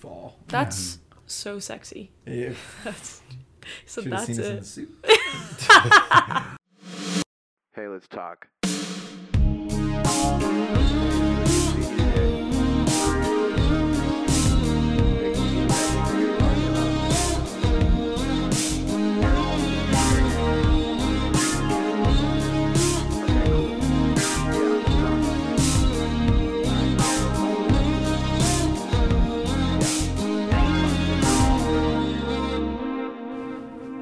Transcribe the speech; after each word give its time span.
fall. 0.00 0.36
That's 0.48 0.98
so 1.26 1.58
sexy. 1.58 2.10
Yeah. 2.26 2.50
That's, 2.84 3.20
so 3.86 4.02
Should've 4.02 4.10
that's 4.18 4.26
seen 4.26 4.40
us 4.40 4.46
in 4.46 4.52
it. 4.56 4.60
the 4.60 4.66
suit. 4.66 4.90
Hey, 7.72 7.86
let's 7.86 8.08
talk. 8.08 8.48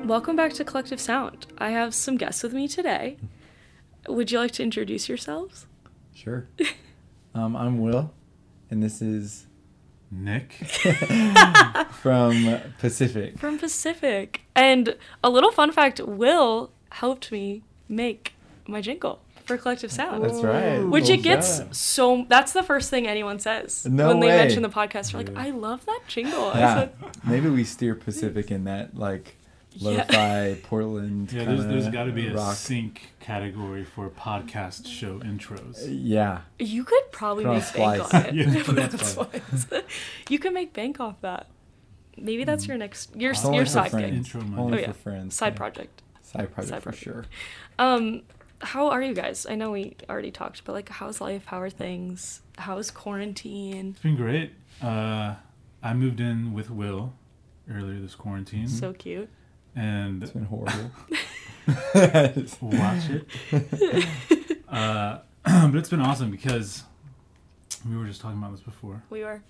Welcome 0.08 0.36
back 0.36 0.54
to 0.54 0.64
Collective 0.64 1.00
Sound. 1.00 1.46
I 1.58 1.68
have 1.70 1.94
some 1.94 2.16
guests 2.16 2.42
with 2.42 2.54
me 2.54 2.66
today. 2.66 3.18
Would 4.08 4.30
you 4.30 4.38
like 4.38 4.52
to 4.52 4.62
introduce 4.62 5.06
yourselves? 5.08 5.66
Sure. 6.14 6.46
Um, 7.34 7.54
I'm 7.54 7.78
Will, 7.80 8.10
and 8.70 8.82
this 8.82 9.00
is 9.00 9.46
Nick. 10.10 10.52
from 11.92 12.58
Pacific. 12.78 13.38
From 13.38 13.58
Pacific. 13.58 14.40
And 14.56 14.96
a 15.22 15.28
little 15.30 15.52
fun 15.52 15.70
fact 15.70 16.00
Will 16.00 16.72
helped 16.90 17.30
me 17.30 17.62
make 17.88 18.32
my 18.66 18.80
jingle 18.80 19.20
for 19.44 19.56
Collective 19.56 19.92
Sound. 19.92 20.24
That's 20.24 20.42
right. 20.42 20.78
Which 20.80 21.04
Cool 21.04 21.14
it 21.14 21.22
gets 21.22 21.58
job. 21.58 21.74
so. 21.74 22.26
That's 22.28 22.52
the 22.54 22.62
first 22.64 22.90
thing 22.90 23.06
anyone 23.06 23.38
says 23.38 23.86
No 23.86 24.08
when 24.08 24.20
they 24.20 24.28
mention 24.28 24.62
the 24.62 24.70
podcast. 24.70 25.12
They're 25.12 25.22
like, 25.22 25.36
"I 25.36 25.50
love 25.50 25.84
that 25.86 26.00
jingle." 26.08 26.46
I 26.48 26.58
Yeah. 26.58 26.74
said, 26.74 26.92
Maybe 27.24 27.48
we 27.50 27.62
steer 27.62 27.94
Pacific 27.94 28.50
in 28.50 28.64
that 28.64 28.96
like 28.96 29.36
Yeah. 29.80 30.04
lo-fi 30.08 30.58
Portland. 30.64 31.32
Yeah, 31.32 31.44
there's, 31.44 31.66
there's 31.66 31.82
kinda 31.84 31.98
got 31.98 32.04
to 32.04 32.12
be 32.12 32.28
a 32.28 32.34
rock. 32.34 32.54
sync 32.56 33.12
category 33.20 33.84
for 33.84 34.10
podcast 34.10 34.86
show 34.86 35.20
intros. 35.20 35.86
Yeah. 35.88 36.40
"You 36.58 36.84
could 36.84 37.12
probably 37.12 37.44
Put 37.44 37.50
on 37.50 37.56
make 37.56 37.74
bank 37.74 38.06
Splice. 38.06 38.14
on 38.14 38.26
it." 38.26 38.34
Yeah, 38.54 38.62
put 38.64 38.76
That's 38.76 39.06
Splice. 39.08 39.66
you 40.28 40.38
can 40.38 40.52
make 40.54 40.72
bank 40.72 41.00
off 41.00 41.20
that. 41.20 41.46
Maybe 42.16 42.42
that's 42.44 42.66
your 42.66 42.76
next 42.76 43.14
your 43.14 43.32
only 43.44 43.56
your 43.58 43.66
for 43.66 43.70
side 43.70 43.92
gig. 43.92 44.12
Intro 44.14 44.40
money. 44.40 44.62
Only 44.62 44.78
Oh, 44.78 44.80
yeah. 44.80 44.86
for 44.88 44.98
friends. 44.98 45.34
side 45.36 45.52
yeah. 45.52 45.56
project. 45.58 46.02
Side 46.22 46.52
project 46.52 46.68
Side 46.70 46.82
for 46.82 46.90
project. 46.90 47.02
sure. 47.04 47.24
Um, 47.78 48.22
how 48.60 48.88
are 48.88 49.00
you 49.00 49.14
guys? 49.14 49.46
I 49.48 49.54
know 49.54 49.70
we 49.70 49.94
already 50.10 50.32
talked, 50.32 50.64
but 50.64 50.72
like, 50.72 50.88
how's 50.88 51.20
life? 51.20 51.44
How 51.46 51.60
are 51.60 51.70
things? 51.70 52.42
How's 52.58 52.90
quarantine? 52.90 53.90
It's 53.90 54.00
been 54.00 54.16
great. 54.16 54.52
Uh, 54.82 55.36
I 55.80 55.94
moved 55.94 56.18
in 56.18 56.52
with 56.52 56.70
Will 56.70 57.12
earlier 57.72 58.00
this 58.00 58.16
quarantine, 58.16 58.66
So 58.66 58.92
cute. 58.92 59.28
And 59.78 60.22
It's 60.22 60.32
been 60.32 60.44
horrible. 60.44 60.90
watch 62.60 63.04
it. 63.10 64.06
Uh, 64.68 65.20
but 65.44 65.76
it's 65.76 65.88
been 65.88 66.02
awesome 66.02 66.30
because 66.30 66.82
we 67.88 67.96
were 67.96 68.04
just 68.04 68.20
talking 68.20 68.36
about 68.36 68.50
this 68.50 68.60
before. 68.60 69.02
We 69.08 69.24
were. 69.24 69.40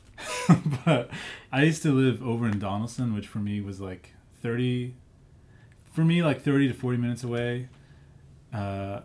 but 0.85 1.11
I 1.51 1.65
used 1.65 1.83
to 1.83 1.93
live 1.93 2.23
over 2.23 2.47
in 2.47 2.61
Donelson, 2.61 3.17
which 3.17 3.27
for 3.27 3.39
me 3.39 3.61
was 3.61 3.81
like 3.81 4.13
30, 4.43 4.95
for 5.93 6.05
me, 6.05 6.23
like 6.23 6.41
30 6.43 6.69
to 6.69 6.75
40 6.75 6.99
minutes 6.99 7.25
away, 7.25 7.69
uh, 8.55 9.01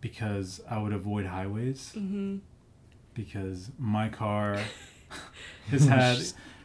because 0.00 0.62
I 0.68 0.78
would 0.78 0.94
avoid 0.94 1.26
highways. 1.26 1.92
Mm-hmm. 1.94 2.38
Because 3.12 3.70
my 3.78 4.08
car 4.08 4.60
has 5.70 5.84
had, 5.86 6.18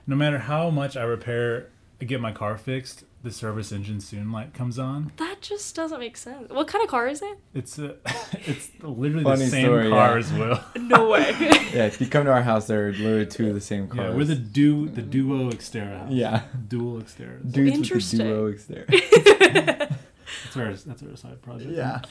no 0.08 0.16
matter 0.16 0.40
how 0.40 0.70
much 0.70 0.96
I 0.96 1.04
repair, 1.04 1.68
get 2.00 2.22
my 2.22 2.32
car 2.32 2.58
fixed, 2.58 3.04
the 3.26 3.32
service 3.32 3.72
engine 3.74 4.00
soon 4.00 4.32
light 4.32 4.54
comes 4.54 4.80
on. 4.80 5.12
That 5.18 5.42
just 5.42 5.76
doesn't 5.76 6.00
make 6.00 6.16
sense. 6.16 6.50
What 6.50 6.68
kind 6.68 6.82
of 6.84 6.90
car 6.90 7.08
is 7.08 7.22
it? 7.22 7.38
It's 7.54 7.78
a, 7.78 7.98
it's 8.46 8.70
literally 8.82 9.24
Funny 9.24 9.44
the 9.46 9.50
same 9.52 9.66
story, 9.66 9.90
car 9.90 10.12
yeah. 10.12 10.18
as 10.18 10.32
Will. 10.34 10.60
No 10.82 11.10
way. 11.10 11.36
yeah, 11.74 11.88
if 11.88 12.00
you 12.00 12.08
come 12.08 12.26
to 12.26 12.32
our 12.32 12.44
house, 12.44 12.68
there 12.68 12.88
are 12.88 12.92
literally 12.94 13.26
two 13.26 13.50
of 13.50 13.56
the 13.56 13.62
same 13.62 13.88
cars. 13.88 14.12
Yeah, 14.12 14.16
we're 14.16 14.24
the 14.24 14.36
du 14.36 14.88
the 14.88 15.02
duo 15.02 15.52
Xterra. 15.52 16.00
house. 16.04 16.12
Yeah. 16.12 16.44
dual 16.68 17.02
Xterra. 17.02 17.52
dudes 17.52 17.92
with 17.92 18.12
the 18.12 18.18
duo 18.18 18.46
exterior. 18.48 18.86
That's 18.88 20.58
our 20.58 20.74
that's 20.74 21.04
our 21.04 21.16
side 21.18 21.42
project. 21.42 21.72
yeah. 21.72 22.02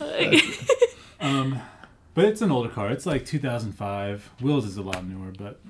Um, 1.21 1.61
but 2.15 2.27
it's 2.27 2.43
an 2.43 2.51
older 2.51 2.69
car. 2.69 2.91
It's 2.91 3.07
like 3.07 3.25
2005. 3.25 4.31
Will's 4.41 4.67
is 4.67 4.77
a 4.77 4.83
lot 4.83 5.07
newer, 5.07 5.33
but 5.37 5.61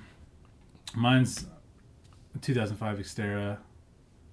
mine's 0.95 1.47
2005 2.41 2.99
Xterra, 2.99 3.59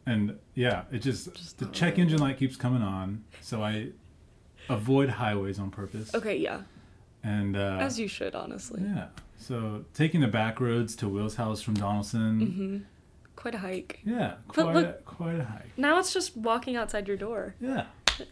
and 0.06 0.38
yeah, 0.56 0.84
it 0.92 1.00
just, 1.00 1.58
the 1.58 1.66
check 1.68 1.98
engine 2.00 2.20
light 2.20 2.38
keeps 2.38 2.56
coming 2.56 2.82
on, 2.82 3.24
so 3.42 3.62
I 3.64 3.90
avoid 4.70 5.10
highways 5.10 5.60
on 5.60 5.70
purpose. 5.72 6.14
okay, 6.16 6.36
yeah. 6.38 6.62
And 7.24 7.56
uh, 7.56 7.78
As 7.80 8.00
you 8.00 8.08
should, 8.08 8.34
honestly. 8.34 8.82
yeah, 8.84 9.08
so 9.38 9.86
taking 9.94 10.22
the 10.22 10.28
back 10.28 10.60
roads 10.60 10.96
to 10.98 11.08
Will's 11.08 11.36
house 11.36 11.62
from 11.62 11.76
Donelson, 11.76 12.42
Mm-hmm. 12.42 12.78
Quite 13.38 13.56
a 13.56 13.60
hike. 13.60 14.00
yeah, 14.06 14.36
But 14.48 14.54
quite 14.54 14.76
look- 14.76 15.06
quite 15.06 15.40
a 15.40 15.44
hike. 15.46 15.76
Now 15.78 15.98
it's 16.00 16.14
just 16.14 16.38
walking 16.38 16.76
outside 16.76 17.08
your 17.08 17.18
door. 17.18 17.56
Yeah, 17.60 17.86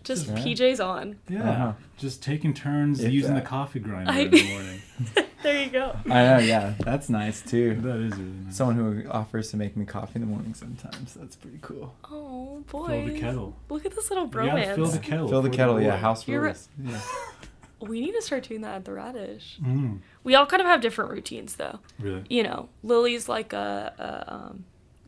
Just 0.03 0.27
Yeah. 0.27 0.35
PJs 0.35 0.85
on. 0.85 1.17
yeah, 1.29 1.49
Uh-huh. 1.49 1.73
just 1.97 2.21
taking 2.23 2.53
turns 2.53 2.99
If 3.03 3.11
using 3.11 3.33
that. 3.33 3.43
the 3.43 3.49
coffee 3.49 3.79
grinder 3.79 4.11
I- 4.11 4.19
in 4.19 4.31
the 4.31 4.49
morning. 4.51 4.81
There 5.41 5.63
you 5.63 5.69
go. 5.69 5.95
I 6.05 6.09
know, 6.23 6.37
yeah. 6.39 6.73
That's 6.79 7.09
nice 7.09 7.41
too. 7.41 7.75
that 7.81 7.95
is 7.95 8.11
really 8.17 8.29
nice. 8.43 8.57
Someone 8.57 8.75
who 8.75 9.09
offers 9.09 9.49
to 9.51 9.57
make 9.57 9.77
me 9.77 9.85
coffee 9.85 10.15
in 10.15 10.21
the 10.21 10.27
morning 10.27 10.53
sometimes. 10.53 11.13
That's 11.13 11.37
pretty 11.37 11.59
cool. 11.61 11.95
Oh 12.11 12.61
boy. 12.69 12.87
Fill 13.05 13.13
the 13.13 13.19
kettle. 13.21 13.55
Look 13.69 13.85
at 13.85 13.95
this 13.95 14.09
little 14.09 14.25
You 14.25 14.29
gotta 14.31 14.49
bromance. 14.51 14.75
fill 14.75 14.87
the 14.87 14.99
kettle. 14.99 15.29
Fill 15.29 15.41
the 15.41 15.49
for 15.49 15.55
kettle, 15.55 15.81
yeah. 15.81 15.91
boy. 15.91 15.97
House 15.97 16.27
You're 16.27 16.41
rules. 16.41 16.67
Yeah. 16.83 16.99
we 17.79 18.01
need 18.01 18.11
to 18.11 18.21
start 18.21 18.43
doing 18.49 18.59
that 18.61 18.75
at 18.75 18.83
the 18.85 18.91
radish. 18.91 19.59
Mm, 19.63 19.99
We 20.25 20.35
all 20.35 20.45
kind 20.45 20.59
of 20.61 20.67
have 20.67 20.81
different 20.81 21.09
routines 21.11 21.55
though. 21.55 21.79
really? 21.99 22.25
You 22.29 22.43
know, 22.43 22.67
Lily's 22.83 23.29
like 23.29 23.53
a, 23.53 23.93
a 23.97 24.33
um, 24.33 24.65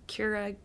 Keurig. 0.08 0.56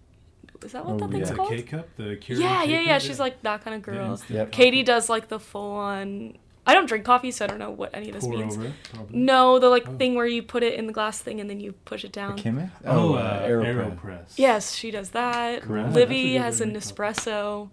Is 0.65 0.73
that 0.73 0.85
what 0.85 0.95
Oh, 0.95 0.99
that 0.99 1.11
thing's 1.11 1.29
yeah. 1.29 1.33
The 1.33 1.37
called? 1.37 1.51
K 1.51 1.63
cup, 1.63 1.89
the 1.97 2.03
Keurig 2.17 2.39
yeah, 2.41 2.63
yeah, 2.63 2.65
K-cup? 2.67 2.87
yeah. 2.87 2.99
She's 2.99 3.21
like 3.21 3.43
that 3.43 3.63
kind 3.65 3.77
of 3.77 3.83
girl. 3.83 4.11
instant 4.13 4.31
Yep. 4.31 4.47
coffee. 4.53 4.63
Katie 4.63 4.83
does 4.83 5.09
like 5.09 5.29
the 5.29 5.39
full 5.41 5.73
on. 5.73 6.39
I 6.69 6.75
don't 6.75 6.87
drink 6.87 7.05
coffee, 7.05 7.31
so 7.31 7.45
I 7.45 7.49
don't 7.49 7.61
know 7.61 7.71
what 7.71 7.91
any 7.95 8.09
of 8.09 8.15
this 8.15 8.25
Pour 8.25 8.33
means. 8.37 8.57
over. 8.57 8.73
No, 9.11 9.61
the 9.61 9.69
like 9.69 9.87
Oh. 9.89 9.97
thing 9.99 10.17
where 10.17 10.27
you 10.27 10.43
put 10.43 10.65
it 10.65 10.75
in 10.75 10.89
the 10.89 10.93
glass 10.93 11.21
thing 11.21 11.41
and 11.41 11.49
then 11.49 11.61
you 11.61 11.73
push 11.85 12.05
it 12.05 12.11
down. 12.11 12.37
Chemex? 12.37 12.71
Oh, 12.85 13.15
uh, 13.15 13.47
Aeropress. 13.47 13.99
Aeropress. 14.01 14.33
Yes, 14.37 14.75
she 14.75 14.91
does 14.91 15.11
that. 15.11 15.63
Cool. 15.63 15.77
Yeah, 15.77 15.91
Livy 15.91 16.35
has 16.35 16.61
a 16.61 16.65
a 16.65 16.67
good 16.67 16.75
way 16.75 16.81
to 16.81 16.87
make 16.89 16.97
Nespresso. 17.17 17.71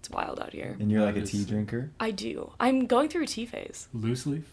It's 0.00 0.10
wild 0.10 0.38
out 0.38 0.52
here. 0.52 0.76
And 0.78 0.90
you're 0.92 1.02
like 1.02 1.16
a 1.16 1.22
tea 1.22 1.44
drinker? 1.46 1.92
I 1.98 2.10
do. 2.10 2.52
I'm 2.60 2.84
going 2.86 3.08
through 3.08 3.22
a 3.22 3.26
tea 3.26 3.46
phase. 3.46 3.88
Loose 3.94 4.26
leaf. 4.26 4.50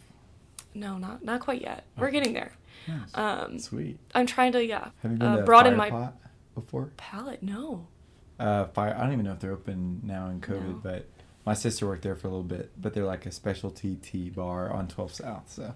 No, 0.74 0.98
not 0.98 1.22
not 1.26 1.42
quite 1.42 1.62
yet. 1.62 1.84
We're 1.98 2.12
getting 2.12 2.32
there. 2.32 2.54
Nice. 2.88 3.10
Um, 3.16 3.60
Sweet. 3.60 4.00
I'm 4.16 4.26
trying 4.26 4.54
to 4.54 4.66
yeah. 4.66 4.92
Have 5.04 5.12
you 5.12 5.18
been 5.18 5.28
uh, 5.28 5.38
to 5.38 5.44
broaden 5.44 5.74
Fire 5.76 5.78
my 5.78 5.90
Pot 5.90 6.14
before? 6.56 6.92
Palette, 6.98 7.42
No. 7.44 7.88
Uh, 8.40 8.66
fire. 8.70 8.96
I 8.98 9.04
don't 9.04 9.14
even 9.14 9.26
know 9.26 9.34
if 9.34 9.40
they're 9.40 9.52
open 9.52 10.02
now 10.04 10.28
in 10.30 10.42
COVID, 10.42 10.68
No. 10.68 10.80
but 10.82 11.06
my 11.46 11.54
sister 11.54 11.86
worked 11.86 12.02
there 12.02 12.16
for 12.16 12.28
a 12.28 12.32
little 12.32 12.44
bit. 12.44 12.72
But 12.80 12.94
they're 12.96 13.06
like 13.06 13.28
a 13.28 13.32
specialty 13.32 13.98
tea 13.98 14.32
bar 14.32 14.72
on 14.72 14.88
12 14.88 15.14
South. 15.14 15.44
So 15.52 15.76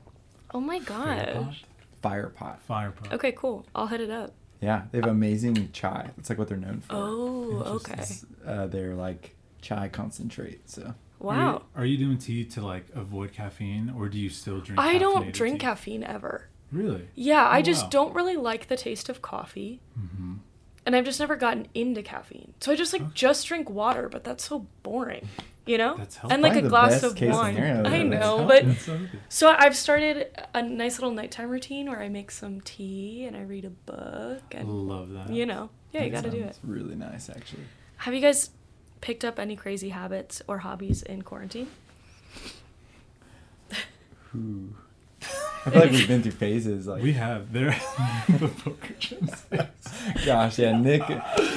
Oh 0.51 0.59
my 0.59 0.79
Fire 0.79 1.33
gosh. 1.43 1.63
Fire 2.01 2.29
Pot. 2.29 2.61
Fire 2.63 2.91
pot. 2.91 3.13
Okay, 3.13 3.31
cool. 3.33 3.65
I'll 3.75 3.85
hit 3.87 4.01
it 4.01 4.09
up. 4.09 4.33
Yeah, 4.61 4.83
they 4.91 4.99
have 4.99 5.07
amazing 5.09 5.71
chai. 5.73 6.09
That's 6.15 6.29
like 6.29 6.39
what 6.39 6.47
they're 6.47 6.57
known 6.57 6.81
for. 6.81 6.95
Oh, 6.95 7.79
Interesting. 7.83 8.29
okay. 8.41 8.51
Uh, 8.51 8.65
they're 8.67 8.95
like 8.95 9.35
chai 9.61 9.87
concentrate. 9.89 10.67
So 10.69 10.81
Are 10.81 10.85
you, 10.87 10.93
Wow. 11.41 11.61
are 11.75 11.85
you 11.85 11.97
doing 11.97 12.17
tea 12.17 12.45
to 12.45 12.65
like 12.65 12.87
avoid 12.95 13.31
caffeine, 13.33 13.93
or 13.95 14.09
do 14.09 14.17
you 14.17 14.29
still 14.29 14.59
drink? 14.59 14.79
I 14.79 14.97
don't 14.97 15.31
drink 15.33 15.59
tea? 15.59 15.65
caffeine 15.65 16.03
ever. 16.03 16.47
Really? 16.71 17.09
Yeah, 17.13 17.43
I 17.45 17.59
Oh, 17.59 17.61
just 17.61 17.83
wow. 17.83 17.89
don't 17.89 18.15
really 18.15 18.35
like 18.37 18.67
the 18.69 18.77
taste 18.77 19.07
of 19.09 19.21
coffee. 19.21 19.81
Mm-hmm. 19.99 20.33
And 20.85 20.95
I've 20.95 21.05
just 21.05 21.19
never 21.19 21.35
gotten 21.35 21.67
into 21.73 22.03
caffeine. 22.03 22.53
So 22.59 22.71
I 22.71 22.75
just 22.75 22.93
like 22.93 23.13
just 23.13 23.47
drink 23.47 23.69
water, 23.69 24.07
but 24.07 24.23
that's 24.23 24.45
so 24.47 24.67
boring. 24.83 25.27
You 25.65 25.79
know? 25.79 25.97
That's 25.97 26.19
and 26.29 26.43
like 26.43 26.55
a 26.55 26.61
glass 26.61 27.01
of 27.01 27.19
wine. 27.19 27.57
I 27.87 28.03
know, 28.03 28.45
but 28.45 28.65
so 29.29 29.49
I've 29.57 29.75
started 29.75 30.27
a 30.53 30.61
nice 30.61 30.99
little 30.99 31.11
nighttime 31.11 31.49
routine 31.49 31.89
where 31.89 32.01
I 32.01 32.09
make 32.09 32.29
some 32.29 32.61
tea 32.61 33.25
and 33.25 33.35
I 33.35 33.41
read 33.41 33.65
a 33.65 33.71
book 33.71 34.43
and 34.51 34.69
Love 34.69 35.11
that. 35.13 35.31
you 35.33 35.47
know, 35.47 35.71
yeah, 35.91 36.03
you 36.03 36.11
got 36.11 36.23
to 36.23 36.29
do 36.29 36.43
it. 36.43 36.59
really 36.63 36.95
nice, 36.95 37.29
actually. 37.29 37.63
Have 37.97 38.13
you 38.13 38.21
guys 38.21 38.51
picked 39.01 39.25
up 39.25 39.39
any 39.39 39.55
crazy 39.55 39.89
habits 39.89 40.41
or 40.47 40.59
hobbies 40.59 41.01
in 41.01 41.23
quarantine? 41.23 41.67
Ooh. 44.35 44.75
I 45.65 45.69
feel 45.71 45.81
like 45.81 45.91
we've 45.97 46.07
been 46.07 46.21
through 46.21 46.31
phases. 46.33 46.87
Like, 46.87 47.01
we 47.01 47.13
have 47.13 47.51
there 47.51 47.71
the 48.29 48.47
poker 48.63 48.93
chips. 48.99 49.45
gosh, 50.25 50.59
yeah, 50.59 50.77
Nick, 50.79 51.01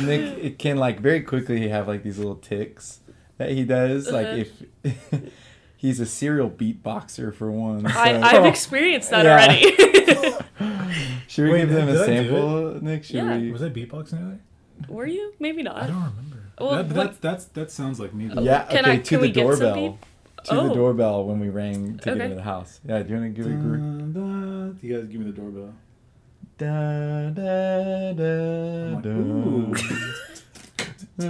Nick 0.01 0.39
it 0.43 0.59
can 0.59 0.77
like 0.79 1.01
very 1.01 1.21
quickly 1.23 1.69
have 1.69 1.87
like 1.89 2.03
these 2.03 2.19
little 2.19 2.37
ticks 2.37 3.01
that 3.37 3.51
he 3.51 3.65
does. 3.65 4.11
Like 4.11 4.27
Uh-huh. 4.27 4.45
if 4.85 5.23
he's 5.77 6.01
a 6.01 6.07
serial 6.07 6.51
beatboxer 6.51 7.35
for 7.35 7.51
one. 7.51 7.87
I, 7.87 7.93
so- 7.93 8.21
I've 8.23 8.45
experienced 8.47 9.11
that 9.11 9.25
Yeah. 9.25 9.35
already. 9.35 10.45
Should 11.29 11.45
we 11.45 11.51
Wait, 11.53 11.59
give 11.61 11.71
them 11.71 11.87
did 11.87 11.97
a 11.97 12.03
I 12.03 12.07
do 12.07 12.13
sample, 12.15 12.83
Nick? 12.83 13.05
Should 13.05 13.17
Yeah. 13.17 13.37
we? 13.39 13.53
Was 13.53 13.63
I 13.63 13.69
beatboxing 13.69 14.21
earlier? 14.23 14.41
Were 14.89 15.07
you? 15.07 15.33
Maybe 15.39 15.63
not. 15.63 15.77
I 15.77 15.87
don't 15.89 15.97
remember. 15.97 16.37
Well, 16.59 16.71
that, 16.83 16.87
what- 16.87 16.95
that's 16.95 17.19
that's 17.19 17.45
that 17.47 17.71
sounds 17.71 18.01
like 18.01 18.15
me. 18.15 18.29
though. 18.29 18.41
Yeah. 18.43 18.65
Can 18.65 18.81
okay. 18.85 18.93
I- 18.93 18.97
to 18.97 19.03
can 19.09 19.21
the 19.21 19.27
we 19.27 19.33
get 19.33 19.47
some 19.51 19.59
doorbell. 19.61 19.99
To 20.45 20.61
Oh. 20.61 20.69
the 20.69 20.75
doorbell 20.75 21.25
when 21.25 21.41
we 21.41 21.49
rang 21.49 21.97
to 21.99 22.05
get 22.05 22.15
Okay. 22.15 22.25
into 22.25 22.37
the 22.37 22.43
house. 22.43 22.81
Yeah. 22.87 23.03
Do 23.03 23.15
you 23.15 23.21
want 23.21 23.35
to 23.35 23.43
give 23.43 23.51
it 23.51 23.55
a 23.55 23.59
group? 23.59 23.81
Dun, 23.81 24.13
dun. 24.13 24.79
You 24.83 24.97
guys 24.99 25.09
give 25.09 25.21
me 25.21 25.31
the 25.31 25.37
doorbell. 25.37 25.73
Da, 26.59 27.31
da, 27.31 28.13
da, 28.13 28.95
like, 28.95 29.03
da. 29.03 29.11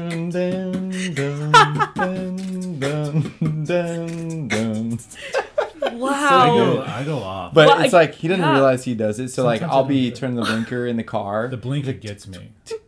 I 5.81 5.94
Wow. 5.94 6.56
go, 6.56 6.82
I 6.82 7.05
go 7.05 7.19
off. 7.19 7.55
But 7.55 7.69
Well, 7.69 7.81
it's 7.82 7.94
I- 7.94 7.99
like 8.00 8.14
he 8.14 8.28
doesn't 8.28 8.43
yeah. 8.44 8.52
realize 8.52 8.84
he 8.84 8.94
does 8.94 9.19
it. 9.19 9.28
So 9.28 9.44
like 9.44 9.62
I'll 9.62 9.84
be 9.84 9.94
don't 9.94 10.02
do 10.02 10.08
it. 10.08 10.14
turning 10.16 10.37
the 10.37 10.43
blinker 10.43 10.87
in 10.87 10.96
the 10.96 11.05
car. 11.05 11.49
the 11.49 11.56
blinker 11.56 11.93
gets 11.93 12.26
me. 12.26 12.52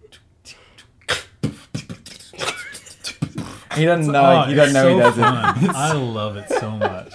He 3.80 3.86
doesn't 3.86 4.12
know. 4.12 4.42
Oh, 4.44 4.48
he 4.48 4.54
doesn't 4.54 4.76
it's 4.76 4.84
know 4.84 4.94
he 4.94 5.00
does 5.00 5.14
fun. 5.16 5.64
it. 5.64 5.70
I 5.74 5.92
love 5.94 6.36
it 6.36 6.48
so 6.48 6.70
much. 6.72 7.12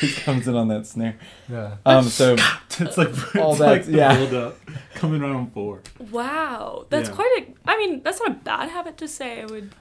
he 0.00 0.12
comes 0.22 0.46
in 0.46 0.54
on 0.54 0.68
that 0.68 0.86
snare. 0.86 1.16
Yeah. 1.48 1.76
Um. 1.84 2.04
So 2.04 2.36
It's 2.80 2.96
like 2.96 3.08
it's 3.08 3.36
All 3.36 3.56
like 3.56 3.84
that- 3.84 3.90
the 3.90 3.96
yeah. 3.98 4.16
build 4.16 4.34
up 4.34 4.58
coming 4.94 5.20
right 5.20 5.32
on 5.32 5.50
four. 5.50 5.80
Wow. 6.12 6.86
That's 6.90 7.08
Yeah. 7.08 7.14
quite 7.14 7.34
a. 7.48 7.70
I 7.70 7.76
mean, 7.76 8.02
that's 8.02 8.20
not 8.20 8.30
a 8.30 8.34
bad 8.34 8.68
habit 8.70 8.96
to 8.98 9.08
say. 9.08 9.42
I 9.42 9.46
would, 9.46 9.74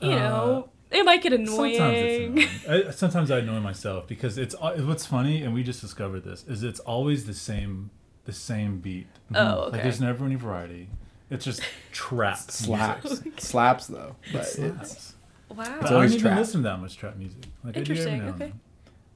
you 0.00 0.12
Uh, 0.12 0.18
know, 0.18 0.68
it 0.90 1.04
might 1.04 1.22
get 1.22 1.34
annoying. 1.34 1.76
Sometimes 1.76 1.98
annoying. 1.98 2.38
it's 2.38 2.64
annoying. 2.64 2.84
I, 2.88 2.90
sometimes 2.90 3.30
I 3.30 3.38
annoy 3.40 3.60
myself 3.60 4.06
because 4.08 4.38
it's 4.38 4.54
al- 4.62 4.78
what's 4.86 5.04
funny, 5.04 5.42
and 5.42 5.52
we 5.52 5.62
just 5.62 5.82
discovered 5.82 6.24
this 6.24 6.44
is 6.48 6.62
it's 6.62 6.80
always 6.80 7.26
the 7.26 7.34
same 7.34 7.90
the 8.24 8.32
same 8.32 8.78
beat. 8.80 9.08
Oh, 9.34 9.68
Like 9.70 9.82
there's 9.82 10.00
never 10.00 10.24
any 10.24 10.36
variety. 10.36 10.88
It's 11.30 11.44
just 11.44 11.60
trap 11.92 12.38
slaps, 12.38 13.04
music. 13.04 13.40
slaps 13.42 13.86
though. 13.88 14.16
But 14.32 14.40
It 14.42 14.46
it's 14.46 14.54
slaps. 14.54 15.14
Wow. 15.50 15.64
It's 15.64 15.86
I 15.86 15.88
don't 15.88 15.92
always 15.94 16.12
even 16.14 16.22
trap. 16.22 16.38
listen 16.38 16.62
to 16.62 16.68
that 16.68 16.78
much 16.80 16.96
trap 16.96 17.16
music. 17.16 17.42
Like 17.64 17.76
I 17.76 17.80
do 17.80 17.92
every 17.92 17.96
Interesting, 17.96 18.18
now 18.18 18.28
okay. 18.30 18.38
then. 18.38 18.60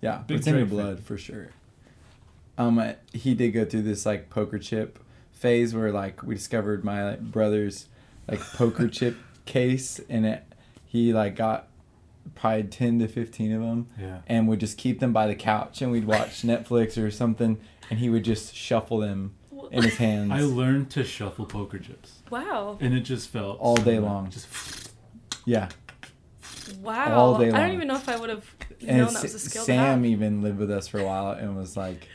yeah, 0.00 0.22
Big 0.26 0.38
it's 0.38 0.46
in 0.46 0.54
your 0.54 0.64
Drake 0.66 0.76
fan. 0.78 0.84
blood 0.86 1.00
for 1.04 1.18
sure. 1.18 1.48
Um, 2.58 2.78
uh, 2.78 2.92
he 3.12 3.34
did 3.34 3.50
go 3.52 3.64
through 3.64 3.82
this 3.82 4.04
like 4.06 4.30
poker 4.30 4.58
chip 4.58 4.98
phase 5.32 5.74
where 5.74 5.90
like 5.92 6.22
we 6.22 6.34
discovered 6.34 6.84
my 6.84 7.10
like, 7.10 7.20
brother's 7.20 7.86
like 8.28 8.40
poker 8.40 8.88
chip 8.98 9.16
case, 9.44 10.00
and 10.08 10.26
it 10.26 10.44
he 10.86 11.12
like 11.12 11.34
got 11.36 11.68
probably 12.34 12.64
ten 12.64 12.98
to 13.00 13.08
fifteen 13.08 13.52
of 13.52 13.62
them, 13.62 13.88
Yeah. 14.00 14.18
and 14.26 14.48
would 14.48 14.60
just 14.60 14.78
keep 14.78 15.00
them 15.00 15.12
by 15.12 15.26
the 15.26 15.34
couch, 15.34 15.82
and 15.82 15.90
we'd 15.90 16.04
watch 16.06 16.42
Netflix 16.42 17.02
or 17.02 17.10
something, 17.10 17.58
and 17.90 17.98
he 17.98 18.08
would 18.10 18.24
just 18.24 18.54
shuffle 18.54 18.98
them 18.98 19.34
in 19.70 19.82
his 19.82 19.96
hands. 19.96 20.30
I 20.32 20.40
learned 20.42 20.90
to 20.90 21.04
shuffle 21.04 21.46
poker 21.46 21.78
chips, 21.78 22.20
Wow. 22.30 22.76
and 22.80 22.94
it 22.94 23.00
just 23.00 23.30
felt 23.30 23.58
All 23.60 23.76
so 23.76 23.82
day 23.84 23.94
good. 23.94 24.02
long. 24.04 24.30
Just 24.30 24.92
yeah, 25.46 25.70
Wow. 26.82 27.14
all 27.14 27.38
day 27.38 27.50
I 27.50 27.60
don't 27.60 27.74
even 27.74 27.88
know 27.88 27.96
if 27.96 28.08
I 28.08 28.16
would 28.16 28.30
have 28.30 28.44
and 28.80 28.98
known 28.98 29.12
that 29.14 29.22
was 29.22 29.32
a 29.34 29.36
S- 29.36 29.42
skill 29.44 29.62
to 29.62 29.66
Sam 29.66 29.78
have. 29.98 30.04
even 30.06 30.42
lived 30.42 30.58
with 30.58 30.70
us 30.70 30.88
for 30.88 30.98
a 31.00 31.04
while 31.04 31.30
and 31.32 31.56
was 31.56 31.76
like, 31.76 32.06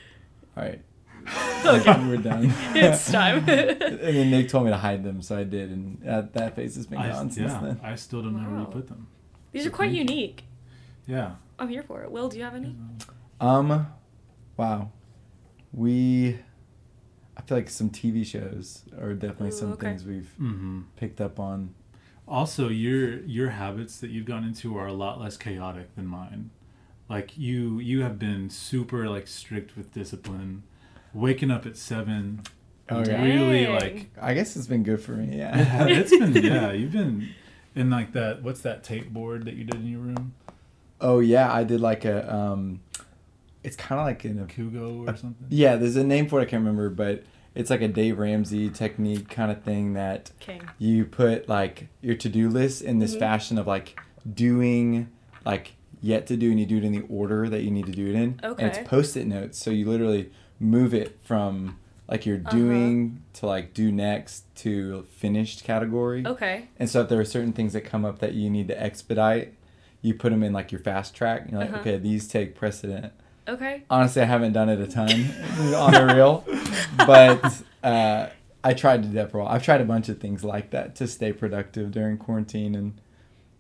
"All 0.55 0.63
right, 0.63 0.81
like, 1.65 1.85
we're 1.85 2.17
done." 2.17 2.53
it's 2.75 3.11
time. 3.11 3.37
and 3.49 3.79
then 3.99 4.31
Nick 4.31 4.49
told 4.49 4.65
me 4.65 4.71
to 4.71 4.77
hide 4.77 5.03
them, 5.03 5.21
so 5.21 5.37
I 5.37 5.43
did, 5.43 5.69
and 5.71 5.99
that, 6.01 6.33
that 6.33 6.55
phase 6.55 6.75
has 6.75 6.87
been 6.87 6.99
I, 6.99 7.09
gone 7.09 7.29
since 7.31 7.51
yeah, 7.51 7.59
then. 7.61 7.79
I 7.83 7.95
still 7.95 8.21
don't 8.21 8.33
know 8.41 8.47
where 8.49 8.59
Wow. 8.59 8.65
to 8.65 8.71
put 8.71 8.87
them. 8.87 9.07
These 9.51 9.63
So 9.63 9.69
are 9.69 9.71
quite 9.71 9.87
thank 9.91 10.09
you. 10.09 10.15
unique. 10.15 10.43
Yeah. 11.05 11.31
I'm 11.59 11.69
here 11.69 11.83
for 11.83 12.03
it. 12.03 12.11
Will, 12.11 12.29
do 12.29 12.37
you 12.37 12.43
have 12.43 12.55
any? 12.55 12.75
Um, 13.41 13.87
wow, 14.57 14.91
we. 15.73 16.39
I 17.35 17.41
feel 17.43 17.57
like 17.57 17.69
some 17.69 17.89
TV 17.91 18.25
shows 18.25 18.83
are 18.99 19.13
definitely 19.13 19.49
Ooh, 19.49 19.51
some 19.59 19.71
okay. 19.73 19.87
things 19.87 20.03
we've 20.05 20.33
Mm-hmm. 20.41 20.81
picked 20.95 21.21
up 21.21 21.39
on. 21.39 21.73
Also, 22.27 22.67
your 22.69 23.19
your 23.21 23.51
habits 23.51 23.99
that 23.99 24.09
you've 24.09 24.25
gone 24.25 24.43
into 24.43 24.77
are 24.77 24.87
a 24.87 24.93
lot 24.93 25.19
less 25.21 25.37
chaotic 25.37 25.95
than 25.95 26.05
mine. 26.07 26.49
Like 27.09 27.37
you 27.37 27.79
you 27.79 28.01
have 28.01 28.19
been 28.19 28.49
super 28.49 29.07
like 29.07 29.27
strict 29.27 29.77
with 29.77 29.93
discipline. 29.93 30.63
Waking 31.13 31.51
up 31.51 31.65
at 31.65 31.77
seven. 31.77 32.41
Oh, 32.89 33.03
yeah. 33.05 33.23
Really 33.23 33.63
Dang. 33.65 33.73
like 33.75 34.09
I 34.21 34.33
guess 34.33 34.55
it's 34.55 34.67
been 34.67 34.83
good 34.83 35.01
for 35.01 35.11
me. 35.13 35.37
yeah, 35.37 35.57
Yeah. 35.57 35.85
it's 35.99 36.11
been 36.11 36.33
yeah, 36.33 36.71
you've 36.73 36.91
been 36.91 37.29
in 37.75 37.89
like 37.89 38.11
that 38.13 38.43
what's 38.43 38.61
that 38.61 38.83
tape 38.83 39.09
board 39.11 39.45
that 39.45 39.53
you 39.55 39.63
did 39.63 39.75
in 39.75 39.87
your 39.87 39.99
room? 40.01 40.33
oh 40.99 41.19
yeah, 41.19 41.51
I 41.53 41.63
did 41.63 41.79
like 41.79 42.05
a 42.05 42.33
um, 42.33 42.81
it's 43.63 43.75
kind 43.77 43.99
of 44.01 44.05
like 44.07 44.25
in 44.25 44.39
a 44.39 44.45
Kugo 44.45 45.07
or 45.07 45.15
something? 45.15 45.47
yeah. 45.49 45.75
There's 45.77 45.95
a 45.95 46.03
name 46.03 46.27
for 46.27 46.39
it. 46.39 46.43
I 46.43 46.45
can't 46.45 46.61
remember, 46.61 46.89
but 46.89 47.23
it's 47.57 47.69
like 47.71 47.81
a 47.81 47.87
Dave 47.87 48.19
Ramsey 48.19 48.69
technique 48.69 49.29
kind 49.29 49.51
of 49.51 49.63
thing 49.63 49.93
that 49.93 50.29
King. 50.39 50.61
you 50.77 51.05
put 51.05 51.49
like 51.49 51.87
your 52.01 52.15
to-do 52.15 52.49
list 52.49 52.81
in 52.83 52.99
this 52.99 53.15
Mhm. 53.15 53.19
fashion 53.19 53.57
of 53.57 53.65
like 53.65 53.97
doing 54.31 55.07
like 55.45 55.73
yet 56.01 56.27
to 56.27 56.37
do 56.37 56.51
and 56.51 56.59
you 56.59 56.65
do 56.65 56.77
it 56.77 56.83
in 56.83 56.91
the 56.91 57.03
order 57.09 57.49
that 57.49 57.63
you 57.63 57.71
need 57.71 57.85
to 57.87 57.91
do 57.91 58.07
it 58.07 58.15
in 58.15 58.39
and 58.41 58.45
Okay. 58.45 58.65
it's 58.67 58.77
post-it 58.87 59.25
notes 59.25 59.57
so 59.57 59.71
you 59.71 59.89
literally 59.89 60.29
move 60.59 60.93
it 60.93 61.17
from 61.23 61.77
like 62.07 62.25
you're 62.25 62.37
Uh-huh. 62.37 62.49
doing 62.55 63.23
to 63.33 63.47
like 63.47 63.73
do 63.73 63.91
next 63.91 64.43
to 64.57 65.03
finished 65.09 65.63
category 65.63 66.23
Okay. 66.25 66.65
and 66.79 66.87
so 66.89 67.01
if 67.01 67.09
there 67.09 67.19
are 67.19 67.25
certain 67.25 67.53
things 67.53 67.73
that 67.73 67.81
come 67.81 68.05
up 68.05 68.19
that 68.19 68.33
you 68.33 68.49
need 68.49 68.67
to 68.67 68.79
expedite 68.81 69.53
you 70.03 70.13
put 70.13 70.29
them 70.29 70.43
in 70.43 70.53
like 70.53 70.71
your 70.71 70.79
fast 70.79 71.15
track 71.15 71.47
you're 71.49 71.59
like 71.59 71.69
Uh-huh. 71.71 71.79
okay 71.79 71.97
these 71.97 72.27
take 72.27 72.53
precedent 72.53 73.11
Okay. 73.47 73.83
honestly 73.89 74.21
i 74.21 74.25
haven't 74.25 74.53
done 74.53 74.69
it 74.69 74.79
a 74.79 74.87
ton 74.87 75.09
on 75.75 75.93
the 75.93 76.13
reel 76.13 76.43
but 77.05 77.61
uh, 77.83 78.27
i 78.63 78.73
tried 78.73 79.03
to 79.03 79.07
do 79.09 79.13
that 79.15 79.31
for 79.31 79.39
a 79.39 79.45
i've 79.45 79.63
tried 79.63 79.81
a 79.81 79.85
bunch 79.85 80.09
of 80.09 80.19
things 80.19 80.43
like 80.43 80.71
that 80.71 80.95
to 80.97 81.07
stay 81.07 81.31
productive 81.31 81.91
during 81.91 82.17
quarantine 82.17 82.75
and 82.75 82.99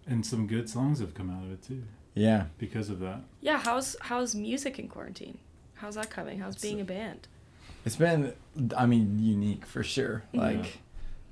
And 0.05 0.25
some 0.25 0.47
good 0.47 0.69
songs 0.69 0.99
have 0.99 1.13
come 1.13 1.29
out 1.29 1.43
of 1.43 1.51
it 1.51 1.61
too 1.63 1.83
yeah 2.15 2.45
because 2.57 2.89
of 2.89 2.99
that. 3.01 3.21
Yeah. 3.41 3.59
How's 3.59 3.95
how's 4.01 4.33
music 4.33 4.79
in 4.79 4.87
quarantine? 4.87 5.37
How's 5.75 5.93
that 5.95 6.09
coming? 6.09 6.39
How's 6.39 6.55
being 6.59 6.81
a 6.81 6.83
band? 6.83 7.27
it's 7.85 7.95
been 7.95 8.33
i 8.75 8.85
mean 8.85 9.19
unique 9.19 9.65
for 9.65 9.83
sure 9.83 10.23
like 10.33 10.79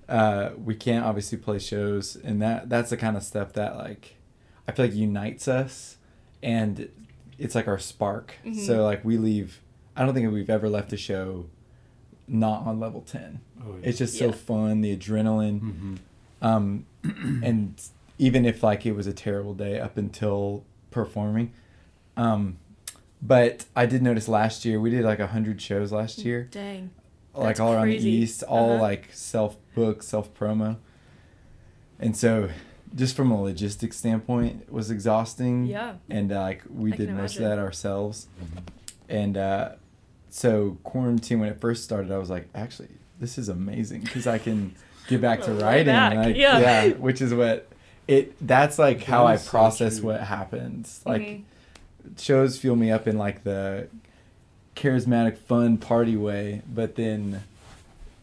uh, 0.07 0.51
we 0.63 0.75
can't 0.75 1.03
obviously 1.03 1.37
play 1.37 1.57
shows 1.59 2.15
and 2.15 2.39
that 2.41 2.69
that's 2.69 2.91
the 2.91 2.97
kind 2.97 3.17
of 3.17 3.23
stuff 3.23 3.51
that 3.53 3.75
like 3.75 4.15
i 4.67 4.71
feel 4.71 4.85
like 4.85 4.93
unites 4.95 5.47
us 5.47 5.97
and 6.43 6.87
it's 7.37 7.55
like 7.55 7.67
our 7.67 7.79
spark 7.79 8.35
Mhm. 8.45 8.55
so 8.55 8.83
like 8.83 9.03
we 9.05 9.17
leave 9.17 9.61
i 9.95 10.03
don't 10.05 10.13
think 10.13 10.31
we've 10.31 10.49
ever 10.49 10.69
left 10.69 10.93
a 10.93 10.97
show 10.97 11.45
not 12.27 12.65
on 12.65 12.79
level 12.79 13.01
10 13.01 13.39
Oh, 13.61 13.75
yeah. 13.81 13.89
it's 13.89 13.97
just 13.97 14.17
so 14.17 14.31
fun 14.31 14.81
the 14.81 14.95
adrenaline 14.95 15.59
hmm 15.59 15.95
um 16.41 16.85
and 17.43 17.81
even 18.17 18.45
if 18.45 18.61
like 18.63 18.85
it 18.85 18.93
was 18.93 19.07
a 19.07 19.13
terrible 19.13 19.53
day 19.53 19.79
up 19.79 19.97
until 19.97 20.63
performing 20.91 21.51
um 22.17 22.57
but 23.21 23.65
i 23.75 23.85
did 23.85 24.01
notice 24.01 24.27
last 24.27 24.65
year 24.65 24.79
we 24.79 24.89
did 24.89 25.03
like 25.03 25.19
100 25.19 25.61
shows 25.61 25.91
last 25.91 26.19
year 26.19 26.47
Dang. 26.51 26.89
like 27.33 27.47
That's 27.47 27.59
all 27.59 27.73
around 27.73 27.83
crazy. 27.87 28.09
the 28.09 28.15
east 28.15 28.43
all 28.43 28.71
Uh-huh. 28.73 28.81
like 28.81 29.09
self 29.11 29.57
book 29.73 30.03
self 30.03 30.33
promo 30.33 30.77
and 31.99 32.15
so 32.15 32.49
just 32.95 33.15
from 33.15 33.31
a 33.31 33.41
logistics 33.41 33.97
standpoint 33.97 34.61
it 34.67 34.71
was 34.73 34.89
exhausting 34.91 35.65
Yeah. 35.65 35.95
and 36.09 36.31
uh, 36.31 36.41
like 36.41 36.63
we 36.69 36.93
I 36.93 36.95
did 36.95 37.07
can 37.07 37.17
most 37.17 37.35
of 37.37 37.43
that 37.43 37.59
ourselves 37.59 38.27
and 39.09 39.37
uh 39.37 39.73
so 40.29 40.77
quarantine 40.83 41.39
when 41.39 41.49
it 41.49 41.59
first 41.61 41.83
started 41.83 42.11
i 42.11 42.17
was 42.17 42.29
like 42.29 42.47
actually 42.55 42.89
this 43.19 43.37
is 43.37 43.49
amazing 43.49 44.01
because 44.01 44.27
i 44.27 44.37
can 44.37 44.75
get 45.07 45.21
back 45.21 45.41
to 45.43 45.51
writing 45.63 45.85
back, 45.87 46.15
like, 46.15 46.35
yeah. 46.35 46.89
which 46.93 47.21
is 47.21 47.33
what 47.33 47.67
it 48.07 48.35
that's 48.45 48.77
like 48.79 48.99
That 48.99 49.05
how 49.07 49.25
i 49.27 49.33
is 49.35 49.41
so 49.43 49.49
process 49.49 50.01
what 50.01 50.21
happens 50.21 51.01
like 51.05 51.21
Mhm. 51.21 51.43
shows 52.17 52.57
fuel 52.57 52.75
me 52.75 52.91
up 52.91 53.07
in 53.07 53.17
like 53.17 53.43
the 53.43 53.87
charismatic 54.75 55.37
fun 55.37 55.77
party 55.77 56.15
way 56.17 56.61
but 56.71 56.95
then 56.95 57.43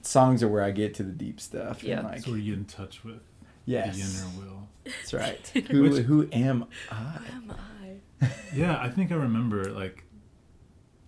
songs 0.03 0.43
are 0.43 0.49
where 0.49 0.63
i 0.63 0.71
get 0.71 0.95
to 0.95 1.03
the 1.03 1.13
deep 1.13 1.41
stuff 1.41 1.83
Yeah. 1.83 1.97
and 1.99 2.05
like 2.05 2.15
That's 2.17 2.29
where 2.29 2.37
you 2.37 2.53
get 2.53 2.59
in 2.59 2.65
touch 2.67 3.03
with 3.05 3.21
yes 3.65 3.97
the 3.97 4.03
inner 4.03 4.47
will. 4.47 4.69
that's 4.85 5.13
right 5.15 5.47
who, 5.71 5.83
Which- 5.83 6.05
who 6.05 6.29
am 6.33 6.67
i 6.91 6.95
Who 6.95 7.37
am 7.37 7.51
I? 7.51 8.27
Yeah, 8.55 8.79
I 8.81 8.89
think 8.89 9.11
I 9.11 9.17
remember 9.17 9.65
like 9.73 10.05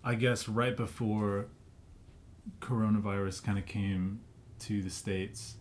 I 0.03 0.15
guess 0.17 0.49
right 0.49 0.77
before 0.77 1.47
coronavirus 2.61 3.43
kind 3.43 3.59
of 3.59 3.67
came 3.67 4.21
to 4.61 4.83
the 4.83 4.91
states. 4.91 5.57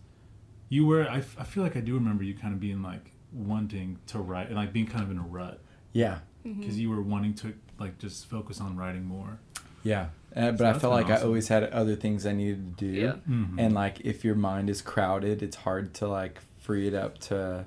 You 0.68 0.86
were 0.86 1.08
I, 1.08 1.18
f- 1.18 1.36
I 1.38 1.44
feel 1.44 1.62
like 1.62 1.76
I 1.76 1.80
do 1.80 1.94
remember 1.94 2.24
you 2.24 2.34
kind 2.34 2.52
of 2.54 2.60
being 2.60 2.82
like 2.82 3.12
wanting 3.32 3.98
to 4.08 4.18
write 4.18 4.48
and 4.48 4.56
like 4.56 4.72
being 4.72 4.86
kind 4.86 5.02
of 5.04 5.10
in 5.10 5.18
a 5.18 5.22
rut 5.22 5.60
yeah 5.92 6.18
because 6.44 6.78
you 6.78 6.88
were 6.90 7.02
wanting 7.02 7.34
to 7.34 7.52
like 7.80 7.98
just 7.98 8.26
focus 8.28 8.60
on 8.60 8.76
writing 8.76 9.04
more. 9.04 9.38
yeah 9.82 10.06
uh, 10.36 10.50
but 10.52 10.58
So 10.58 10.66
i 10.66 10.72
felt 10.72 10.82
been 10.82 10.90
like 10.90 11.10
i 11.10 11.22
always 11.22 11.48
had 11.48 11.64
other 11.64 11.96
things 11.96 12.26
i 12.26 12.32
needed 12.32 12.78
to 12.78 12.84
do 12.84 12.92
Yeah. 13.00 13.12
Mhm. 13.28 13.54
and 13.58 13.74
like 13.74 14.00
if 14.02 14.24
your 14.24 14.34
mind 14.36 14.70
is 14.70 14.82
crowded 14.82 15.42
it's 15.42 15.56
hard 15.56 15.94
to 15.94 16.06
like 16.08 16.40
free 16.64 16.88
it 16.88 16.94
up 16.94 17.18
to 17.18 17.66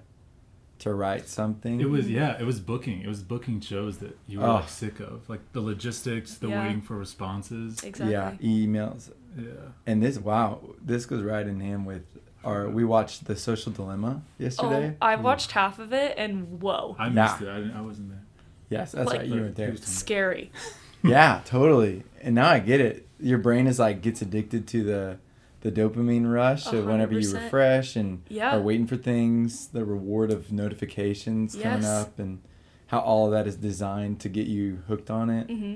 to 0.79 0.93
write 0.93 1.27
something. 1.27 1.79
It 1.81 1.89
was 1.89 2.09
yeah, 2.09 2.39
it 2.39 2.45
was 2.45 2.59
booking. 2.59 3.01
It 3.01 3.07
was 3.07 3.21
booking 3.23 3.61
shows 3.61 3.97
that 3.99 4.17
you 4.27 4.39
were 4.39 4.45
Oh. 4.47 4.53
like 4.55 4.69
sick 4.69 4.99
of, 4.99 5.27
like 5.29 5.41
the 5.53 5.61
logistics, 5.61 6.35
the 6.35 6.49
Yeah. 6.49 6.63
waiting 6.63 6.81
for 6.81 6.95
responses. 6.97 7.83
Exactly. 7.83 8.11
yeah, 8.11 8.33
emails. 8.41 9.11
Yeah, 9.37 9.45
And 9.85 10.01
this 10.03 10.17
wow, 10.19 10.59
this 10.83 11.05
goes 11.05 11.21
right 11.23 11.45
in 11.47 11.59
hand 11.59 11.85
with 11.87 12.03
our 12.43 12.69
we 12.69 12.83
watched 12.85 13.25
The 13.25 13.35
Social 13.35 13.71
Dilemma 13.71 14.21
yesterday. 14.37 14.95
Oh, 15.01 15.05
I 15.05 15.15
watched 15.15 15.51
half 15.51 15.79
of 15.79 15.93
it 15.93 16.13
and 16.17 16.61
whoa, 16.61 16.95
I 16.99 17.09
Nah. 17.09 17.23
missed 17.23 17.41
it. 17.41 17.49
I, 17.49 17.57
didn't, 17.57 17.75
I 17.75 17.81
wasn't 17.81 18.09
there. 18.09 18.23
yes, 18.69 18.91
that's 18.93 19.07
like- 19.09 19.19
right. 19.21 19.27
You 19.27 19.41
weren't 19.41 19.55
there. 19.55 19.71
He 19.71 19.77
scary. 19.77 20.51
yeah, 21.03 21.41
totally. 21.45 22.03
And 22.21 22.35
now 22.35 22.49
I 22.49 22.59
get 22.59 22.81
it. 22.81 23.07
Your 23.19 23.37
brain 23.39 23.65
is 23.67 23.79
like 23.79 24.01
gets 24.01 24.21
addicted 24.21 24.67
to 24.67 24.83
the 24.83 25.17
the 25.69 25.81
dopamine 25.81 26.31
rush 26.31 26.71
A 26.71 26.77
of 26.77 26.85
whenever 26.85 27.19
you 27.19 27.29
refresh 27.33 27.95
and 27.97 28.21
Yeah. 28.29 28.55
are 28.55 28.61
waiting 28.61 28.87
for 28.87 28.95
things, 28.95 29.67
the 29.67 29.83
reward 29.83 30.31
of 30.31 30.51
notifications 30.51 31.55
coming 31.55 31.83
up 31.85 32.17
and 32.19 32.41
how 32.87 32.99
all 32.99 33.25
of 33.25 33.31
that 33.31 33.47
is 33.47 33.57
designed 33.57 34.19
to 34.21 34.29
get 34.29 34.47
you 34.47 34.83
hooked 34.87 35.09
on 35.11 35.29
it. 35.29 35.47
hmm 35.49 35.75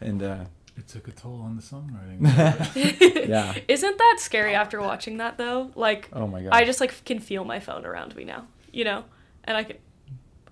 And 0.00 0.22
uh 0.22 0.44
It 0.76 0.88
took 0.88 1.06
a 1.08 1.12
toll 1.12 1.40
on 1.42 1.56
the 1.56 1.62
songwriting. 1.62 2.18
Yeah. 3.28 3.54
Isn't 3.68 3.98
that 3.98 4.16
scary 4.18 4.54
after 4.54 4.80
watching 4.80 5.18
that 5.18 5.38
though? 5.38 5.70
Like, 5.76 6.08
oh 6.12 6.26
my 6.26 6.42
god. 6.42 6.52
I 6.52 6.64
just 6.64 6.80
like 6.80 7.04
can 7.04 7.20
feel 7.20 7.44
my 7.44 7.60
phone 7.60 7.84
around 7.86 8.16
me 8.16 8.24
now, 8.24 8.46
you 8.72 8.84
know, 8.84 9.04
and 9.44 9.56
I 9.56 9.62
can, 9.64 9.76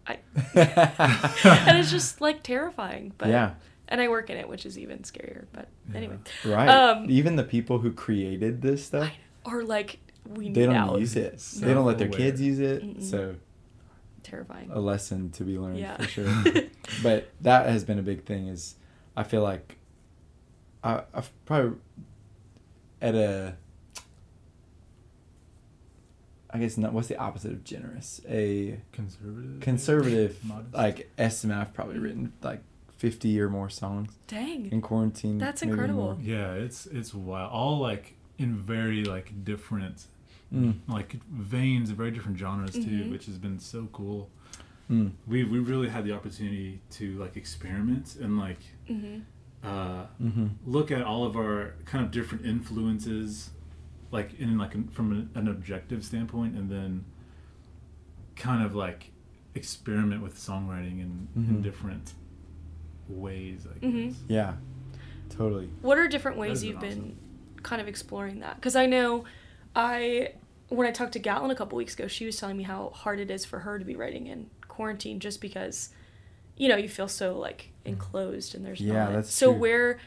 I, 0.07 0.19
and 0.55 1.79
it's 1.79 1.91
just 1.91 2.21
like 2.21 2.43
terrifying. 2.45 3.13
But 3.19 3.29
yeah. 3.29 3.55
And 3.89 4.01
I 4.01 4.09
work 4.09 4.31
in 4.31 4.37
it, 4.37 4.49
which 4.49 4.65
is 4.67 4.79
even 4.79 4.99
scarier. 5.01 5.47
But 5.53 5.69
anyway, 5.95 6.19
Right. 6.45 6.69
Um, 6.69 7.07
Even 7.11 7.37
the 7.37 7.45
people 7.45 7.79
who 7.79 7.91
created 7.93 8.63
this 8.63 8.85
stuff, 8.87 9.11
are 9.47 9.63
like 9.65 9.99
we 10.29 10.51
they 10.51 10.61
need 10.61 10.67
don't 10.67 10.77
out. 10.77 11.01
use 11.01 11.17
it. 11.17 11.41
So 11.41 11.65
They 11.67 11.73
don't 11.75 11.87
let 11.87 11.99
their 11.99 12.09
aware. 12.09 12.19
kids 12.19 12.41
use 12.41 12.59
it. 12.59 12.83
Mm-mm. 12.83 13.03
So 13.03 13.37
Terrifying. 14.23 14.71
a 14.73 14.79
lesson 14.81 15.31
to 15.31 15.45
be 15.45 15.59
learned 15.59 15.79
Yeah. 15.79 15.97
for 15.97 16.05
sure. 16.05 16.45
but 17.03 17.31
that 17.41 17.67
has 17.67 17.83
been 17.85 17.99
a 17.99 18.03
big 18.03 18.25
thing. 18.25 18.49
Is 18.49 18.75
I 19.17 19.23
feel 19.23 19.43
like 19.43 19.77
I, 20.85 21.03
I've 21.15 21.31
probably 21.47 21.79
at 23.01 23.15
a 23.15 23.57
I 26.51 26.59
guess 26.59 26.79
not. 26.79 26.93
What's 26.95 27.09
the 27.09 27.17
opposite 27.19 27.53
of 27.53 27.63
generous? 27.63 28.21
A 28.29 28.81
Conservative. 28.93 29.61
conservative 29.61 30.45
Modest. 30.45 30.75
like 30.75 31.11
estimate. 31.19 31.59
I've 31.59 31.75
probably 31.75 31.99
written 31.99 32.33
like 32.43 32.63
fifty 32.99 33.41
or 33.41 33.49
more 33.49 33.71
songs 33.71 34.11
Dang. 34.27 34.71
in 34.71 34.81
quarantine. 34.83 35.39
That's 35.39 35.63
incredible. 35.63 36.03
more. 36.15 36.19
Yeah, 36.21 36.53
it's 36.55 36.87
it's 36.87 37.15
wild. 37.15 37.51
All 37.53 37.79
like 37.79 38.15
in 38.39 38.57
very 38.57 39.05
like 39.05 39.45
different 39.45 40.07
Mm, 40.55 40.77
like 40.89 41.11
veins, 41.31 41.91
of 41.91 41.97
very 41.99 42.11
different 42.11 42.39
genres 42.39 42.73
too, 42.73 42.81
Mhm. 43.05 43.11
which 43.11 43.27
has 43.27 43.37
been 43.37 43.59
so 43.59 43.87
cool. 43.93 44.31
mm, 44.91 45.11
We 45.27 45.45
we 45.45 45.59
really 45.59 45.89
had 45.91 46.05
the 46.07 46.13
opportunity 46.13 46.81
to 46.93 47.05
like 47.19 47.37
experiment 47.37 48.17
and 48.23 48.39
like 48.39 48.61
hmm 48.87 49.19
uh, 49.63 50.07
mm-hmm. 50.23 50.47
look 50.65 50.91
at 50.91 51.03
all 51.03 51.25
of 51.27 51.37
our 51.37 51.75
kind 51.85 52.03
of 52.05 52.11
different 52.11 52.47
influences, 52.47 53.51
like 54.11 54.31
in 54.41 54.57
like 54.57 54.75
an, 54.75 54.89
from 54.89 55.13
an, 55.13 55.29
an 55.35 55.49
objective 55.49 56.03
standpoint, 56.03 56.57
and 56.57 56.71
then 56.71 57.05
kind 58.37 58.63
of 58.65 58.75
like 58.75 59.11
experiment 59.55 60.23
with 60.23 60.37
songwriting 60.37 61.01
in, 61.01 61.29
in 61.37 61.43
Mhm. 61.59 61.63
different 61.63 62.15
ways. 63.09 63.67
I 63.67 63.79
Mhm. 63.85 64.09
guess. 64.09 64.17
Yeah, 64.29 64.55
totally. 65.31 65.69
What 65.83 65.99
are 65.99 66.09
different 66.09 66.37
ways 66.39 66.61
been 66.61 66.69
you've 66.71 66.81
been 66.81 66.99
awesome. 66.99 67.19
kind 67.63 67.81
of 67.83 67.89
exploring 67.89 68.41
that? 68.41 68.57
Because 68.57 68.77
I 68.77 68.87
know 68.87 69.25
I, 69.77 70.33
when 70.69 70.87
I 70.87 70.91
talked 70.91 71.13
to 71.13 71.19
Gatlin 71.19 71.51
a 71.51 71.55
couple 71.55 71.77
weeks 71.77 71.95
ago, 71.95 72.09
she 72.09 72.27
was 72.27 72.37
telling 72.37 72.57
me 72.57 72.65
how 72.65 72.91
hard 72.91 73.21
it 73.21 73.31
is 73.31 73.45
for 73.45 73.61
her 73.61 73.79
to 73.79 73.85
be 73.85 73.95
writing 73.97 74.27
in 74.27 74.51
quarantine 74.67 75.21
just 75.21 75.41
because, 75.41 75.91
you 76.57 76.69
know, 76.69 76.77
you 76.77 76.89
feel 76.89 77.09
so 77.09 77.39
like 77.39 77.71
enclosed 77.85 78.55
and 78.55 78.65
there's 78.65 78.81
Yeah, 78.81 79.05
not. 79.05 79.13
that's 79.13 79.33
so 79.33 79.51
true. 79.53 79.61
where, 79.61 79.99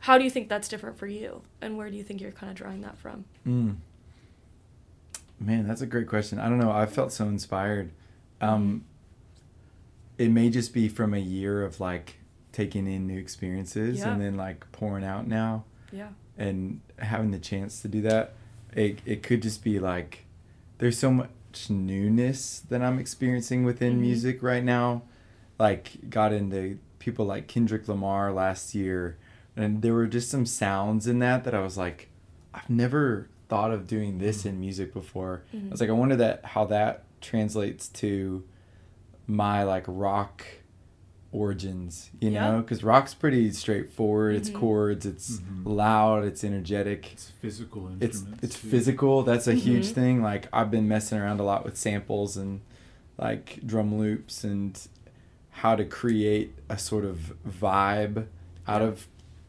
how 0.00 0.18
do 0.18 0.24
you 0.24 0.30
think 0.30 0.48
that's 0.48 0.68
different 0.68 0.98
for 0.98 1.06
you? 1.06 1.42
And 1.60 1.76
where 1.76 1.90
do 1.90 1.96
you 1.96 2.02
think 2.04 2.20
you're 2.20 2.32
kind 2.32 2.50
of 2.50 2.56
drawing 2.56 2.80
that 2.82 2.96
from? 2.98 3.24
Mm. 3.46 3.76
Man, 5.40 5.66
that's 5.66 5.80
a 5.80 5.86
great 5.86 6.06
question. 6.06 6.38
I 6.38 6.48
don't 6.48 6.58
know. 6.58 6.70
I 6.70 6.86
felt 6.86 7.12
so 7.12 7.26
inspired. 7.26 7.90
Um, 8.40 8.84
it 10.18 10.30
may 10.30 10.50
just 10.50 10.72
be 10.72 10.88
from 10.88 11.14
a 11.14 11.18
year 11.18 11.64
of 11.64 11.80
like 11.80 12.16
taking 12.52 12.86
in 12.86 13.06
new 13.06 13.18
experiences 13.18 14.00
Yeah. 14.00 14.12
and 14.12 14.20
then 14.20 14.36
like 14.36 14.70
pouring 14.72 15.04
out 15.04 15.26
now 15.26 15.64
Yeah. 15.90 16.08
and 16.38 16.80
having 16.98 17.30
the 17.30 17.38
chance 17.38 17.80
to 17.82 17.88
do 17.88 18.00
that. 18.02 18.34
It, 18.74 19.00
it 19.04 19.22
could 19.22 19.42
just 19.42 19.64
be 19.64 19.78
like 19.78 20.26
there's 20.78 20.98
so 20.98 21.10
much 21.10 21.30
newness 21.70 22.60
that 22.68 22.82
I'm 22.82 22.98
experiencing 22.98 23.64
within 23.64 23.96
Mhm. 23.96 24.00
music 24.00 24.42
right 24.42 24.64
now. 24.64 25.02
Like 25.58 26.10
got 26.10 26.32
into 26.32 26.78
people 26.98 27.24
like 27.24 27.46
Kendrick 27.48 27.86
Lamar 27.88 28.32
last 28.32 28.74
year 28.74 29.16
and 29.56 29.82
there 29.82 29.92
were 29.94 30.06
just 30.06 30.30
some 30.30 30.46
sounds 30.46 31.06
in 31.06 31.18
that 31.20 31.44
that 31.44 31.54
I 31.54 31.60
was 31.60 31.76
like 31.76 32.08
I've 32.54 32.68
never 32.70 33.28
thought 33.48 33.70
of 33.70 33.86
doing 33.86 34.18
this 34.18 34.44
in 34.46 34.60
music 34.60 34.92
before. 34.92 35.42
I 35.52 35.56
Mhm. 35.56 35.70
was 35.70 35.80
like 35.80 35.90
I 35.90 35.94
wonder 35.94 36.16
that 36.16 36.44
how 36.44 36.64
that 36.66 37.04
translates 37.20 37.88
to 37.88 38.44
my 39.26 39.62
like 39.62 39.84
rock 39.86 40.44
origins, 41.32 42.10
you 42.20 42.30
Yeah. 42.30 42.50
know? 42.52 42.62
Cuz 42.62 42.84
rock's 42.84 43.14
pretty 43.14 43.50
straightforward. 43.52 44.36
It's 44.36 44.50
Mhm. 44.50 44.54
chords, 44.54 45.06
it's 45.06 45.38
Mhm. 45.40 45.64
loud, 45.66 46.24
it's 46.24 46.44
energetic 46.44 47.10
It's 47.12 47.30
physical 47.30 47.90
it's 48.00 48.22
it's 48.42 48.60
too. 48.60 48.68
physical 48.68 49.22
that's 49.22 49.48
a 49.48 49.54
huge 49.54 49.86
Mhm. 49.88 49.92
thing 49.94 50.22
like 50.22 50.48
i've 50.52 50.70
been 50.70 50.86
messing 50.88 51.18
around 51.18 51.40
a 51.40 51.42
lot 51.44 51.64
with 51.64 51.76
samples 51.76 52.36
and 52.36 52.60
like 53.18 53.60
drum 53.66 53.98
loops 53.98 54.44
and 54.44 54.78
how 55.50 55.74
to 55.76 55.84
create 55.84 56.54
a 56.68 56.78
sort 56.78 57.04
of 57.04 57.32
vibe 57.48 58.26
out 58.68 58.80
Yeah. 58.82 58.88
of 58.88 59.08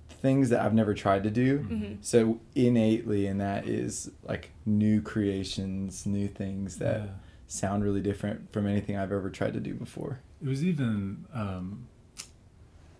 things 0.09 0.49
that 0.49 0.61
i've 0.61 0.73
never 0.73 0.93
tried 0.93 1.23
to 1.23 1.29
do 1.31 1.57
hmm 1.59 1.93
so 2.01 2.39
innately 2.55 3.27
in 3.27 3.37
that 3.39 3.67
is 3.67 4.09
like 4.27 4.51
new 4.65 5.01
creations 5.01 6.05
new 6.05 6.27
things 6.27 6.77
that 6.77 6.99
Yeah. 7.01 7.09
sound 7.47 7.83
really 7.83 8.01
different 8.01 8.51
from 8.53 8.67
anything 8.67 8.95
i've 8.97 9.11
ever 9.11 9.29
tried 9.29 9.53
to 9.53 9.59
do 9.59 9.73
before 9.73 10.19
It 10.43 10.47
was 10.47 10.63
even 10.63 11.25
um, 11.33 11.87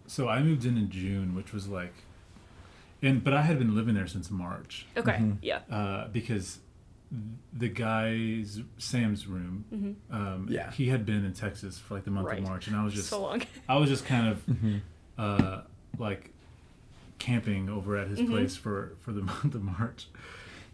so 0.08 0.30
I 0.30 0.42
moved 0.42 0.66
in 0.66 0.78
in 0.78 0.90
June, 0.90 1.36
which 1.36 1.52
was 1.54 1.68
like, 1.68 1.94
and 3.02 3.24
but 3.24 3.34
I 3.34 3.42
had 3.42 3.60
been 3.60 3.76
living 3.76 3.96
there 3.96 4.08
since 4.08 4.32
March 4.32 4.86
Okay. 4.96 5.14
Mhm. 5.18 5.38
Yeah. 5.42 5.60
uh, 5.70 6.08
because 6.08 6.60
the 7.52 7.68
guy's 7.70 8.62
Sam's 8.78 9.28
room. 9.28 9.66
hmm 9.70 10.16
Um, 10.16 10.48
Yeah. 10.50 10.72
he 10.72 10.88
had 10.90 11.06
been 11.06 11.24
in 11.26 11.34
Texas 11.34 11.78
for 11.78 11.94
like 11.96 12.06
the 12.06 12.12
month 12.12 12.28
Right. 12.28 12.40
of 12.40 12.44
March, 12.46 12.68
and 12.68 12.76
I 12.76 12.84
was 12.84 12.94
just 12.94 13.10
so 13.10 13.22
long. 13.22 13.42
I 13.70 13.78
was 13.78 13.90
just 13.90 14.06
kind 14.06 14.28
of 14.30 14.46
mm-hmm. 14.48 14.78
uh, 15.18 15.62
like 16.00 16.32
camping 17.20 17.70
over 17.70 17.98
at 17.98 18.08
his 18.08 18.20
Mhm. 18.20 18.30
place 18.30 18.56
for 18.56 18.94
for 19.02 19.12
the 19.12 19.22
month 19.34 19.54
of 19.54 19.64
March, 19.64 20.08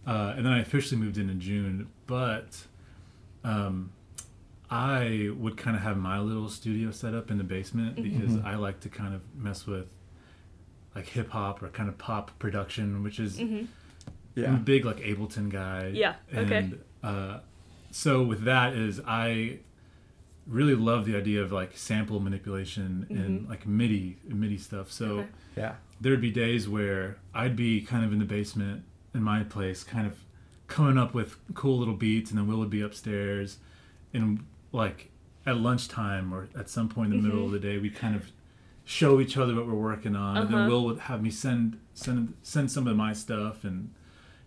uh, 0.08 0.34
and 0.38 0.46
then 0.46 0.54
I 0.54 0.60
officially 0.60 1.02
moved 1.02 1.18
in 1.18 1.30
in 1.30 1.40
June. 1.42 1.88
But 2.08 2.66
um, 3.44 3.92
I 4.72 5.30
would 5.36 5.58
kind 5.58 5.76
of 5.76 5.82
have 5.84 5.98
my 5.98 6.20
little 6.20 6.50
studio 6.50 6.92
set 6.92 7.14
up 7.16 7.32
in 7.32 7.38
the 7.38 7.44
basement 7.44 7.98
Mhm. 7.98 8.04
because 8.04 8.36
Mhm. 8.36 8.46
I 8.46 8.56
like 8.56 8.80
to 8.82 8.90
kind 8.90 9.14
of 9.16 9.22
mess 9.36 9.66
with 9.66 9.88
like 10.96 11.08
hip 11.08 11.30
hop 11.30 11.62
or 11.64 11.70
kind 11.70 11.90
of 11.90 11.98
pop 11.98 12.38
production, 12.40 13.04
which 13.04 13.20
is 13.20 13.40
hmm 13.40 13.66
I'm 14.38 14.56
a 14.56 14.60
big 14.60 14.86
like 14.86 15.00
Ableton 15.02 15.50
guy. 15.50 15.88
Yeah, 15.88 16.16
okay. 16.34 16.58
And 16.58 16.80
uh, 17.04 17.40
so 17.92 18.24
with 18.24 18.44
that 18.44 18.74
is 18.74 19.02
I 19.06 19.60
really 20.48 20.76
love 20.76 21.06
the 21.06 21.16
idea 21.16 21.42
of 21.44 21.52
like 21.52 21.76
sample 21.76 22.20
manipulation 22.20 23.06
and 23.10 23.42
Mhm. 23.42 23.50
like 23.50 23.68
MIDI 23.68 24.18
MIDI 24.28 24.58
stuff. 24.58 24.92
So 24.92 25.20
Okay. 25.20 25.28
yeah 25.58 25.76
there'd 26.02 26.22
be 26.22 26.32
days 26.32 26.70
where 26.70 27.18
I'd 27.34 27.56
be 27.58 27.82
kind 27.82 28.06
of 28.06 28.14
in 28.14 28.20
the 28.20 28.26
basement 28.26 28.84
in 29.14 29.22
my 29.24 29.44
place, 29.44 29.84
kind 29.84 30.08
of 30.08 30.24
coming 30.68 30.98
up 30.98 31.14
with 31.14 31.36
cool 31.56 31.78
little 31.80 31.96
beats, 31.96 32.30
and 32.32 32.38
then 32.40 32.48
Will 32.48 32.60
would 32.60 32.70
be 32.70 32.82
upstairs, 32.82 33.58
and 34.14 34.40
like 34.72 35.10
at 35.46 35.58
lunchtime 35.58 36.34
or 36.34 36.48
at 36.58 36.70
some 36.70 36.90
point 36.90 37.14
in 37.14 37.22
the 37.22 37.28
middle 37.28 37.44
Mhm. 37.44 37.46
of 37.48 37.52
the 37.54 37.60
day, 37.60 37.78
we'd 37.78 37.96
kind 37.96 38.16
of 38.16 38.32
show 38.86 39.20
each 39.20 39.38
other 39.38 39.56
what 39.56 39.68
we're 39.68 39.74
working 39.74 40.16
on, 40.16 40.38
and 40.38 40.48
then 40.50 40.56
Uh-huh. 40.62 40.70
Will 40.70 40.86
would 40.86 41.00
have 41.02 41.22
me 41.22 41.30
send 41.32 41.78
send 41.94 42.34
send 42.42 42.72
some 42.72 42.88
of 42.88 42.96
my 42.96 43.14
stuff, 43.14 43.64
and 43.64 43.92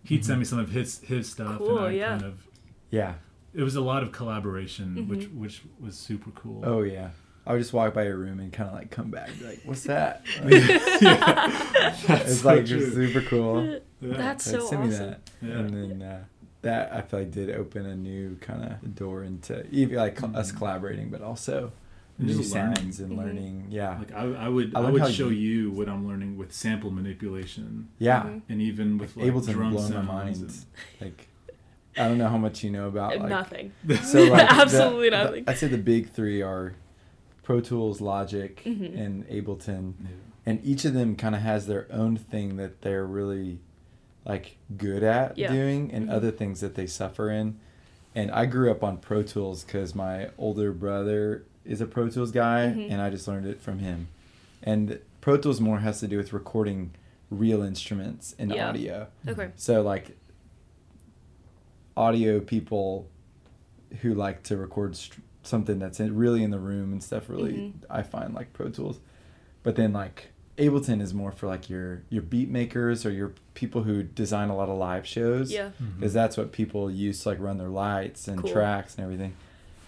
he'd 0.03 0.25
send 0.25 0.39
me 0.39 0.45
some 0.45 0.59
of 0.59 0.69
his 0.69 0.99
his 1.01 1.29
stuff, 1.29 1.57
Cool, 1.59 1.77
and 1.77 1.87
I 1.87 1.91
yeah. 1.91 2.07
kind 2.09 2.23
of 2.23 2.47
yeah 2.89 3.13
it 3.53 3.61
was 3.63 3.75
a 3.75 3.81
lot 3.81 4.01
of 4.03 4.11
collaboration, 4.11 4.95
Mhm. 4.95 5.07
which 5.07 5.25
which 5.29 5.61
was 5.79 5.95
super 5.97 6.31
cool. 6.31 6.61
oh 6.65 6.81
yeah 6.81 7.09
i 7.45 7.51
would 7.51 7.59
just 7.59 7.73
walk 7.73 7.93
by 7.93 8.03
your 8.03 8.15
room 8.15 8.39
and 8.39 8.53
kind 8.53 8.69
of 8.69 8.73
like 8.73 8.89
come 8.89 9.11
back 9.11 9.27
and 9.27 9.39
be 9.39 9.45
like 9.45 9.61
what's 9.65 9.83
that 9.83 10.25
That's 10.41 12.03
it's 12.31 12.39
so 12.41 12.47
like 12.47 12.65
true. 12.65 12.79
just 12.79 12.93
super 12.93 13.21
cool 13.21 13.63
Yeah. 13.65 13.79
That's 14.17 14.51
Like, 14.51 14.61
so 14.61 14.67
send 14.67 14.83
awesome. 14.83 14.89
me 14.91 14.95
that. 15.09 15.29
Yeah. 15.41 15.49
And 15.59 15.69
then 15.99 16.01
uh, 16.01 16.23
that 16.63 16.91
I 16.93 17.01
feel 17.01 17.19
like 17.19 17.31
did 17.31 17.51
open 17.51 17.85
a 17.85 17.95
new 17.95 18.35
kind 18.41 18.63
of 18.63 18.95
door 18.95 19.23
into 19.23 19.65
even 19.71 19.97
like 19.97 20.19
cl- 20.19 20.35
us 20.35 20.51
Mhm. 20.51 20.57
collaborating, 20.57 21.09
but 21.09 21.21
also 21.21 21.71
new 22.17 22.33
just 22.35 22.53
learning. 22.53 22.75
sounds 22.75 22.99
and 22.99 23.11
Mhm. 23.13 23.17
learning. 23.17 23.67
Yeah, 23.69 23.97
Like 23.99 24.13
I, 24.13 24.21
I 24.23 24.47
would 24.49 24.75
I 24.75 24.81
I, 24.81 24.89
would 24.89 25.07
show 25.13 25.29
you- 25.29 25.63
you 25.65 25.71
what 25.71 25.87
I'm 25.89 26.07
learning 26.07 26.37
with 26.37 26.51
sample 26.53 26.89
manipulation 26.91 27.89
yeah. 27.99 28.23
Mhm. 28.23 28.41
and 28.49 28.61
even 28.61 28.97
with 28.97 29.15
like 29.17 29.25
Ableton 29.31 29.53
drum 29.53 29.71
blown 29.73 29.93
my 29.93 30.01
mind. 30.01 30.35
and- 30.37 30.65
Like 31.01 31.27
I 31.97 32.07
don't 32.07 32.17
know 32.17 32.27
how 32.29 32.37
much 32.37 32.63
you 32.63 32.71
know 32.71 32.87
about 32.87 33.17
like, 33.19 33.29
nothing. 33.29 33.71
So 34.03 34.23
like 34.31 34.51
Absolutely 34.51 35.09
the- 35.09 35.23
nothing. 35.23 35.43
I'd 35.47 35.57
say 35.57 35.67
the 35.67 35.77
big 35.77 36.09
three 36.09 36.41
are 36.41 36.73
Pro 37.43 37.59
Tools, 37.59 37.99
Logic, 37.99 38.61
Mhm. 38.65 38.97
and 38.97 39.27
Ableton, 39.27 39.93
Yeah. 40.01 40.07
and 40.45 40.59
each 40.63 40.85
of 40.85 40.93
them 40.93 41.15
kind 41.17 41.35
of 41.35 41.41
has 41.41 41.67
their 41.67 41.87
own 41.91 42.15
thing 42.15 42.55
that 42.55 42.81
they're 42.83 43.05
really 43.05 43.59
like 44.25 44.57
good 44.77 45.03
at 45.03 45.37
Yeah. 45.37 45.51
doing, 45.51 45.91
and 45.91 46.07
Mhm. 46.07 46.11
other 46.13 46.31
things 46.31 46.61
that 46.61 46.75
they 46.75 46.87
suffer 46.87 47.29
in. 47.29 47.57
And 48.15 48.31
I 48.31 48.45
grew 48.45 48.69
up 48.71 48.83
on 48.83 48.97
Pro 48.97 49.23
Tools 49.23 49.63
because 49.63 49.95
my 49.95 50.29
older 50.37 50.71
brother 50.71 51.43
is 51.65 51.81
a 51.81 51.85
Pro 51.85 52.09
Tools 52.09 52.31
guy, 52.31 52.73
Mhm. 52.75 52.91
and 52.91 53.01
I 53.01 53.09
just 53.09 53.27
learned 53.27 53.45
it 53.47 53.59
from 53.59 53.79
him. 53.79 54.07
And 54.61 54.99
Pro 55.21 55.37
Tools 55.37 55.59
more 55.59 55.79
has 55.79 55.99
to 56.01 56.07
do 56.07 56.17
with 56.17 56.31
recording 56.33 56.91
real 57.29 57.61
instruments 57.63 58.35
and 58.37 58.51
Yeah. 58.51 58.69
audio. 58.69 59.07
Okay. 59.27 59.49
So 59.55 59.81
like 59.81 60.15
audio 61.95 62.39
people 62.39 63.07
who 64.01 64.13
like 64.13 64.43
to 64.43 64.57
record 64.57 64.95
st- 64.95 65.23
something 65.43 65.77
that's 65.79 65.99
in, 65.99 66.15
really 66.15 66.43
in 66.43 66.51
the 66.51 66.59
room 66.59 66.91
and 66.91 67.03
stuff 67.03 67.29
really 67.29 67.53
Mhm. 67.53 67.73
I 67.89 68.01
find 68.03 68.33
like 68.33 68.53
Pro 68.53 68.69
Tools. 68.69 68.99
But 69.63 69.75
then 69.75 69.93
like 69.93 70.29
Ableton 70.57 71.01
is 71.01 71.13
more 71.13 71.31
for 71.31 71.47
like 71.47 71.69
your 71.69 72.03
your 72.09 72.21
beat 72.21 72.49
makers 72.49 73.05
or 73.05 73.11
your 73.11 73.33
people 73.55 73.83
who 73.83 74.03
design 74.03 74.49
a 74.49 74.55
lot 74.55 74.69
of 74.69 74.77
live 74.77 75.05
shows. 75.07 75.51
Yeah. 75.51 75.69
Mhm. 75.81 75.95
Because 75.99 76.13
that's 76.13 76.37
what 76.37 76.51
people 76.51 76.91
use 76.91 77.23
to 77.23 77.29
like 77.29 77.39
run 77.39 77.57
their 77.57 77.69
lights 77.69 78.27
and 78.27 78.41
Cool. 78.41 78.51
tracks 78.51 78.95
and 78.95 79.03
everything. 79.03 79.33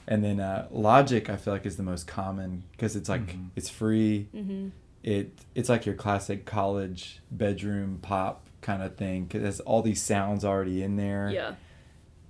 And 0.07 0.23
then 0.23 0.39
uh, 0.39 0.67
Logic 0.71 1.29
I 1.29 1.35
feel 1.35 1.53
like 1.53 1.65
is 1.65 1.77
the 1.77 1.83
most 1.83 2.07
common 2.07 2.63
because 2.71 2.95
it's 2.95 3.09
like 3.09 3.27
Mhm. 3.35 3.49
it's 3.55 3.69
free 3.69 4.27
Mm-hmm. 4.35 4.69
it 5.03 5.31
it's 5.53 5.69
like 5.69 5.85
your 5.85 5.95
classic 5.95 6.45
college 6.45 7.21
bedroom 7.31 7.99
pop 8.01 8.47
kind 8.61 8.81
of 8.81 8.95
thing 8.95 9.25
because 9.25 9.41
it 9.43 9.45
has 9.45 9.59
all 9.61 9.83
these 9.83 10.01
sounds 10.01 10.43
already 10.43 10.81
in 10.81 10.95
there. 10.95 11.29
Yeah. 11.31 11.55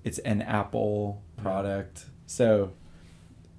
It's 0.03 0.19
an 0.19 0.41
Apple 0.41 1.21
product, 1.37 2.05
so 2.27 2.73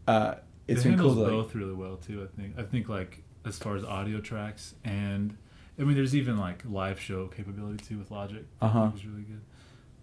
uh, 0.07 0.35
it's 0.69 0.83
it 0.85 0.91
been 0.91 0.99
cool 0.99 1.15
handles 1.15 1.15
to 1.17 1.21
like, 1.23 1.31
both 1.31 1.55
really 1.55 1.73
well 1.75 1.97
too. 1.97 2.23
I 2.23 2.41
think. 2.41 2.59
I 2.59 2.63
think 2.63 2.89
like 2.89 3.23
as 3.47 3.59
far 3.59 3.77
as 3.77 3.85
audio 3.85 4.21
tracks 4.21 4.75
and 4.85 5.37
I 5.79 5.83
mean, 5.83 5.95
there's 5.95 6.15
even 6.17 6.39
like 6.39 6.63
live 6.69 6.99
show 6.99 7.27
capability 7.29 7.85
too 7.85 7.99
with 7.99 8.11
Logic. 8.11 8.45
Uh-huh. 8.63 8.79
I 8.79 8.83
think 8.89 8.95
is 8.97 9.07
really 9.07 9.23
good. 9.23 9.41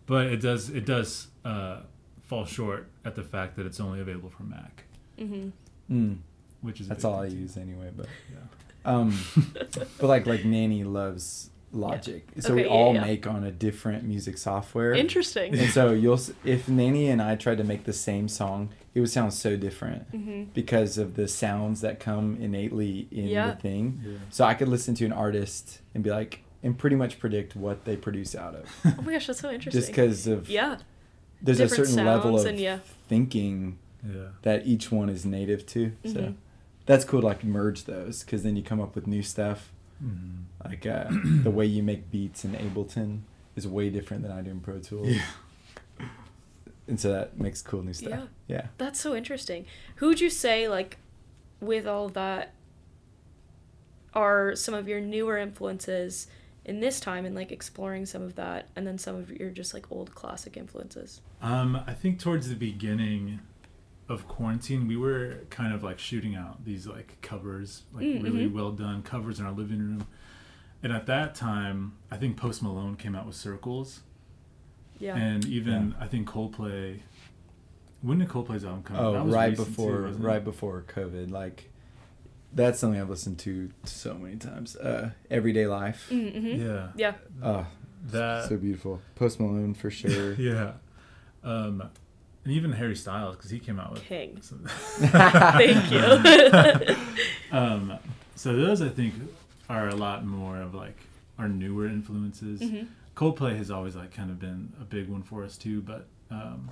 But 0.05 0.27
it 0.27 0.39
does 0.41 0.69
it 0.69 0.85
does 0.85 1.27
uh, 1.43 1.81
fall 2.21 2.45
short 2.45 2.87
at 3.03 3.15
the 3.15 3.23
fact 3.23 3.55
that 3.57 3.65
it's 3.65 3.79
only 3.79 3.99
available 3.99 4.29
for 4.29 4.43
Mac, 4.43 4.83
Mm-hmm. 5.19 5.49
Mm, 5.91 6.17
which 6.61 6.79
is 6.79 6.87
that's 6.87 7.03
all 7.03 7.19
I 7.21 7.29
too. 7.29 7.35
use 7.37 7.57
anyway. 7.57 7.89
But 7.95 8.05
Yeah. 8.31 8.39
um, 8.85 9.17
but 9.53 10.07
like 10.07 10.25
like 10.27 10.45
Nanny 10.45 10.83
loves 10.83 11.49
Logic, 11.71 12.23
so 12.39 12.49
Okay, 12.53 12.53
we 12.53 12.61
yeah, 12.67 12.67
all 12.75 12.93
yeah. 12.93 13.01
make 13.01 13.25
on 13.25 13.43
a 13.43 13.49
different 13.51 14.03
music 14.03 14.37
software. 14.37 14.93
Interesting. 14.93 15.57
And 15.57 15.71
so 15.71 15.91
you'll 15.91 16.19
if 16.45 16.69
Nanny 16.69 17.09
and 17.09 17.19
I 17.19 17.35
tried 17.35 17.57
to 17.57 17.63
make 17.63 17.85
the 17.85 17.93
same 17.93 18.27
song, 18.27 18.69
it 18.93 18.99
would 18.99 19.09
sound 19.09 19.33
so 19.33 19.55
different 19.57 20.11
Mm-hmm. 20.11 20.43
because 20.53 20.97
of 20.97 21.15
the 21.15 21.27
sounds 21.27 21.81
that 21.81 21.99
come 21.99 22.37
innately 22.39 23.07
in 23.11 23.25
Yeah. 23.27 23.51
the 23.51 23.55
thing. 23.55 24.01
Yeah. 24.05 24.17
So 24.29 24.45
I 24.45 24.53
could 24.53 24.67
listen 24.67 24.93
to 24.95 25.05
an 25.05 25.13
artist 25.13 25.79
and 25.95 26.03
be 26.03 26.09
like, 26.11 26.41
and 26.61 26.77
pretty 26.77 26.95
much 26.95 27.19
predict 27.19 27.55
what 27.55 27.85
they 27.85 27.97
produce 27.97 28.35
out 28.35 28.55
of, 28.55 28.69
Oh 28.85 29.01
my 29.01 29.13
gosh, 29.13 29.27
that's 29.27 29.39
so 29.39 29.51
interesting. 29.57 29.79
just 29.81 29.87
because 29.91 30.27
of 30.27 30.49
Yeah. 30.49 30.77
there's 31.41 31.59
a 31.59 31.67
certain 31.67 32.05
level 32.05 32.39
of 32.39 32.45
and 32.45 32.59
yeah. 32.59 32.79
thinking 33.09 33.77
Yeah. 34.05 34.27
that 34.43 34.65
each 34.67 34.91
one 34.91 35.09
is 35.09 35.25
native 35.25 35.65
to. 35.67 35.91
So 36.05 36.11
Mhm. 36.19 36.35
that's 36.85 37.03
cool 37.05 37.21
to 37.21 37.27
like 37.27 37.43
merge 37.43 37.85
those 37.85 38.23
because 38.23 38.43
then 38.43 38.55
you 38.55 38.63
come 38.63 38.79
up 38.79 38.95
with 38.95 39.07
new 39.07 39.23
stuff. 39.23 39.71
Mhm. 40.03 40.43
Like 40.63 40.85
uh, 40.85 41.05
the 41.43 41.51
way 41.51 41.65
you 41.65 41.81
make 41.83 42.11
beats 42.11 42.45
in 42.45 42.51
Ableton 42.53 43.21
is 43.55 43.67
way 43.67 43.89
different 43.89 44.23
than 44.23 44.31
I 44.31 44.41
do 44.41 44.51
in 44.51 44.59
Pro 44.59 44.79
Tools. 44.79 45.07
Yeah. 45.07 45.21
And 46.87 46.99
so 46.99 47.11
that 47.11 47.37
makes 47.39 47.61
cool 47.61 47.81
new 47.83 47.93
stuff. 47.93 48.09
Yeah. 48.47 48.55
Yeah. 48.55 48.67
That's 48.77 48.99
so 48.99 49.15
interesting. 49.15 49.65
Who 49.97 50.07
would 50.07 50.19
you 50.19 50.29
say, 50.29 50.67
like, 50.67 50.97
with 51.61 51.87
all 51.87 52.09
that, 52.09 52.53
are 54.13 54.55
some 54.55 54.73
of 54.75 54.87
your 54.87 54.99
newer 54.99 55.37
influences 55.37 56.27
in 56.65 56.79
this 56.79 56.99
time 56.99 57.25
and 57.25 57.35
like 57.35 57.51
exploring 57.51 58.05
some 58.05 58.21
of 58.21 58.35
that, 58.35 58.67
and 58.75 58.85
then 58.85 58.97
some 58.97 59.15
of 59.15 59.31
your 59.31 59.49
just 59.49 59.73
like 59.73 59.91
old 59.91 60.13
classic 60.13 60.55
influences? 60.57 61.21
Um, 61.41 61.81
I 61.87 61.93
think 61.93 62.19
towards 62.19 62.47
the 62.49 62.55
beginning 62.55 63.39
of 64.09 64.27
quarantine, 64.27 64.87
we 64.87 64.97
were 64.97 65.39
kind 65.49 65.73
of 65.73 65.83
like 65.83 65.97
shooting 65.99 66.35
out 66.35 66.63
these 66.65 66.85
like 66.87 67.17
covers, 67.21 67.83
like 67.93 68.05
Mm, 68.05 68.23
really 68.23 68.45
mhm. 68.49 68.53
well 68.53 68.71
done 68.71 69.01
covers 69.03 69.39
in 69.39 69.45
our 69.45 69.51
living 69.51 69.79
room. 69.79 70.07
And 70.83 70.91
at 70.91 71.05
that 71.07 71.33
time, 71.33 71.93
I 72.11 72.17
think 72.17 72.35
Post 72.37 72.61
Malone 72.61 72.97
came 72.97 73.15
out 73.15 73.25
with 73.25 73.35
Circles, 73.35 74.01
Yeah. 74.99 75.15
and 75.15 75.45
even 75.45 75.95
I 75.99 76.07
think 76.07 76.29
Coldplay. 76.29 76.99
When 78.01 78.19
did 78.19 78.27
Coldplay's 78.27 78.65
album 78.65 78.83
come 78.83 78.97
out? 78.97 79.03
Oh, 79.05 79.13
That 79.13 79.25
was 79.25 79.33
right 79.33 79.49
recent, 79.51 79.67
too, 79.67 79.71
before 79.71 80.05
it? 80.07 80.15
right 80.19 80.43
before 80.43 80.83
COVID. 80.93 81.31
Like 81.31 81.69
that's 82.53 82.79
something 82.79 82.99
I've 83.01 83.09
listened 83.09 83.39
to 83.39 83.69
so 83.85 84.13
many 84.15 84.35
times. 84.35 84.75
Uh, 84.75 85.11
Everyday 85.31 85.67
Life. 85.67 86.07
mm-hmm. 86.11 86.61
Yeah. 86.61 86.87
Yeah. 86.95 87.13
Oh, 87.41 87.65
That. 88.11 88.49
so 88.49 88.57
beautiful. 88.57 89.01
Post 89.15 89.39
Malone 89.39 89.73
for 89.73 89.89
sure. 90.01 90.33
yeah. 90.33 90.73
Um, 91.43 91.81
and 92.43 92.53
even 92.53 92.73
Harry 92.73 92.95
Styles 92.95 93.35
because 93.37 93.49
he 93.51 93.59
came 93.59 93.79
out 93.79 93.93
with 93.93 94.03
King. 94.03 94.37
some- 94.41 94.65
Thank 94.67 95.91
you. 95.91 96.95
um, 97.51 97.97
so 98.35 98.53
those 98.55 98.81
I 98.81 98.89
think 98.89 99.13
are 99.69 99.87
a 99.87 99.95
lot 99.95 100.25
more 100.25 100.57
of 100.57 100.73
like 100.75 100.97
our 101.39 101.47
newer 101.47 101.87
influences. 101.87 102.59
Mhm. 102.61 102.87
Coldplay 103.15 103.57
has 103.57 103.69
always 103.69 103.95
like 103.95 104.11
kind 104.13 104.29
of 104.31 104.39
been 104.39 104.73
a 104.81 104.83
big 104.85 105.07
one 105.07 105.21
for 105.23 105.43
us 105.43 105.57
too, 105.57 105.81
but 105.81 106.07
um, 106.31 106.71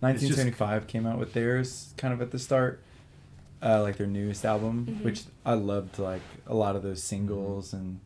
1975 0.00 0.86
came 0.86 1.06
out 1.06 1.18
with 1.18 1.32
theirs 1.34 1.92
kind 1.96 2.12
of 2.14 2.20
at 2.22 2.30
the 2.30 2.38
start, 2.38 2.82
uh, 3.62 3.82
like 3.82 3.96
their 3.96 4.06
newest 4.06 4.44
album, 4.44 4.86
Mhm. 4.86 5.04
which 5.04 5.24
I 5.44 5.54
loved. 5.54 5.98
Like 5.98 6.22
a 6.46 6.54
lot 6.54 6.76
of 6.76 6.82
those 6.82 7.02
singles, 7.02 7.72
and 7.72 8.00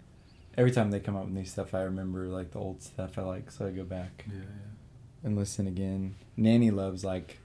every 0.57 0.71
time 0.73 0.91
they 0.91 1.01
come 1.01 1.17
out 1.17 1.25
with 1.27 1.35
new 1.35 1.45
stuff, 1.45 1.75
I 1.75 1.83
remember 1.83 2.27
like 2.27 2.51
the 2.53 2.59
old 2.59 2.83
stuff 2.83 3.19
I 3.19 3.23
like, 3.23 3.51
so 3.51 3.67
I 3.67 3.71
go 3.71 3.85
back 3.85 4.25
yeah, 4.29 4.41
and 5.23 5.37
listen 5.37 5.67
again. 5.67 6.15
Nanny 6.37 6.71
loves 6.71 7.05
like 7.05 7.39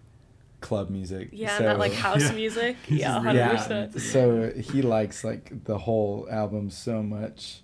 club 0.62 0.90
music. 0.90 1.30
Yeah, 1.32 1.58
so, 1.58 1.64
that 1.64 1.80
like 1.80 1.94
house 1.94 2.22
Yeah. 2.22 2.32
music. 2.34 2.76
Yeah, 2.90 2.98
just 3.14 3.24
hundred 3.70 3.94
yeah, 3.94 4.00
so 4.00 4.52
he 4.52 4.82
likes 4.82 5.24
like 5.24 5.64
the 5.66 5.78
whole 5.80 6.28
album 6.32 6.70
so 6.72 7.04
much, 7.04 7.62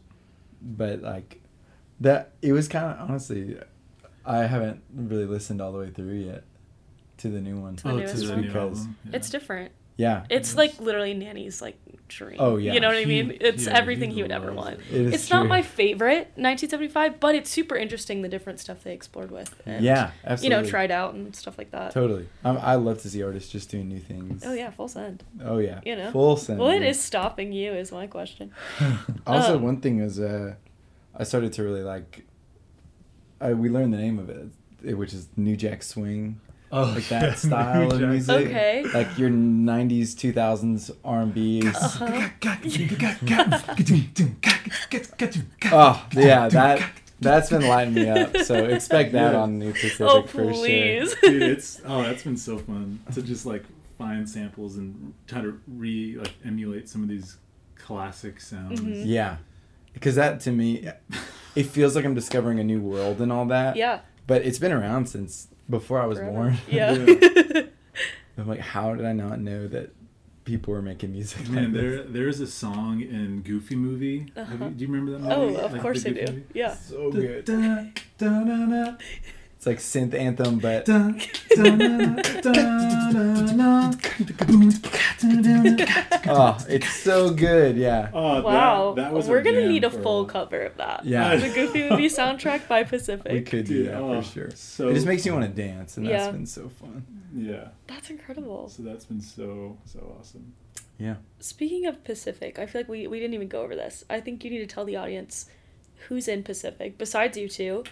but 0.65 1.01
like 1.01 1.41
that 2.01 2.33
it 2.41 2.51
was 2.51 2.67
kind 2.67 2.85
of 2.85 3.09
honestly, 3.09 3.57
I 4.25 4.39
haven't 4.39 4.81
really 4.93 5.25
listened 5.25 5.61
all 5.61 5.71
the 5.71 5.77
way 5.77 5.91
through 5.91 6.13
yet 6.15 6.43
to 7.17 7.29
the 7.29 7.39
new 7.39 7.57
one. 7.57 7.75
The 7.75 7.89
oh, 7.89 7.97
newest 7.97 8.15
to 8.15 8.21
the 8.21 8.33
one? 8.33 8.41
new 8.41 8.47
Because- 8.47 8.79
album. 8.79 8.97
Yeah. 9.05 9.15
It's 9.15 9.29
different. 9.29 9.71
Yeah, 9.97 10.25
It's 10.29 10.55
like 10.57 10.79
literally 10.79 11.13
Nanny's 11.13 11.61
like 11.61 11.77
dream. 12.07 12.35
Oh, 12.39 12.57
yeah. 12.57 12.73
You 12.73 12.79
know 12.81 12.89
what 12.89 12.97
I 12.97 13.05
mean? 13.05 13.37
It's 13.39 13.65
yeah, 13.65 13.77
everything 13.77 14.09
he 14.09 14.17
he 14.17 14.21
would 14.21 14.31
ever 14.31 14.51
want. 14.53 14.79
it. 14.91 15.13
It's 15.13 15.29
not 15.29 15.47
my 15.47 15.61
favorite 15.61 16.27
1975, 16.35 17.19
but 17.19 17.33
it's 17.35 17.49
super 17.49 17.75
interesting 17.75 18.21
the 18.21 18.27
different 18.29 18.59
stuff 18.59 18.83
they 18.83 18.93
explored 18.93 19.31
with. 19.31 19.55
And, 19.65 19.83
yeah, 19.83 20.11
You 20.41 20.49
know, 20.49 20.63
tried 20.65 20.91
out 20.91 21.13
and 21.13 21.35
stuff 21.35 21.57
like 21.57 21.71
that. 21.71 21.91
Totally. 21.91 22.27
Um, 22.43 22.57
I 22.61 22.75
love 22.75 23.01
to 23.03 23.09
see 23.09 23.23
artists 23.23 23.51
just 23.51 23.69
doing 23.69 23.87
new 23.87 23.99
things. 23.99 24.43
Oh 24.45 24.53
yeah, 24.53 24.69
full 24.69 24.87
send. 24.87 25.23
Oh 25.43 25.57
yeah. 25.59 25.79
You 25.85 25.95
know. 25.95 26.11
Full 26.11 26.37
send. 26.37 26.59
What 26.59 26.81
is 26.81 26.99
stopping 27.01 27.53
you 27.53 27.71
is 27.73 27.91
my 27.91 28.07
question. 28.07 28.51
Also, 29.25 29.55
Um, 29.55 29.63
one 29.63 29.81
thing 29.81 29.99
is, 29.99 30.19
uh, 30.19 30.55
I 31.15 31.23
started 31.23 31.53
to 31.53 31.63
really 31.63 31.81
like. 31.83 32.25
I, 33.41 33.53
we 33.53 33.69
learned 33.69 33.93
the 33.93 33.97
name 33.97 34.19
of 34.19 34.29
it, 34.29 34.93
which 34.95 35.13
is 35.13 35.27
New 35.35 35.55
Jack 35.57 35.83
Swing, 35.83 36.39
oh, 36.75 36.93
like 36.95 37.09
yeah, 37.09 37.19
that 37.21 37.37
style 37.39 37.91
of 37.91 37.99
music. 38.01 38.47
Okay. 38.47 38.83
Like 38.93 39.17
your 39.17 39.29
'90s, 39.29 40.13
2000s 40.15 40.91
R&B. 41.03 41.59
is- 41.59 41.75
Uh-huh. 41.75 42.29
Oh 45.71 46.05
yeah, 46.13 46.47
that 46.49 46.81
that's 47.19 47.49
been 47.49 47.67
lighting 47.67 47.93
me 47.93 48.09
up. 48.09 48.37
So 48.37 48.55
expect 48.65 49.13
that 49.13 49.33
Yeah. 49.33 49.39
on 49.39 49.57
New 49.59 49.71
Pacific 49.71 50.01
Oh 50.09 50.23
for 50.23 50.43
sure. 50.43 50.53
please. 50.53 51.15
Dude, 51.21 51.41
it's 51.41 51.81
oh, 51.85 52.03
that's 52.03 52.23
been 52.23 52.37
so 52.37 52.57
fun 52.57 52.99
to 53.13 53.21
just 53.21 53.45
like 53.45 53.63
find 53.97 54.29
samples 54.29 54.75
and 54.75 55.13
try 55.27 55.41
to 55.41 55.59
re 55.67 56.17
like 56.17 56.33
emulate 56.45 56.89
some 56.89 57.01
of 57.03 57.09
these 57.09 57.37
classic 57.75 58.39
sounds. 58.41 58.81
Mhm. 58.81 59.03
Yeah, 59.05 59.37
because 59.93 60.15
that 60.15 60.39
to 60.41 60.51
me, 60.51 60.87
it 61.55 61.63
feels 61.63 61.95
like 61.95 62.05
I'm 62.05 62.15
discovering 62.15 62.59
a 62.59 62.63
new 62.63 62.81
world 62.81 63.21
and 63.21 63.31
all 63.31 63.45
that. 63.45 63.75
Yeah. 63.75 63.99
But 64.27 64.41
it's 64.41 64.57
been 64.59 64.71
around 64.71 65.07
since 65.07 65.47
before 65.69 65.99
I 66.01 66.05
was 66.05 66.17
forever. 66.19 66.31
born. 66.33 66.57
Yeah. 66.67 66.91
I'm 68.37 68.47
like, 68.47 68.59
how 68.59 68.93
did 68.95 69.05
I 69.05 69.13
not 69.13 69.39
know 69.39 69.67
that 69.67 69.91
people 70.43 70.73
were 70.73 70.81
making 70.81 71.11
music? 71.13 71.47
Man, 71.49 71.63
like 71.65 71.73
this? 71.73 71.81
there 71.81 72.03
there's 72.03 72.39
a 72.41 72.47
song 72.47 73.01
in 73.01 73.41
Goofy 73.41 73.75
Movie. 73.75 74.31
Uh-huh. 74.35 74.65
you, 74.65 74.69
do 74.71 74.85
you 74.85 74.91
remember 74.91 75.11
that 75.13 75.19
movie? 75.19 75.55
oh, 75.57 75.65
of 75.65 75.71
Like, 75.73 75.81
course 75.81 76.03
the 76.03 76.09
I 76.09 76.25
do. 76.25 76.31
movie? 76.33 76.43
Yeah. 76.53 76.73
so 76.75 77.11
good. 77.11 77.45
da- 77.45 77.85
da- 78.17 78.43
da- 78.43 78.65
da. 78.65 78.95
It's 79.67 79.95
It's 79.95 79.95
like 79.95 80.03
synth 80.03 80.13
anthem, 80.13 80.59
but 80.59 80.87
oh, 86.27 86.57
it's 86.69 86.89
so 86.93 87.31
good. 87.31 87.77
Yeah. 87.77 88.09
Oh, 88.13 88.41
Wow. 88.41 88.93
that 88.95 89.11
was 89.13 89.27
We're 89.27 89.41
gonna 89.41 89.67
need 89.67 89.83
a 89.83 89.89
full 89.89 90.23
while. 90.23 90.25
cover 90.25 90.61
of 90.61 90.77
that. 90.77 91.05
Yeah. 91.05 91.35
The 91.35 91.49
Goofy 91.49 91.89
Movie 91.89 92.07
soundtrack 92.09 92.67
by 92.67 92.83
Pacific. 92.83 93.31
We 93.31 93.41
could 93.41 93.65
do 93.65 93.83
Dude, 93.83 93.87
that 93.87 93.95
oh, 94.01 94.21
for 94.21 94.27
sure. 94.27 94.49
so 94.55 94.89
it 94.89 94.93
just 94.93 95.05
makes 95.07 95.25
you 95.25 95.33
want 95.33 95.45
to 95.45 95.61
dance, 95.61 95.97
and 95.97 96.05
Yeah. 96.05 96.17
that's 96.17 96.31
been 96.31 96.45
so 96.45 96.69
fun. 96.69 97.05
Yeah. 97.35 97.69
That's 97.87 98.09
incredible. 98.09 98.69
So 98.69 98.83
that's 98.83 99.05
been 99.05 99.21
so 99.21 99.77
so 99.85 100.15
awesome. 100.19 100.53
Yeah. 100.97 101.15
Speaking 101.39 101.85
of 101.87 102.03
Pacific, 102.03 102.57
I 102.57 102.65
feel 102.65 102.81
like 102.81 102.89
we, 102.89 103.07
we 103.07 103.19
didn't 103.19 103.33
even 103.33 103.49
go 103.49 103.61
over 103.61 103.75
this. 103.75 104.05
I 104.09 104.21
think 104.21 104.43
you 104.45 104.49
need 104.51 104.59
to 104.59 104.67
tell 104.67 104.85
the 104.85 104.95
audience 104.95 105.47
who's 106.07 106.27
in 106.27 106.43
Pacific, 106.43 106.97
besides 106.97 107.37
you 107.37 107.49
two, 107.49 107.83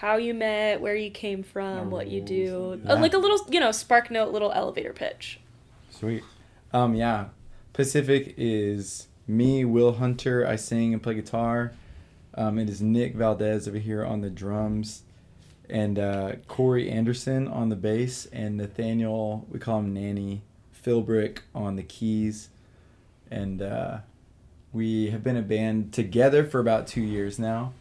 how 0.00 0.16
you 0.16 0.32
met, 0.32 0.80
where 0.80 0.96
you 0.96 1.10
came 1.10 1.42
from, 1.42 1.78
Our 1.78 1.84
what 1.84 2.08
you 2.08 2.22
do. 2.22 2.72
and- 2.72 2.88
Uh, 2.90 2.96
like 3.00 3.12
a 3.12 3.18
little, 3.18 3.38
you 3.50 3.60
know, 3.60 3.70
spark 3.70 4.10
note, 4.10 4.32
little 4.32 4.50
elevator 4.52 4.94
pitch. 4.94 5.38
Sweet. 5.90 6.22
Um, 6.72 6.94
yeah. 6.94 7.26
Pacific 7.74 8.32
is 8.38 9.08
me, 9.28 9.64
Will 9.66 9.92
Hunter. 9.92 10.46
I 10.46 10.56
sing 10.56 10.94
and 10.94 11.02
play 11.02 11.14
guitar. 11.14 11.72
Um, 12.34 12.58
it 12.58 12.70
is 12.70 12.80
Nick 12.80 13.14
Valdez 13.14 13.68
over 13.68 13.76
here 13.76 14.02
on 14.02 14.22
the 14.22 14.30
drums, 14.30 15.02
and 15.68 15.98
uh, 15.98 16.32
Corey 16.48 16.88
Anderson 16.90 17.46
on 17.46 17.68
the 17.68 17.76
bass, 17.76 18.24
and 18.32 18.56
Nathaniel, 18.56 19.46
we 19.50 19.58
call 19.58 19.80
him 19.80 19.92
Nanny, 19.92 20.40
Philbrick 20.82 21.40
on 21.54 21.76
the 21.76 21.82
keys. 21.82 22.48
And 23.30 23.60
uh, 23.60 23.98
we 24.72 25.10
have 25.10 25.22
been 25.22 25.36
a 25.36 25.42
band 25.42 25.92
together 25.92 26.44
for 26.44 26.58
about 26.58 26.86
two 26.86 27.02
years 27.02 27.38
now. 27.38 27.72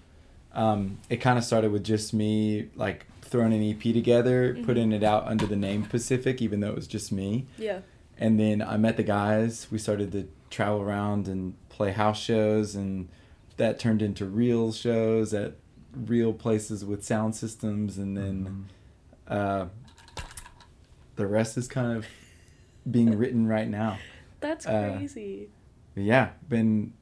Um, 0.59 0.97
it 1.09 1.17
kind 1.17 1.37
of 1.37 1.43
started 1.45 1.71
with 1.71 1.83
just 1.85 2.13
me, 2.13 2.67
like 2.75 3.05
throwing 3.21 3.53
an 3.53 3.61
EP 3.63 3.93
together, 3.93 4.55
Mhm. 4.55 4.65
putting 4.65 4.91
it 4.91 5.03
out 5.03 5.25
under 5.25 5.45
the 5.45 5.55
name 5.55 5.83
Pacific, 5.83 6.41
even 6.41 6.59
though 6.59 6.69
it 6.69 6.75
was 6.75 6.87
just 6.87 7.11
me. 7.11 7.45
Yeah. 7.57 7.79
And 8.17 8.37
then 8.39 8.61
I 8.61 8.75
met 8.75 8.97
the 8.97 9.03
guys. 9.03 9.67
We 9.71 9.77
started 9.77 10.11
to 10.11 10.27
travel 10.49 10.81
around 10.81 11.27
and 11.29 11.53
play 11.69 11.91
house 11.91 12.19
shows, 12.19 12.75
and 12.75 13.07
that 13.55 13.79
turned 13.79 14.01
into 14.01 14.25
real 14.25 14.73
shows 14.73 15.33
at 15.33 15.53
real 15.95 16.33
places 16.33 16.83
with 16.83 17.05
sound 17.05 17.35
systems. 17.35 17.97
And 17.97 18.17
then 18.17 18.65
uh, 19.27 19.67
the 21.15 21.27
rest 21.27 21.57
is 21.57 21.67
kind 21.69 21.95
of 21.95 22.05
being 22.89 23.17
written 23.17 23.47
right 23.47 23.69
now. 23.69 23.97
That's 24.41 24.65
Uh, 24.65 24.95
crazy. 24.97 25.49
But 25.95 26.03
yeah, 26.03 26.29
been 26.49 26.93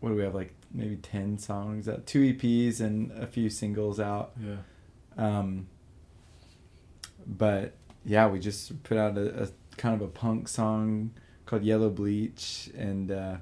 what 0.00 0.10
do 0.10 0.14
we 0.14 0.22
have 0.22 0.34
like 0.34 0.54
maybe 0.72 0.96
ten 0.96 1.38
songs 1.38 1.88
out, 1.88 2.06
two 2.06 2.20
EPs 2.34 2.80
and 2.80 3.10
a 3.12 3.26
few 3.26 3.50
singles 3.50 3.98
out. 4.00 4.32
Yeah. 4.42 4.56
Um, 5.16 5.66
but 7.26 7.74
yeah, 8.04 8.28
we 8.28 8.38
just 8.40 8.82
put 8.82 8.96
out 8.96 9.16
a, 9.18 9.44
a 9.44 9.48
kind 9.76 9.94
of 9.94 10.02
a 10.02 10.08
punk 10.10 10.48
song 10.48 11.12
called 11.46 11.62
Yellow 11.62 11.90
Bleach, 11.90 12.70
and 12.76 13.10
uh, 13.10 13.36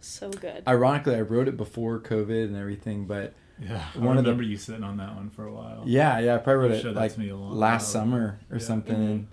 so 0.00 0.30
good. 0.30 0.62
ironically, 0.66 1.14
I 1.14 1.20
wrote 1.22 1.48
it 1.48 1.56
before 1.56 2.00
COVID 2.00 2.44
and 2.44 2.56
everything. 2.56 3.06
But 3.06 3.34
Yeah. 3.60 3.84
I 3.94 3.98
One 3.98 4.18
of 4.18 4.24
the- 4.24 4.30
remember 4.30 4.42
you 4.44 4.56
sitting 4.56 4.84
on 4.84 4.96
that 4.98 5.14
one 5.14 5.30
for 5.30 5.46
a 5.46 5.52
while. 5.52 5.84
yeah, 5.86 6.18
yeah, 6.18 6.34
I 6.34 6.38
probably 6.38 6.68
wrote 6.70 6.84
it 6.84 6.94
like 6.94 7.16
me 7.16 7.32
last 7.32 7.94
while 7.94 8.02
summer 8.02 8.38
or 8.50 8.56
Yeah. 8.58 8.62
something. 8.62 8.96
Mhm. 8.96 9.10
And 9.10 9.26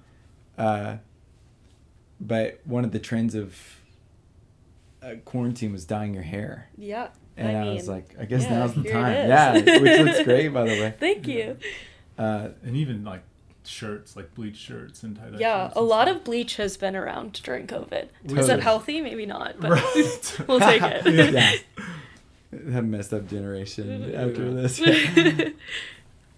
uh, 0.58 0.98
but 2.22 2.62
one 2.64 2.86
of 2.86 2.92
the 2.92 3.00
trends 3.00 3.36
of 3.36 3.58
uh, 5.04 5.16
quarantine 5.26 5.72
was 5.72 5.86
dyeing 5.86 6.14
your 6.14 6.24
hair. 6.24 6.70
yeah. 6.78 7.10
And 7.36 7.58
I, 7.58 7.68
I 7.72 7.74
was 7.74 7.88
like, 7.88 8.16
I 8.20 8.26
guess 8.26 8.44
yeah, 8.44 8.60
now's 8.60 8.76
the 8.76 8.84
time. 8.84 9.28
Yeah, 9.28 9.54
which 9.54 9.66
looks 10.06 10.24
great, 10.30 10.50
by 10.50 10.66
the 10.66 10.70
way. 10.70 10.94
Thank 11.00 11.28
you. 11.28 11.58
Uh, 12.16 12.50
And 12.64 12.78
even 12.78 13.04
like 13.04 13.24
shirts, 13.66 14.16
like 14.16 14.36
bleach 14.36 14.56
shirts 14.58 15.02
and 15.02 15.16
tie 15.18 15.32
dye. 15.32 15.38
Yeah, 15.40 15.72
a 15.76 15.82
lot 15.82 16.08
stuff. 16.08 16.18
of 16.18 16.24
bleach 16.26 16.58
has 16.58 16.78
been 16.78 16.96
around 16.96 17.42
during 17.44 17.66
COVID. 17.66 18.04
Is 18.26 18.34
Totally. 18.34 18.54
it 18.54 18.60
healthy? 18.62 19.02
Maybe 19.02 19.26
not, 19.26 19.60
but 19.60 19.72
Right. 19.72 20.42
we'll 20.48 20.60
take 20.60 20.84
it. 20.84 21.34
yeah. 21.34 21.56
Have 22.72 22.86
messed 22.86 23.12
up 23.16 23.28
generation 23.28 24.14
after 24.14 24.54
this. 24.54 24.80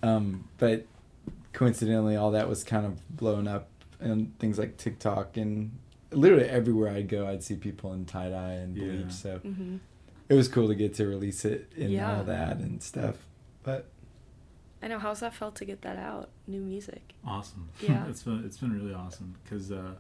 um, 0.01 0.47
but 0.57 0.85
coincidentally, 1.51 2.15
all 2.15 2.31
that 2.31 2.47
was 2.47 2.63
kind 2.63 2.85
of 2.85 3.05
blown 3.17 3.47
up, 3.49 3.67
and 3.99 4.37
things 4.39 4.57
like 4.57 4.77
TikTok 4.77 5.35
and 5.37 5.71
literally 6.15 6.45
everywhere 6.45 6.89
I'd 6.91 7.07
go, 7.09 7.27
I'd 7.27 7.43
see 7.43 7.55
people 7.55 7.93
in 7.93 8.05
tie 8.05 8.29
dye 8.29 8.53
and 8.53 8.73
bleach. 8.75 9.01
Yeah. 9.05 9.09
So 9.09 9.37
hmm 9.39 9.77
it 10.27 10.33
was 10.33 10.47
cool 10.47 10.67
to 10.67 10.73
get 10.73 10.95
to 10.95 11.05
release 11.05 11.45
it 11.45 11.71
and 11.77 11.91
Yeah. 11.91 12.17
all 12.17 12.23
that 12.23 12.57
and 12.57 12.81
stuff. 12.81 13.15
But 13.61 13.85
I 14.81 14.87
know. 14.87 14.97
How's 14.97 15.19
that 15.19 15.33
felt 15.35 15.55
to 15.57 15.65
get 15.65 15.81
that 15.83 15.97
out? 15.97 16.29
New 16.47 16.61
music. 16.61 17.13
awesome. 17.25 17.69
Yeah. 17.81 18.07
it's 18.07 18.23
been 18.23 18.43
it's 18.45 18.57
been 18.57 18.73
really 18.73 18.93
awesome 18.93 19.35
because 19.43 19.71
uh, 19.71 19.91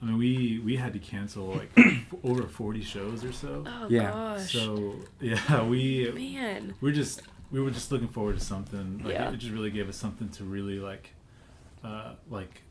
I 0.00 0.04
mean 0.06 0.16
we 0.18 0.60
we 0.64 0.76
had 0.76 0.92
to 0.94 0.98
cancel 0.98 1.46
like 1.48 1.70
over 2.24 2.44
forty 2.44 2.80
shows 2.82 3.22
or 3.24 3.32
so. 3.32 3.64
Oh 3.66 3.86
Yeah. 3.90 4.10
gosh. 4.12 4.52
So 4.52 4.94
yeah, 5.20 5.62
we 5.64 6.10
Man. 6.14 6.74
we're 6.80 6.92
just 6.92 7.20
we 7.50 7.60
were 7.60 7.70
just 7.70 7.90
looking 7.92 8.08
forward 8.08 8.38
to 8.38 8.44
something. 8.44 9.00
Like 9.04 9.12
Yeah. 9.14 9.28
it, 9.28 9.34
it 9.34 9.38
just 9.38 9.52
really 9.52 9.70
gave 9.70 9.88
us 9.90 9.96
something 9.96 10.28
to 10.30 10.44
really 10.44 10.78
like, 10.78 11.10
uh, 11.84 12.14
like 12.30 12.62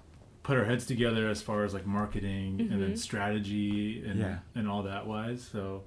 put 0.44 0.58
our 0.58 0.66
heads 0.66 0.86
together 0.86 1.28
as 1.30 1.42
far 1.42 1.64
as 1.64 1.74
like 1.74 1.86
marketing 1.86 2.62
and 2.72 2.82
then 2.82 2.94
Mhm. 2.94 2.98
strategy 2.98 4.04
and 4.06 4.20
Yeah. 4.20 4.40
and 4.56 4.68
all 4.68 4.84
that 4.84 5.06
wise. 5.08 5.42
So 5.44 5.84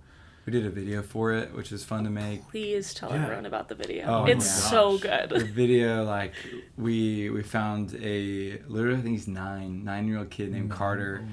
we 0.47 0.53
did 0.53 0.67
a 0.67 0.71
video 0.71 1.03
for 1.03 1.33
it, 1.33 1.55
which 1.55 1.71
was 1.71 1.85
fun 1.85 2.05
to 2.05 2.11
make. 2.11 2.47
Please 2.49 2.93
tell 2.95 3.11
Yeah. 3.11 3.23
everyone 3.25 3.47
about 3.47 3.69
the 3.69 3.75
video. 3.75 4.05
Oh 4.07 4.25
it's 4.27 4.49
so 4.71 4.99
gosh. 4.99 5.29
the 5.29 5.39
good. 5.39 5.49
video 5.63 6.05
like 6.05 6.33
we 6.77 7.31
we 7.31 7.43
found 7.43 7.95
a 8.01 8.59
literally 8.69 8.99
I 8.99 9.03
think 9.03 9.17
he's 9.17 9.29
nine 9.29 9.85
nine 9.85 10.07
year 10.09 10.19
old 10.19 10.31
kid 10.31 10.53
named 10.53 10.71
Carter 10.71 11.25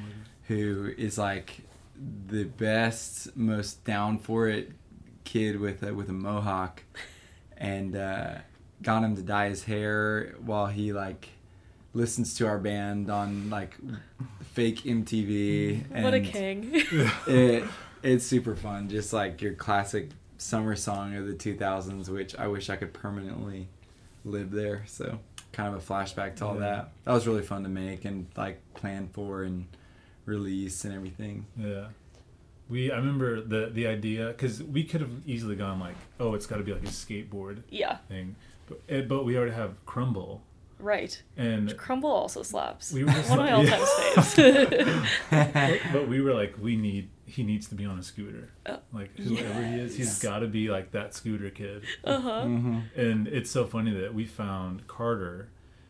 who 0.48 0.94
is 0.98 1.18
like 1.18 1.62
the 2.28 2.46
best 2.46 3.36
most 3.36 3.84
down 3.84 4.18
for 4.20 4.48
it 4.48 4.72
kid 5.26 5.60
with 5.60 5.84
a, 5.84 5.94
with 5.94 6.10
a 6.10 6.14
mohawk 6.14 6.82
and 7.58 7.96
uh, 7.96 8.36
got 8.82 9.04
him 9.04 9.16
to 9.16 9.22
dye 9.22 9.50
his 9.50 9.66
hair 9.66 10.36
while 10.44 10.68
he 10.68 10.94
like 10.94 11.28
listens 12.00 12.34
to 12.36 12.48
our 12.48 12.58
band 12.58 13.10
on 13.12 13.50
like 13.50 13.76
fake 14.54 14.84
MTV 14.84 15.84
and 15.94 16.04
what 16.06 16.14
a 16.14 16.22
king. 16.22 16.70
it 17.28 17.64
it's 18.02 18.26
super 18.26 18.56
fun 18.56 18.88
just 18.90 19.12
like 19.12 19.42
your 19.42 19.54
classic 19.54 20.10
summer 20.38 20.76
song 20.76 21.16
of 21.16 21.28
the 21.28 21.34
2000s 21.34 22.08
which 22.10 22.34
I 22.38 22.48
wish 22.48 22.70
I 22.70 22.78
could 22.78 22.94
permanently 22.94 23.68
live 24.24 24.52
there 24.52 24.84
so 24.88 25.20
kind 25.52 25.74
of 25.74 25.82
a 25.82 25.94
flashback 25.94 26.38
to 26.38 26.46
all 26.46 26.54
Yeah. 26.54 26.60
that 26.62 26.92
that 27.04 27.14
was 27.14 27.28
really 27.28 27.42
fun 27.42 27.64
to 27.64 27.70
make 27.70 28.06
and 28.06 28.28
like 28.38 28.62
plan 28.74 29.10
for 29.12 29.44
and 29.44 29.66
release 30.26 30.86
and 30.86 30.94
everything 30.94 31.46
Yeah. 31.58 31.88
We 32.70 32.92
I 32.92 32.98
remember 32.98 33.42
the 33.42 33.72
the 33.74 33.88
idea 33.88 34.28
because 34.28 34.64
we 34.64 34.84
could 34.86 35.02
have 35.02 35.12
easily 35.26 35.56
gone 35.58 35.80
like 35.82 35.96
oh 36.20 36.34
it's 36.36 36.46
got 36.46 36.58
to 36.58 36.64
be 36.64 36.72
like 36.72 36.84
a 36.84 36.88
skateboard 36.88 37.64
yeah. 37.70 37.98
thing, 38.08 38.36
but 38.68 38.80
eh, 38.88 39.02
but 39.02 39.26
we 39.26 39.36
already 39.38 39.54
have 39.54 39.74
Crumble 39.86 40.42
Right. 40.80 41.22
and 41.38 41.76
Crumble 41.78 42.10
also 42.10 42.42
slaps. 42.44 42.92
We 42.94 43.04
were 43.04 43.12
just 43.12 43.30
One 43.30 43.40
of 43.40 43.46
my 43.46 43.52
all-time 43.58 43.80
yeah. 43.80 44.24
faves. 44.24 45.84
but, 45.84 45.94
but 45.94 46.08
we 46.08 46.22
were 46.22 46.34
like 46.34 46.56
we 46.60 46.76
need 46.76 47.10
he 47.26 47.44
needs 47.44 47.68
to 47.68 47.76
be 47.76 47.86
on 47.86 48.00
a 48.00 48.04
scooter 48.04 48.50
Uh, 48.66 48.78
like 48.94 49.16
whoever 49.18 49.64
he 49.64 49.76
is 49.80 49.96
he's 49.96 50.20
got 50.20 50.40
to 50.40 50.48
be 50.48 50.70
like 50.70 50.92
that 50.92 51.14
scooter 51.14 51.50
kid 51.50 51.84
uh 52.04 52.20
huh. 52.20 52.44
hmm 52.44 52.80
and 52.96 53.28
it's 53.28 53.52
so 53.52 53.66
funny 53.66 53.92
that 53.92 54.14
we 54.14 54.26
found 54.26 54.88
Carter 54.88 55.50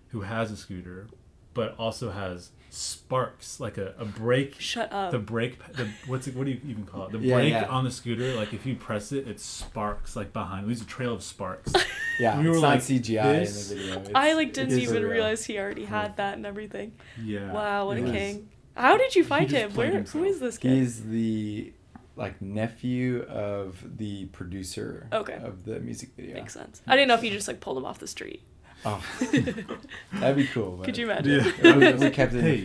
who 0.10 0.22
has 0.22 0.52
a 0.52 0.58
scooter 0.58 1.08
but 1.54 1.76
also 1.78 2.12
has 2.12 2.52
sparks 2.72 3.60
like 3.60 3.78
a, 3.78 3.94
a 3.98 4.06
brake 4.06 4.56
Shut 4.60 4.92
up. 4.94 5.12
the 5.12 5.20
brake 5.20 5.58
the 5.74 5.88
what's 6.08 6.28
it 6.28 6.36
what 6.36 6.46
do 6.46 6.52
you 6.52 6.62
even 6.68 6.86
call 6.86 7.06
it 7.06 7.12
the 7.12 7.20
Yeah, 7.20 7.36
brake 7.36 7.52
yeah. 7.52 7.66
on 7.66 7.84
the 7.84 7.92
scooter 7.92 8.36
like 8.36 8.54
if 8.54 8.66
you 8.66 8.76
press 8.76 9.12
it 9.12 9.28
it 9.28 9.40
sparks 9.40 10.16
like 10.16 10.34
behind 10.34 10.68
there's 10.68 10.82
a 10.82 10.86
trail 10.86 11.14
of 11.14 11.24
sparks 11.24 11.74
yeah 12.20 12.40
We 12.40 12.46
were 12.48 12.54
it's 12.56 12.62
like, 12.62 12.80
not 12.80 12.84
CGI 12.84 13.40
this- 13.40 13.72
in 13.72 13.78
the 13.78 13.84
video 14.00 14.12
I 14.16 14.34
like 14.34 14.54
didn't 14.54 14.80
even 14.80 15.04
real. 15.04 15.12
realize 15.12 15.46
he 15.46 15.58
already 15.60 15.86
had 15.86 16.18
that 16.18 16.36
and 16.38 16.46
everything. 16.46 16.94
yeah 17.22 17.52
Wow, 17.52 17.88
what 17.88 17.98
it 17.98 18.02
a 18.02 18.04
was- 18.04 18.12
king! 18.12 18.50
How 18.76 18.96
did 18.98 19.14
you 19.16 19.24
find 19.26 19.52
him? 19.52 19.72
played 19.72 19.92
Where? 19.94 20.02
Who 20.04 20.24
himself. 20.24 20.26
is 20.28 20.40
this 20.40 20.58
kid? 20.58 20.72
he's 20.72 21.04
the 21.04 21.74
like 22.16 22.42
nephew 22.42 23.24
of 23.24 23.84
the 23.98 24.26
producer 24.28 25.08
Okay. 25.12 25.40
of 25.42 25.66
the 25.66 25.80
music 25.80 26.10
video 26.16 26.36
Makes 26.36 26.54
sense. 26.54 26.82
I 26.88 26.96
didn't 26.96 27.08
know 27.08 27.16
if 27.16 27.24
you 27.24 27.32
just 27.32 27.48
like 27.48 27.60
pulled 27.62 27.78
him 27.78 27.86
off 27.86 28.00
the 28.00 28.08
street. 28.08 28.42
Oh 28.86 29.04
that'd 30.14 30.36
be 30.36 30.48
cool 30.48 30.78
but 30.78 30.86
Could 30.86 30.98
you 30.98 31.10
imagine? 31.12 31.54
Yeah. 31.64 31.78
we, 31.78 31.94
we 32.06 32.10
kept 32.12 32.34
it 32.34 32.40
in 32.40 32.44
Hey. 32.46 32.56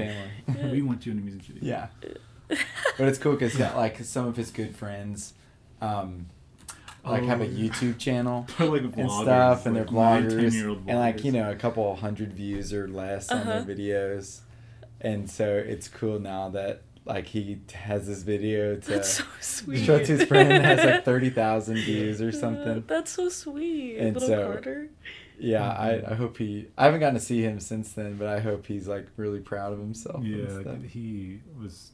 the 0.46 0.53
family 0.53 0.70
we 0.72 0.83
want 0.83 1.05
you 1.07 1.12
in 1.12 1.18
a 1.18 1.20
music 1.20 1.42
video 1.42 1.62
Yeah. 1.62 1.87
But 2.98 3.09
it's 3.09 3.18
cool 3.18 3.33
because 3.33 3.59
yeah. 3.59 3.74
like 3.74 3.98
some 4.05 4.27
of 4.27 4.37
his 4.37 4.50
good 4.50 4.77
friends, 4.77 5.33
um, 5.81 6.27
like 7.05 7.24
have 7.24 7.40
a 7.40 7.44
Oh. 7.44 7.48
YouTube 7.48 7.98
channel 7.98 8.46
like 8.59 8.83
and 8.83 8.92
vloggers, 8.94 9.22
stuff, 9.22 9.66
and 9.66 9.74
they're 9.77 9.85
like 9.85 9.92
nine, 9.92 10.31
bloggers, 10.31 10.77
and 10.87 10.98
like 10.98 11.24
you 11.24 11.33
know 11.33 11.50
a 11.50 11.57
couple 11.57 11.96
hundred 11.96 12.33
views 12.33 12.72
or 12.72 12.87
less 12.87 13.31
on 13.33 13.38
Uh-huh. 13.38 13.61
their 13.62 13.74
videos, 13.77 14.40
and 15.00 15.29
so 15.31 15.46
it's 15.57 15.88
cool 15.88 16.20
now 16.20 16.48
that 16.50 16.83
like 17.07 17.27
he 17.27 17.61
has 17.75 18.07
this 18.07 18.23
video 18.23 18.77
to 18.77 18.90
That's 18.90 19.09
so 19.19 19.25
sweet. 19.40 19.85
show 19.85 19.99
to 19.99 20.05
his 20.05 20.25
friend 20.25 20.51
that 20.51 20.62
has 20.64 20.85
like 20.85 21.05
thirty 21.11 21.31
thousand 21.31 21.77
views 21.77 22.21
or 22.23 22.29
uh, 22.29 22.33
something. 22.33 22.85
That's 22.87 23.11
so 23.12 23.29
sweet, 23.29 23.97
And 23.99 24.14
little 24.14 24.29
so- 24.29 24.53
Carter. 24.53 24.88
yeah, 25.38 25.61
mm-hmm. 25.61 26.07
I, 26.09 26.12
I 26.12 26.14
hope 26.14 26.38
he. 26.38 26.69
I 26.79 26.85
haven't 26.85 27.01
gotten 27.01 27.14
to 27.14 27.21
see 27.21 27.43
him 27.43 27.61
since 27.61 27.93
then, 27.93 28.17
but 28.17 28.29
I 28.29 28.40
hope 28.40 28.67
he's 28.67 28.88
like 28.88 29.07
really 29.17 29.40
proud 29.40 29.73
of 29.73 29.79
himself. 29.79 30.17
and 30.17 30.27
Yeah, 30.27 30.61
stuff. 30.61 30.83
he 30.88 31.40
was. 31.61 31.93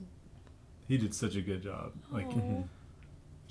He 0.88 0.96
did 0.98 1.14
such 1.14 1.36
a 1.36 1.40
good 1.40 1.62
job. 1.62 1.92
Like, 2.10 2.26
Aw. 2.26 2.62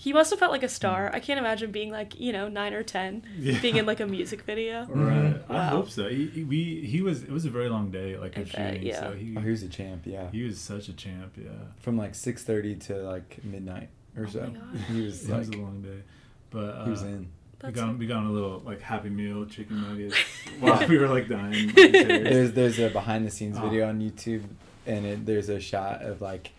He 0.02 0.14
must 0.14 0.30
have 0.30 0.40
felt 0.40 0.52
like 0.54 0.64
a 0.64 0.70
star. 0.70 1.10
Mm. 1.12 1.16
I 1.16 1.20
can't 1.20 1.38
imagine 1.40 1.72
being 1.72 1.92
like, 1.92 2.18
you 2.20 2.32
know, 2.32 2.48
nine 2.48 2.74
or 2.74 2.84
ten, 2.84 3.22
Yeah. 3.38 3.60
being 3.62 3.76
in 3.76 3.86
like 3.86 4.00
a 4.00 4.08
music 4.08 4.44
video. 4.44 4.86
right? 4.90 5.34
Mm-hmm. 5.36 5.52
I 5.52 5.66
hope 5.68 5.90
so. 5.90 6.08
He, 6.08 6.28
he- 6.28 6.44
we 6.46 6.82
he 6.86 7.02
was. 7.02 7.24
It 7.24 7.32
was 7.32 7.44
a 7.46 7.50
very 7.50 7.68
long 7.70 7.92
day, 7.92 8.18
like 8.18 8.38
I 8.38 8.42
of 8.42 8.52
bet, 8.54 8.74
shooting. 8.76 8.88
yeah. 8.88 9.00
So 9.02 9.12
he 9.12 9.36
Oh, 9.38 9.42
he 9.42 9.50
was 9.52 9.62
a 9.64 9.68
champ. 9.68 10.04
Yeah, 10.06 10.30
he 10.32 10.44
was 10.44 10.58
such 10.60 10.88
a 10.88 10.94
champ. 10.94 11.34
Yeah. 11.36 11.50
from 11.82 11.98
like 11.98 12.16
six 12.16 12.44
thirty 12.44 12.76
to 12.88 12.94
like 13.04 13.44
midnight 13.44 13.90
or 14.18 14.24
Oh 14.26 14.30
so. 14.30 14.40
my 14.42 14.48
God. 14.60 14.78
He 14.90 15.02
was 15.02 15.24
It 15.28 15.30
like 15.32 15.40
was 15.40 15.50
a 15.50 15.58
long 15.58 15.82
day, 15.82 16.02
but 16.50 16.60
uh, 16.76 16.86
he 16.86 16.92
was 16.92 17.04
uh, 17.04 17.08
in. 17.08 17.32
We 17.62 17.72
got 17.74 17.98
we 17.98 18.08
got 18.08 18.24
a 18.24 18.30
little 18.30 18.62
like 18.66 18.80
Happy 18.80 19.10
Meal 19.10 19.46
chicken 19.48 19.82
nuggets 19.82 20.16
while 20.62 20.88
we 20.88 20.98
were 20.98 21.10
like 21.10 21.28
dying. 21.28 21.70
on 21.72 21.76
the 21.76 21.92
chairs. 21.92 22.08
There's 22.08 22.52
there's 22.54 22.80
a 22.80 22.90
behind 22.90 23.28
the 23.28 23.32
scenes 23.32 23.58
Oh. 23.60 23.64
video 23.68 23.90
on 23.90 24.00
YouTube, 24.00 24.44
and 24.88 25.06
it, 25.06 25.26
there's 25.26 25.50
a 25.50 25.60
shot 25.60 26.02
of 26.04 26.22
like, 26.22 26.52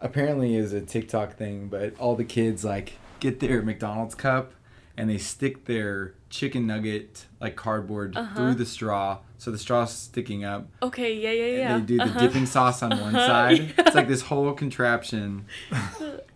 apparently 0.00 0.56
is 0.56 0.72
a 0.72 0.80
TikTok 0.80 1.36
thing, 1.36 1.68
but 1.68 1.98
all 1.98 2.14
the 2.16 2.24
kids 2.24 2.64
like 2.64 2.94
get 3.20 3.40
their 3.40 3.62
McDonald's 3.62 4.14
cup 4.14 4.52
and 4.96 5.08
they 5.10 5.18
stick 5.18 5.66
their 5.66 6.14
chicken 6.30 6.66
nugget 6.66 7.26
like 7.40 7.56
cardboard 7.56 8.16
Uh-huh. 8.16 8.34
through 8.34 8.54
the 8.54 8.66
straw, 8.66 9.18
so 9.38 9.50
the 9.50 9.58
straw's 9.58 9.92
sticking 9.92 10.44
up. 10.44 10.66
Okay, 10.82 11.14
yeah, 11.14 11.30
yeah, 11.30 11.44
and 11.44 11.58
yeah. 11.58 11.78
They 11.78 11.84
do 11.84 11.96
the 11.98 12.04
Uh-huh. 12.04 12.20
dipping 12.20 12.46
sauce 12.46 12.82
on 12.82 12.90
one 12.98 13.14
Uh-huh, 13.14 13.26
side. 13.26 13.58
yeah. 13.58 13.72
It's 13.86 13.94
like 13.94 14.08
this 14.08 14.22
whole 14.22 14.52
contraption. 14.52 15.46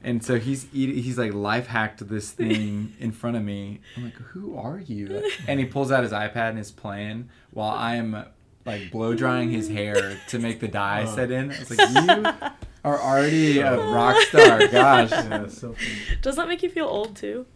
And 0.03 0.25
so 0.25 0.38
he's 0.38 0.66
eating, 0.73 1.03
he's 1.03 1.18
like 1.18 1.35
life 1.35 1.66
hacked 1.66 2.09
this 2.09 2.31
thing 2.31 2.94
in 2.99 3.12
front 3.12 3.37
of 3.37 3.42
me. 3.44 3.81
I'm 3.99 4.05
like, 4.05 4.14
who 4.14 4.57
are 4.57 4.79
you? 4.81 5.29
And 5.46 5.61
he 5.61 5.66
pulls 5.66 5.92
out 5.92 6.03
his 6.05 6.12
iPad 6.12 6.51
and 6.51 6.59
is 6.59 6.70
playing 6.70 7.29
while 7.51 7.68
I 7.68 7.96
am 7.96 8.25
like 8.64 8.90
blow 8.90 9.14
drying 9.14 9.51
his 9.51 9.68
hair 9.68 10.18
to 10.29 10.38
make 10.38 10.61
the 10.61 10.68
dye 10.68 11.05
set 11.05 11.31
in. 11.31 11.53
I 11.53 11.59
was 11.59 11.70
like, 11.70 11.90
you 11.90 12.51
are 12.85 12.99
already 12.99 13.59
a 13.61 13.77
rock 13.77 14.16
star. 14.29 14.66
Gosh. 14.69 15.11
yeah, 15.11 15.47
so. 15.49 15.75
Does 16.23 16.37
that 16.37 16.49
make 16.49 16.62
you 16.62 16.71
feel 16.71 16.87
old 16.87 17.16
too? 17.16 17.47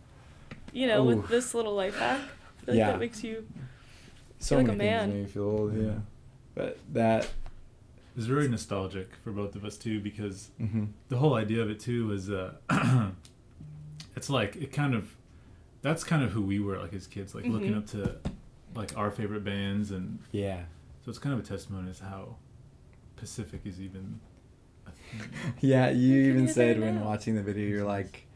You 0.72 0.86
know, 0.86 1.02
Ooh. 1.02 1.16
with 1.16 1.28
this 1.28 1.54
little 1.54 1.74
life 1.74 1.98
hack? 1.98 2.20
I 2.62 2.64
feel 2.66 2.74
like 2.76 2.84
that 2.86 2.98
makes 2.98 3.22
you. 3.24 3.46
So 4.38 4.56
like 4.56 4.66
many 4.66 4.78
a 4.78 4.82
things 4.82 5.00
man. 5.00 5.08
make 5.10 5.26
me 5.26 5.32
feel 5.32 5.42
old. 5.44 5.76
Yeah. 5.76 5.82
Yeah. 5.86 5.92
But 6.54 6.78
that 6.92 7.28
is 8.16 8.26
very 8.26 8.46
nostalgic 8.48 9.08
for 9.24 9.32
both 9.32 9.54
of 9.56 9.64
us 9.64 9.76
too 9.76 10.00
because 10.00 10.50
hmm 10.58 10.84
the 11.08 11.16
whole 11.16 11.34
idea 11.34 11.60
of 11.62 11.68
it 11.70 11.80
too 11.80 12.06
was 12.06 12.30
uh 12.30 12.52
it's 14.16 14.30
like 14.30 14.54
it 14.56 14.72
kind 14.72 14.94
of 14.94 15.16
that's 15.82 16.04
kind 16.04 16.22
of 16.22 16.30
who 16.30 16.40
we 16.42 16.60
were 16.60 16.78
like 16.78 16.92
as 16.92 17.06
kids 17.06 17.34
like 17.34 17.44
looking 17.46 17.72
Mhm. 17.72 17.78
up 17.78 17.86
to 17.88 18.16
like 18.74 18.96
our 18.96 19.10
favorite 19.10 19.44
bands 19.44 19.90
and 19.90 20.18
Yeah. 20.32 20.60
so 21.04 21.10
it's 21.10 21.18
kind 21.18 21.32
of 21.32 21.40
a 21.40 21.42
testimony 21.42 21.90
as 21.90 21.98
to 21.98 22.04
how 22.04 22.36
pacific 23.16 23.62
is 23.64 23.80
even 23.80 24.00
a 24.00 24.02
thing. 24.02 24.20
Yeah, 25.60 25.90
you 25.90 26.22
even 26.30 26.48
said 26.48 26.80
when 26.80 26.96
now. 26.96 27.04
watching 27.04 27.34
the 27.36 27.42
video, 27.42 27.66
you're 27.66 27.84
like, 27.84 28.26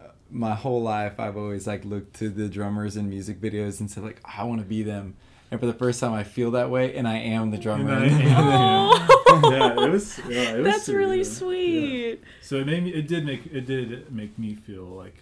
uh, 0.00 0.08
my 0.30 0.54
whole 0.54 0.82
life 0.82 1.18
I've 1.20 1.36
always 1.36 1.66
like 1.66 1.84
looked 1.84 2.16
to 2.16 2.28
the 2.28 2.48
drummers 2.48 2.96
in 2.96 3.08
music 3.08 3.40
videos 3.40 3.80
and 3.80 3.90
said 3.90 4.04
like, 4.04 4.20
I 4.24 4.44
want 4.44 4.60
to 4.60 4.66
be 4.66 4.82
them. 4.82 5.16
And 5.50 5.60
for 5.60 5.66
the 5.66 5.74
first 5.74 6.00
time, 6.00 6.12
I 6.12 6.24
feel 6.24 6.50
that 6.52 6.70
way, 6.70 6.96
and 6.96 7.06
I 7.06 7.18
am 7.18 7.50
the 7.50 7.58
drummer. 7.58 7.92
I 7.92 8.08
the 8.08 8.34
Oh. 8.36 9.50
yeah, 9.50 9.84
it 9.84 9.90
was. 9.90 10.18
Yeah, 10.28 10.54
it 10.54 10.62
was 10.62 10.72
That's 10.72 10.88
really 10.88 11.22
sweet. 11.22 12.08
Yeah. 12.10 12.14
So 12.40 12.56
it 12.56 12.66
made 12.66 12.82
me. 12.84 12.90
It 12.90 13.06
did 13.06 13.24
make. 13.24 13.46
It 13.46 13.66
did 13.66 14.10
make 14.12 14.38
me 14.38 14.54
feel 14.54 14.84
like 14.84 15.16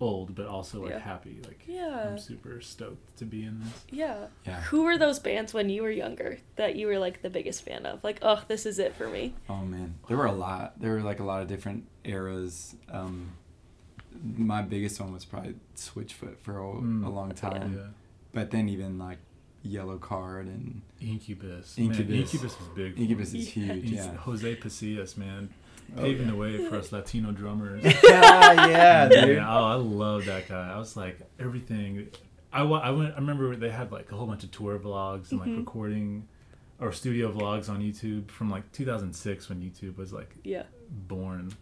old, 0.00 0.34
but 0.34 0.46
also 0.46 0.82
like 0.82 0.90
Yeah. 0.92 0.98
happy. 1.00 1.40
Like 1.44 1.62
Yeah. 1.66 2.08
I'm 2.10 2.18
super 2.18 2.60
stoked 2.60 3.16
to 3.18 3.24
be 3.24 3.44
in 3.44 3.60
this. 3.60 3.84
Yeah. 3.90 4.26
Yeah. 4.46 4.60
Who 4.62 4.84
were 4.84 4.96
those 4.96 5.18
bands 5.18 5.52
when 5.52 5.68
you 5.70 5.82
were 5.82 5.90
younger 5.90 6.38
that 6.56 6.76
you 6.76 6.86
were 6.86 6.98
like 6.98 7.22
the 7.22 7.30
biggest 7.30 7.64
fan 7.64 7.84
of? 7.86 8.02
Like, 8.04 8.18
oh, 8.22 8.42
this 8.48 8.64
is 8.66 8.78
it 8.78 8.94
for 8.94 9.08
me. 9.08 9.34
Oh 9.48 9.64
man, 9.64 9.94
there 10.08 10.16
were 10.16 10.26
a 10.26 10.32
lot. 10.32 10.80
There 10.80 10.92
were 10.94 11.00
like 11.02 11.18
a 11.20 11.24
lot 11.24 11.42
of 11.42 11.48
different 11.48 11.84
eras. 12.04 12.76
Um, 12.90 13.32
my 14.36 14.62
biggest 14.62 15.00
one 15.00 15.12
was 15.12 15.24
probably 15.24 15.54
Switchfoot 15.76 16.38
for 16.38 16.58
a, 16.58 16.62
Mm. 16.62 17.04
a 17.06 17.08
long 17.10 17.32
time, 17.32 17.74
Yeah. 17.76 17.86
but 18.32 18.50
then 18.50 18.68
even 18.68 18.98
like 18.98 19.18
Yellowcard 19.66 20.42
and 20.42 20.82
Incubus. 21.00 21.76
Incubus. 21.76 22.08
Man, 22.08 22.18
Incubus 22.20 22.58
was 22.58 22.68
big. 22.74 22.98
Incubus 22.98 23.34
is 23.34 23.56
Yeah. 23.56 23.64
huge. 23.74 23.90
Yeah. 23.90 24.14
Jose 24.16 24.56
Pasillas, 24.56 25.16
man, 25.16 25.50
Oh, 25.96 26.02
paving 26.02 26.26
yeah. 26.26 26.32
the 26.32 26.36
way 26.36 26.68
for 26.68 26.76
us 26.76 26.92
Latino 26.92 27.32
drummers. 27.32 27.82
yeah, 28.04 28.66
yeah, 28.68 29.08
dude. 29.08 29.38
oh, 29.38 29.42
I 29.64 29.74
love 29.74 30.26
that 30.26 30.48
guy. 30.48 30.72
I 30.72 30.78
was 30.78 30.96
like 30.96 31.18
everything. 31.38 32.08
I, 32.52 32.62
I 32.62 32.90
went. 32.90 33.12
I 33.12 33.16
remember 33.16 33.54
they 33.56 33.70
had 33.70 33.90
like 33.92 34.10
a 34.12 34.16
whole 34.16 34.26
bunch 34.26 34.44
of 34.44 34.50
tour 34.50 34.78
vlogs 34.78 35.30
and 35.30 35.40
like 35.40 35.48
Mhm. 35.50 35.58
recording 35.58 36.28
or 36.80 36.92
studio 36.92 37.32
vlogs 37.32 37.68
on 37.68 37.80
YouTube 37.82 38.30
from 38.30 38.50
like 38.50 38.70
2006 38.72 39.48
when 39.48 39.60
YouTube 39.60 39.96
was 39.96 40.12
like 40.12 40.34
Yeah. 40.44 40.62
born. 40.90 41.52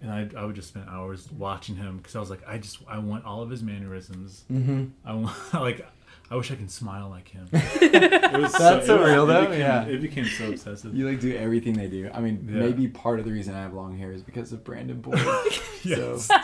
And 0.00 0.10
I, 0.12 0.28
I 0.36 0.44
would 0.44 0.54
just 0.54 0.68
spend 0.68 0.88
hours 0.88 1.28
watching 1.32 1.74
him 1.76 1.96
because 1.96 2.14
I 2.14 2.20
was 2.20 2.30
like, 2.30 2.40
I 2.46 2.58
just 2.58 2.78
I 2.88 2.98
want 2.98 3.24
all 3.24 3.42
of 3.42 3.50
his 3.50 3.62
mannerisms. 3.62 4.44
Mm-hmm. 4.50 4.84
I 5.04 5.14
want 5.14 5.36
like 5.54 5.86
I 6.30 6.36
wish 6.36 6.50
I 6.50 6.56
can 6.56 6.68
smile 6.68 7.08
like 7.08 7.28
him. 7.28 7.48
It 7.52 8.40
was 8.42 8.52
That's 8.52 8.86
so 8.86 8.96
it 8.96 9.00
was- 9.00 9.10
real, 9.10 9.24
it 9.24 9.26
though, 9.32 9.40
became- 9.46 9.60
yeah. 9.60 9.84
it 9.86 10.00
became 10.02 10.24
so 10.26 10.50
obsessive. 10.50 10.94
You 10.94 11.08
like 11.08 11.20
do 11.20 11.34
everything 11.34 11.72
they 11.74 11.88
do. 11.88 12.10
I 12.12 12.20
mean, 12.20 12.46
Yeah. 12.50 12.60
maybe 12.60 12.86
part 12.88 13.18
of 13.18 13.24
the 13.24 13.32
reason 13.32 13.54
I 13.54 13.62
have 13.62 13.72
long 13.72 13.96
hair 13.96 14.12
is 14.12 14.22
because 14.22 14.52
of 14.52 14.62
Brandon 14.64 15.00
Boyd. 15.00 15.18
Yes. 15.84 16.26
So, 16.26 16.34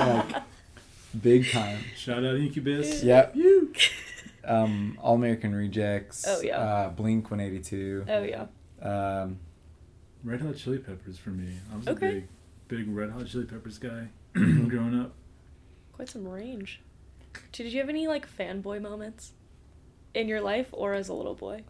like, 0.00 0.42
big 1.22 1.48
time. 1.50 1.78
Shout 1.96 2.24
out 2.24 2.36
Incubus. 2.36 3.02
Yep. 3.04 3.36
Um, 4.44 4.96
All 5.00 5.14
American 5.14 5.54
Rejects. 5.54 6.24
Oh, 6.26 6.40
yeah. 6.40 6.58
Uh, 6.58 6.90
Blink 6.90 7.30
One 7.30 7.38
Eighty 7.40 7.60
Two. 7.60 8.04
Oh 8.08 8.22
yeah. 8.22 8.46
Um, 8.82 9.38
Red 10.24 10.40
Hot 10.40 10.56
Chili 10.56 10.78
Peppers 10.78 11.18
for 11.18 11.30
me. 11.30 11.52
I 11.72 11.76
was 11.76 11.86
Okay. 11.88 12.06
a 12.08 12.10
big, 12.12 12.28
big 12.86 12.96
Red 12.96 13.10
Hot 13.10 13.26
Chili 13.26 13.44
Peppers 13.44 13.78
guy 13.78 14.08
growing 14.32 14.98
up. 14.98 15.12
Quite 15.92 16.08
some 16.08 16.26
range. 16.26 16.80
Did 17.52 17.72
you 17.72 17.80
have 17.80 17.88
any 17.88 18.06
like 18.06 18.26
fanboy 18.36 18.80
moments 18.80 19.32
in 20.14 20.28
your 20.28 20.40
life 20.40 20.68
or 20.72 20.94
as 20.94 21.08
a 21.08 21.14
little 21.14 21.34
boy? 21.34 21.62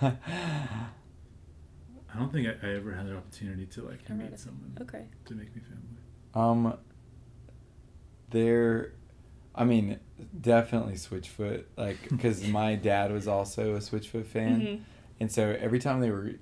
I 0.02 0.16
don't 2.18 2.32
think 2.32 2.46
I, 2.46 2.66
I 2.66 2.70
ever 2.76 2.92
had 2.92 3.06
the 3.08 3.16
opportunity 3.16 3.66
to 3.66 3.82
like 3.82 4.00
Alright. 4.10 4.30
meet 4.30 4.38
someone 4.38 4.76
Okay. 4.80 5.04
to 5.26 5.34
make 5.34 5.54
me 5.54 5.62
fanboy. 5.62 6.40
um, 6.40 6.78
there, 8.30 8.92
I 9.54 9.64
mean, 9.64 9.98
definitely 10.40 10.94
Switchfoot. 10.94 11.64
Like, 11.76 11.98
because 12.08 12.46
my 12.46 12.74
dad 12.76 13.12
was 13.12 13.26
also 13.28 13.74
a 13.74 13.78
Switchfoot 13.78 14.26
fan. 14.26 14.60
Mhm. 14.60 14.80
And 15.20 15.32
so 15.32 15.56
every 15.60 15.78
time 15.78 16.00
they 16.00 16.10
were 16.10 16.32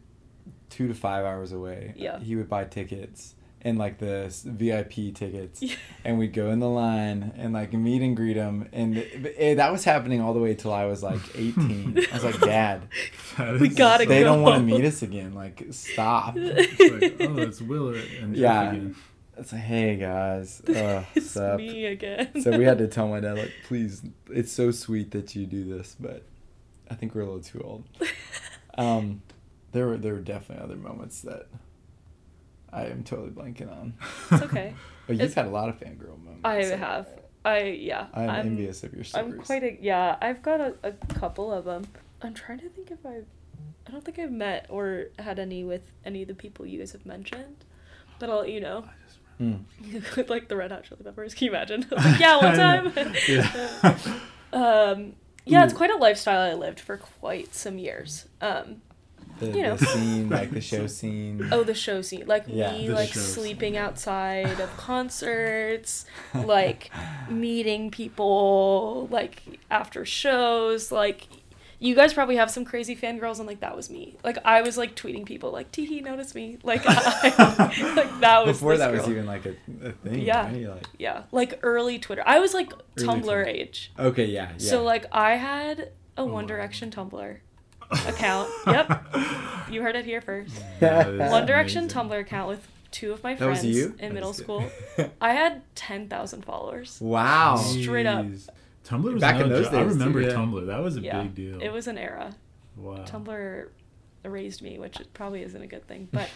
two 0.70 0.88
to 0.88 0.94
five 0.94 1.24
hours 1.24 1.52
away, 1.52 1.92
Yeah. 1.96 2.18
he 2.18 2.36
would 2.36 2.48
buy 2.48 2.64
tickets 2.64 3.34
and 3.64 3.78
like 3.78 3.98
the 3.98 4.26
VIP 4.44 5.14
tickets, 5.14 5.62
Yeah. 5.62 5.74
and 6.04 6.18
we'd 6.18 6.32
go 6.32 6.50
in 6.50 6.58
the 6.58 6.68
line 6.68 7.32
and 7.36 7.52
like 7.52 7.72
meet 7.72 8.02
and 8.02 8.16
greet 8.16 8.36
him. 8.36 8.68
And 8.72 8.98
it, 8.98 9.34
it- 9.38 9.54
that 9.56 9.70
was 9.70 9.84
happening 9.84 10.20
all 10.20 10.34
the 10.34 10.40
way 10.40 10.54
till 10.54 10.72
I 10.72 10.84
was 10.86 11.02
like 11.02 11.20
18. 11.36 11.98
I 12.10 12.14
was 12.14 12.24
like, 12.24 12.40
Dad, 12.40 12.88
We 13.60 13.68
gotta 13.68 14.04
they 14.06 14.20
go. 14.20 14.24
don't 14.24 14.42
want 14.42 14.56
to 14.56 14.62
meet 14.62 14.84
us 14.84 15.02
again. 15.02 15.32
Like, 15.34 15.64
stop. 15.70 16.34
It's 16.36 16.80
like, 17.20 17.28
oh, 17.28 17.38
it's 17.38 17.60
Willard 17.62 18.02
and 18.20 18.34
Jeff 18.34 18.40
Yeah. 18.42 18.70
again. 18.70 18.96
It's 19.38 19.50
like, 19.52 19.62
hey 19.62 19.96
guys, 19.96 20.60
uh, 20.68 21.04
it's 21.14 21.30
sup? 21.30 21.56
me 21.56 21.86
again. 21.86 22.42
So 22.42 22.56
we 22.58 22.64
had 22.64 22.76
to 22.78 22.86
tell 22.88 23.08
my 23.08 23.18
dad 23.20 23.38
like, 23.38 23.52
please, 23.66 24.02
it's 24.30 24.52
so 24.52 24.70
sweet 24.72 25.10
that 25.12 25.34
you 25.34 25.46
do 25.46 25.64
this, 25.64 25.96
but 25.98 26.24
I 26.90 26.94
think 26.96 27.14
we're 27.14 27.22
a 27.22 27.24
little 27.24 27.40
too 27.40 27.60
old. 27.62 27.84
Um, 28.76 29.22
there 29.72 29.86
were 29.86 29.96
there 29.96 30.12
were 30.14 30.20
definitely 30.20 30.62
other 30.64 30.76
moments 30.76 31.22
that 31.22 31.46
I 32.72 32.84
am 32.86 33.04
totally 33.04 33.30
blanking 33.30 33.70
on. 33.70 33.94
It's 34.30 34.42
okay. 34.42 34.74
But 35.06 35.14
you've 35.14 35.22
It's- 35.22 35.34
had 35.34 35.46
a 35.46 35.50
lot 35.50 35.68
of 35.68 35.80
fangirl 35.80 36.16
moments. 36.22 36.40
I 36.44 36.60
like 36.60 36.78
have. 36.78 37.08
I 37.44 37.60
yeah. 37.64 38.06
I'm, 38.14 38.30
I'm 38.30 38.46
envious 38.46 38.84
of 38.84 38.94
your 38.94 39.02
stories. 39.02 39.32
I'm 39.34 39.38
quite 39.40 39.64
a 39.64 39.76
yeah. 39.80 40.16
I've 40.22 40.42
got 40.42 40.60
a, 40.60 40.74
a 40.84 40.92
couple 41.14 41.52
of 41.52 41.64
them. 41.64 41.84
I'm 42.22 42.34
trying 42.34 42.60
to 42.60 42.68
think 42.68 42.90
if 42.92 43.04
I've. 43.04 43.26
I 43.86 43.90
don't 43.90 44.04
think 44.04 44.20
I've 44.20 44.30
met 44.30 44.66
or 44.68 45.06
had 45.18 45.40
any 45.40 45.64
with 45.64 45.82
any 46.04 46.22
of 46.22 46.28
the 46.28 46.34
people 46.34 46.64
you 46.66 46.78
guys 46.78 46.92
have 46.92 47.04
mentioned, 47.04 47.64
but 48.20 48.30
I'll 48.30 48.38
let 48.40 48.50
you 48.50 48.60
know. 48.60 48.84
I 48.86 48.92
just 49.06 49.18
Mm. 49.40 49.64
with 50.16 50.30
like 50.30 50.46
the 50.46 50.54
Red 50.56 50.70
Hot 50.70 50.84
Chili 50.84 51.00
Peppers. 51.02 51.34
Can 51.34 51.46
you 51.46 51.50
imagine? 51.50 51.84
Like, 51.90 52.20
yeah, 52.20 52.36
one 52.36 52.54
time. 52.54 52.92
Yeah. 53.26 53.96
um, 54.52 55.14
yeah, 55.44 55.64
it's 55.64 55.72
quite 55.72 55.90
a 55.90 55.96
lifestyle 55.96 56.40
I 56.40 56.54
lived 56.54 56.78
for 56.78 56.96
quite 56.96 57.54
some 57.54 57.76
years. 57.78 58.26
Um, 58.40 58.82
The, 59.42 59.56
you 59.58 59.62
know. 59.62 59.76
the 59.76 59.86
scene, 59.86 60.28
like 60.28 60.50
the 60.50 60.60
show 60.72 60.86
scene. 60.86 61.48
oh, 61.52 61.62
the 61.64 61.74
show 61.74 62.00
scene, 62.02 62.24
like 62.26 62.44
Yeah. 62.46 62.72
me, 62.72 62.88
The 62.88 62.94
like 62.94 63.08
show 63.12 63.20
sleeping 63.20 63.76
outside 63.76 64.60
of 64.60 64.76
concerts, 64.76 66.04
like 66.34 66.90
meeting 67.28 67.90
people, 67.90 69.08
like 69.10 69.42
after 69.70 70.04
shows, 70.04 70.90
like 70.92 71.28
you 71.78 71.96
guys 71.96 72.14
probably 72.14 72.36
have 72.36 72.48
some 72.48 72.64
crazy 72.64 72.94
fangirls, 72.94 73.38
and 73.38 73.46
like 73.48 73.58
that 73.58 73.74
was 73.74 73.90
me. 73.90 74.16
Like 74.22 74.38
I 74.44 74.62
was 74.62 74.78
like 74.78 74.94
tweeting 74.94 75.26
people 75.26 75.50
like, 75.50 75.72
"Tee 75.72 76.00
notice 76.00 76.32
me." 76.32 76.58
Like, 76.62 76.82
I, 76.86 77.92
like 77.96 78.20
that 78.20 78.46
was 78.46 78.56
Before 78.58 78.72
this 78.76 78.78
that 78.80 78.92
was 78.92 79.08
even 79.08 79.26
like 79.26 79.44
a, 79.46 79.54
a 79.82 79.90
thing. 79.90 80.20
Yeah. 80.20 80.44
right? 80.46 80.68
Like, 80.68 80.86
yeah, 80.98 81.22
like 81.32 81.58
early 81.64 81.98
Twitter. 81.98 82.22
I 82.24 82.38
was 82.38 82.54
like 82.54 82.72
Early 82.98 83.08
Tumblr 83.08 83.22
Twitter. 83.22 83.44
age. 83.46 83.90
okay, 83.98 84.26
yeah, 84.26 84.50
yeah. 84.52 84.58
So 84.58 84.84
like 84.84 85.06
I 85.10 85.34
had 85.34 85.80
a 85.80 85.88
oh, 86.18 86.24
One 86.26 86.44
wow. 86.44 86.48
Direction 86.48 86.90
Tumblr 86.92 87.38
account. 88.06 88.48
yep, 88.66 89.04
you 89.70 89.82
heard 89.82 89.96
it 89.96 90.04
here 90.04 90.20
first. 90.20 90.54
That 90.80 91.08
is 91.08 91.30
One 91.30 91.46
Direction 91.46 91.84
amazing. 91.84 91.98
Tumblr 92.10 92.20
account 92.20 92.48
with 92.48 92.66
two 92.90 93.12
of 93.12 93.22
my 93.22 93.34
that 93.34 93.44
friends 93.44 93.64
you 93.64 93.94
in 93.98 94.12
middle 94.14 94.32
school. 94.32 94.64
I 95.20 95.32
had 95.32 95.62
ten 95.74 96.08
thousand 96.08 96.44
followers. 96.44 96.98
wow. 97.00 97.56
Straight 97.56 98.06
up. 98.06 98.26
Jeez. 98.26 98.48
Tumblr 98.86 99.12
was 99.14 99.20
Back 99.20 99.36
no 99.38 99.44
in 99.44 99.50
those 99.50 99.66
joke. 99.66 99.74
I 99.74 99.76
days, 99.84 99.92
too, 99.92 99.98
remember 99.98 100.20
yeah. 100.22 100.30
Tumblr. 100.30 100.66
That 100.66 100.80
was 100.82 100.96
a 100.96 101.00
Yeah, 101.00 101.22
big 101.22 101.34
deal. 101.34 101.60
It 101.62 101.70
was 101.70 101.86
an 101.86 101.96
era. 101.98 102.34
wow. 102.76 103.04
Tumblr 103.04 103.68
erased 104.24 104.60
me, 104.62 104.78
which 104.78 104.98
probably 105.14 105.42
isn't 105.42 105.62
a 105.62 105.66
good 105.66 105.86
thing. 105.86 106.08
But 106.12 106.28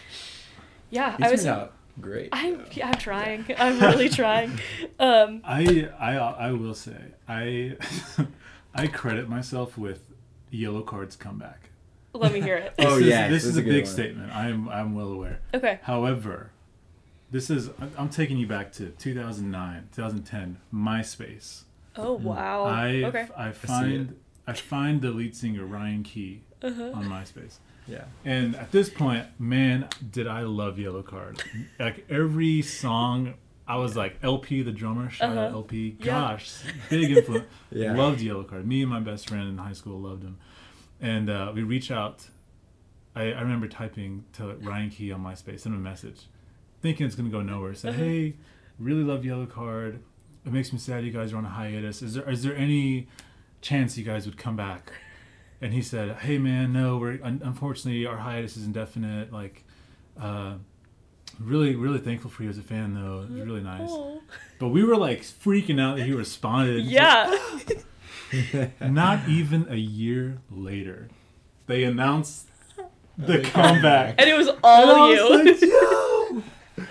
yeah, 0.90 1.16
I 1.20 1.30
was. 1.30 1.44
out 1.46 1.72
great. 2.00 2.28
I'm 2.32 2.64
yeah, 2.72 2.88
I'm 2.88 2.94
trying. 2.98 3.44
I'm 3.58 3.80
really 3.80 4.08
trying. 4.08 4.52
Um, 5.00 5.40
I 5.44 5.88
I 5.98 6.16
I 6.16 6.52
will 6.52 6.74
say 6.74 6.96
I 7.28 7.76
I 8.74 8.86
credit 8.86 9.28
myself 9.28 9.76
with 9.76 10.05
Yellowcard's 10.62 11.16
comeback. 11.16 11.70
let 12.14 12.32
me 12.32 12.40
hear 12.40 12.56
it. 12.56 12.72
Oh, 12.78 12.96
This 12.96 13.00
is- 13.00 13.06
yeah, 13.06 13.28
this 13.28 13.42
that's 13.44 13.50
is 13.52 13.56
a 13.58 13.60
a 13.60 13.64
big 13.64 13.84
one. 13.84 13.92
statement. 13.92 14.34
I'm 14.34 14.68
I'm 14.68 14.94
well 14.94 15.08
aware. 15.08 15.40
Okay. 15.54 15.80
However, 15.82 16.50
this 17.30 17.50
is 17.50 17.68
I'm- 17.80 17.92
I'm 17.98 18.08
taking 18.08 18.38
you 18.38 18.46
back 18.46 18.72
to 18.74 18.90
2009, 18.90 19.88
2010, 19.94 20.58
MySpace. 20.72 21.62
Oh 21.96 22.12
wow. 22.14 22.64
I 22.64 23.02
okay. 23.04 23.28
I 23.36 23.52
find 23.52 24.16
I 24.46 24.52
find 24.52 25.00
the 25.02 25.10
lead 25.10 25.34
singer 25.36 25.64
Ryan 25.66 26.02
Key 26.02 26.42
Uh-huh. 26.62 26.90
on 26.94 27.04
MySpace. 27.08 27.58
yeah. 27.88 28.04
And 28.24 28.54
at 28.56 28.70
this 28.72 28.88
point, 28.90 29.26
man, 29.38 29.88
did 30.10 30.26
I 30.26 30.42
love 30.42 30.76
Yellowcard. 30.76 31.40
Like 31.78 32.06
every 32.10 32.62
song, 32.62 33.34
I 33.68 33.76
was 33.76 33.96
like 33.96 34.16
LP 34.22 34.62
the 34.62 34.72
drummer, 34.72 35.10
shout 35.10 35.32
out 35.36 35.38
Uh-huh. 35.48 35.56
LP. 35.58 35.96
Yeah. 35.98 36.04
Gosh, 36.06 36.62
big 36.90 37.10
influence. 37.16 37.46
Yeah. 37.70 37.94
Loved 37.94 38.20
Yellowcard. 38.20 38.64
Me 38.64 38.82
and 38.82 38.90
my 38.90 39.00
best 39.00 39.28
friend 39.28 39.48
in 39.48 39.58
high 39.58 39.72
school 39.74 39.98
loved 40.00 40.22
him. 40.22 40.38
And 41.00 41.28
uh, 41.30 41.52
we 41.54 41.62
reach 41.62 41.90
out. 41.90 42.26
I, 43.14 43.32
I 43.32 43.40
remember 43.40 43.66
typing 43.68 44.24
to 44.34 44.54
Ryan 44.56 44.90
Key 44.90 45.12
on 45.12 45.22
MySpace, 45.22 45.60
send 45.60 45.74
him 45.74 45.80
a 45.80 45.88
message, 45.88 46.26
thinking 46.82 47.06
it's 47.06 47.14
gonna 47.14 47.30
go 47.30 47.40
nowhere. 47.42 47.74
Said, 47.74 47.90
Uh-huh. 47.94 48.02
hey, 48.02 48.34
really 48.78 49.02
love 49.02 49.22
Yellowcard. 49.22 50.00
It 50.44 50.52
makes 50.52 50.72
me 50.72 50.78
sad 50.78 51.04
you 51.04 51.10
guys 51.12 51.32
are 51.32 51.38
on 51.38 51.44
a 51.44 51.48
hiatus. 51.50 52.02
Is 52.02 52.14
there 52.14 52.28
is 52.30 52.42
there 52.42 52.54
any 52.56 53.08
chance 53.62 53.96
you 53.98 54.04
guys 54.04 54.26
would 54.26 54.36
come 54.36 54.54
back? 54.56 54.92
And 55.60 55.72
he 55.72 55.80
said, 55.82 56.16
"Hey 56.18 56.36
man, 56.38 56.72
no, 56.72 56.98
we're 56.98 57.18
un- 57.22 57.40
unfortunately 57.42 58.04
our 58.06 58.18
hiatus 58.18 58.56
is 58.58 58.64
indefinite. 58.66 59.32
Like, 59.32 59.64
uh, 60.20 60.56
really, 61.40 61.74
really 61.74 61.98
thankful 61.98 62.30
for 62.30 62.42
you 62.42 62.50
as 62.50 62.58
a 62.58 62.62
fan 62.62 62.94
though. 62.94 63.22
It 63.22 63.30
was 63.30 63.40
really 63.46 63.62
nice. 63.62 63.88
Oh. 63.90 64.20
But 64.58 64.68
we 64.68 64.84
were 64.84 64.96
like 64.96 65.22
freaking 65.22 65.80
out 65.80 65.96
that 65.96 66.04
he 66.04 66.12
responded. 66.12 66.84
Yeah. 66.84 67.36
Not 68.80 69.28
even 69.28 69.66
a 69.70 69.76
year 69.76 70.38
later, 70.50 71.08
they 71.66 71.84
announced 71.84 72.46
the 73.18 73.40
comeback. 73.40 74.16
and 74.18 74.28
it 74.28 74.36
was 74.36 74.48
And 74.48 74.58
all 74.62 74.90
I 74.90 75.14
you. 75.14 75.22
was 75.22 75.46
like, 75.46 75.60
"Yo!" 75.62 76.42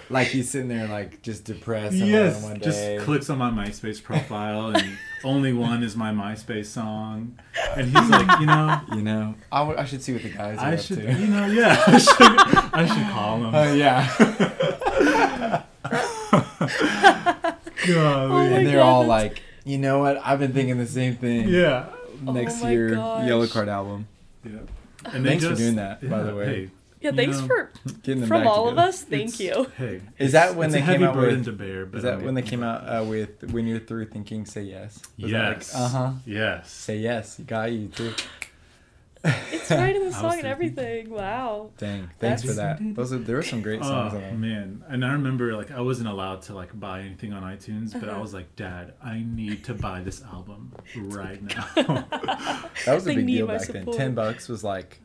like 0.09 0.27
he's 0.27 0.49
sitting 0.49 0.67
there 0.67 0.87
like 0.87 1.21
just 1.21 1.43
depressed. 1.45 1.93
and 1.95 2.07
yes, 2.09 2.41
one 2.43 2.59
just 2.59 2.79
day. 2.79 2.97
clicks 2.99 3.29
on 3.29 3.37
my 3.37 3.51
MySpace 3.51 4.01
profile, 4.01 4.75
and 4.75 4.97
only 5.23 5.53
one 5.53 5.83
is 5.83 5.95
my 5.95 6.11
MySpace 6.11 6.65
song. 6.67 7.37
And 7.77 7.85
he's 7.87 8.09
like, 8.09 8.39
you 8.39 8.45
know, 8.47 8.81
You 8.93 9.01
know, 9.03 9.35
I, 9.51 9.59
w- 9.59 9.77
I 9.77 9.85
should 9.85 10.01
see 10.01 10.13
what 10.13 10.23
the 10.23 10.29
guys 10.29 10.57
are 10.57 10.65
I 10.65 10.73
up 10.73 10.79
should, 10.79 10.97
to. 11.01 11.13
you 11.13 11.27
know, 11.27 11.45
yeah, 11.47 11.81
I 11.85 11.97
should, 11.99 12.17
I 12.73 12.85
should 12.87 13.13
call 13.13 13.37
him. 13.43 13.53
Oh 13.53 13.73
yeah. 13.73 15.63
Golly. 17.85 17.97
Oh 17.97 18.27
my 18.29 18.45
and 18.47 18.65
they're 18.67 18.77
God, 18.77 18.85
all 18.87 19.01
that's- 19.07 19.31
like, 19.33 19.41
you 19.65 19.77
know 19.77 19.99
what? 19.99 20.21
I've 20.23 20.39
been 20.39 20.53
thinking 20.53 20.77
the 20.77 20.87
same 20.87 21.15
thing. 21.17 21.49
yeah. 21.49 21.87
Next 22.21 22.63
Oh 22.63 22.69
year, 22.69 22.91
gosh. 22.95 23.27
Yellowcard 23.27 23.67
album. 23.67 24.07
Yeah. 24.45 24.51
Thanks 25.11 25.43
for 25.45 25.53
doing 25.55 25.75
that, 25.75 26.07
by 26.09 26.23
the 26.23 26.33
way. 26.33 26.45
Hey, 26.45 26.69
Yeah, 27.01 27.11
thanks 27.11 27.39
know, 27.41 27.47
for 27.47 27.71
Getting 28.03 28.21
them 28.21 28.27
from 28.29 28.41
back 28.43 28.49
all 28.49 28.69
of 28.69 28.77
us. 28.77 29.01
Thank 29.03 29.33
it's- 29.33 29.39
you. 29.41 29.67
Hey, 29.77 30.01
Is 30.17 30.31
that 30.31 30.55
when 30.55 30.69
they 30.71 30.81
came 30.81 31.03
out 31.03 31.15
with- 31.17 31.43
to 31.45 31.51
bear? 31.51 31.85
But 31.85 31.97
Is 31.99 32.05
I 32.05 32.11
that 32.11 32.15
mean, 32.17 32.25
when 32.25 32.35
they 32.35 32.41
came 32.41 32.63
out 32.63 32.81
uh, 32.83 33.03
with 33.03 33.51
"When 33.51 33.67
You're 33.67 33.79
Through 33.79 34.05
Thinking, 34.05 34.45
Say 34.45 34.63
Yes"? 34.63 35.01
Was 35.19 35.29
Yes. 35.31 35.75
Uh 35.75 35.87
huh. 35.89 36.11
Yes. 36.25 36.71
Say 36.71 36.97
yes. 36.97 37.37
You 37.37 37.45
got 37.45 37.71
you 37.71 37.89
too. 37.89 38.13
It's 39.51 39.71
right 39.71 39.95
in 39.95 40.05
the 40.05 40.13
song 40.21 40.37
and 40.37 40.47
everything. 40.47 41.09
Wow. 41.09 41.71
Dang. 41.77 42.09
Thanks 42.19 42.41
for 42.43 42.53
that. 42.53 42.77
That's- 42.79 42.95
Those 42.95 43.13
are, 43.13 43.17
there 43.17 43.35
were 43.37 43.41
some 43.43 43.61
great 43.61 43.81
songs 43.83 44.13
Oh 44.13 44.17
on 44.17 44.21
there. 44.21 44.33
man! 44.33 44.83
And 44.87 45.03
I 45.03 45.13
remember 45.13 45.55
like 45.55 45.71
I 45.71 45.81
wasn't 45.81 46.09
allowed 46.09 46.43
to 46.43 46.53
like 46.55 46.77
buy 46.79 47.01
anything 47.01 47.33
on 47.33 47.43
iTunes, 47.43 47.93
but 47.93 48.07
I 48.09 48.13
Uh-huh. 48.13 48.21
was 48.21 48.33
like, 48.33 48.55
Dad, 48.55 48.93
I 49.03 49.23
need 49.25 49.63
to 49.65 49.73
buy 49.73 50.01
this 50.01 50.21
album 50.23 50.71
right 50.95 51.41
now. 51.55 51.65
That 51.75 52.93
was 52.93 53.03
a 53.03 53.05
They 53.09 53.15
big 53.15 53.27
deal 53.27 53.47
my 53.47 53.57
back 53.57 53.67
then. 53.67 53.85
Ten 53.87 54.13
bucks 54.15 54.47
was 54.47 54.63
like, 54.63 54.99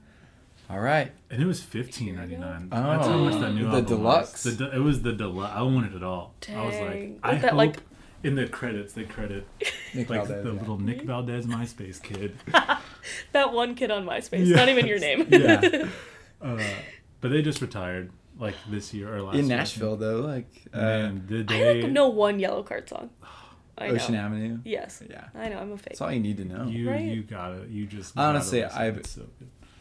all 0.69 0.79
right. 0.81 1.11
and 1.31 1.43
it 1.43 1.47
was 1.47 1.61
fifteen 1.63 2.17
ninety 2.17 2.37
nine. 2.37 2.69
Oh. 2.71 2.83
That's 2.83 3.07
how 3.07 3.17
much 3.19 3.41
that 3.41 3.53
new 3.55 3.63
The 3.65 3.69
album 3.71 3.85
deluxe. 3.87 4.45
Was. 4.45 4.57
The 4.57 4.65
de- 4.67 4.77
it 4.77 4.81
was 4.81 5.03
the 5.03 5.13
deluxe. 5.13 5.53
I 5.57 5.63
wanted 5.63 5.95
it 5.95 6.03
all. 6.05 6.35
I 6.55 6.65
was 6.67 6.75
like, 6.77 6.95
With 7.01 7.19
I 7.25 7.35
that, 7.37 7.43
hope 7.51 7.53
like- 7.55 7.77
in 8.23 8.35
the 8.35 8.47
credits 8.47 8.93
they 8.93 9.05
credit 9.05 9.47
Nick 9.95 10.11
like 10.11 10.27
Valdez, 10.27 10.45
the 10.45 10.53
yeah. 10.53 10.59
little 10.61 10.79
Nick 10.79 11.03
Valdez 11.03 11.47
MySpace 11.47 12.03
kid. 12.03 12.37
That 13.33 13.53
one 13.53 13.75
kid 13.75 13.91
on 13.91 14.05
MySpace. 14.05 14.47
Yeah. 14.47 14.57
Not 14.57 14.69
even 14.69 14.87
your 14.87 14.99
name. 14.99 15.27
Yeah. 15.31 15.87
Uh, 16.43 16.63
but 17.21 17.31
they 17.31 17.43
just 17.43 17.61
retired 17.61 18.11
like 18.39 18.55
this 18.69 18.93
year 18.95 19.15
or 19.15 19.23
last 19.23 19.37
in 19.37 19.47
year. 19.47 19.57
Nashville 19.57 19.97
though, 19.97 20.21
like 20.21 20.47
uh, 20.73 20.79
Man, 20.81 21.25
did 21.27 21.51
I 21.53 21.73
like 21.81 21.91
know 21.91 22.09
one 22.09 22.39
Yellowcard 22.39 22.89
song. 22.89 23.11
I 23.79 23.89
know. 23.89 23.95
Ocean 23.95 24.15
Avenue. 24.15 24.59
Yes. 24.65 25.03
Yeah, 25.09 25.29
I 25.35 25.49
know. 25.49 25.59
I'm 25.59 25.73
a 25.73 25.77
fake. 25.79 25.87
that's 25.91 26.01
all 26.03 26.13
you 26.13 26.21
need 26.21 26.37
to 26.39 26.45
know. 26.45 26.65
You 26.67 26.91
Right? 26.91 27.05
you 27.05 27.23
gotta 27.23 27.65
you 27.69 27.87
just 27.87 28.17
Honestly. 28.19 28.65
I've- 28.65 29.03
so. 29.05 29.23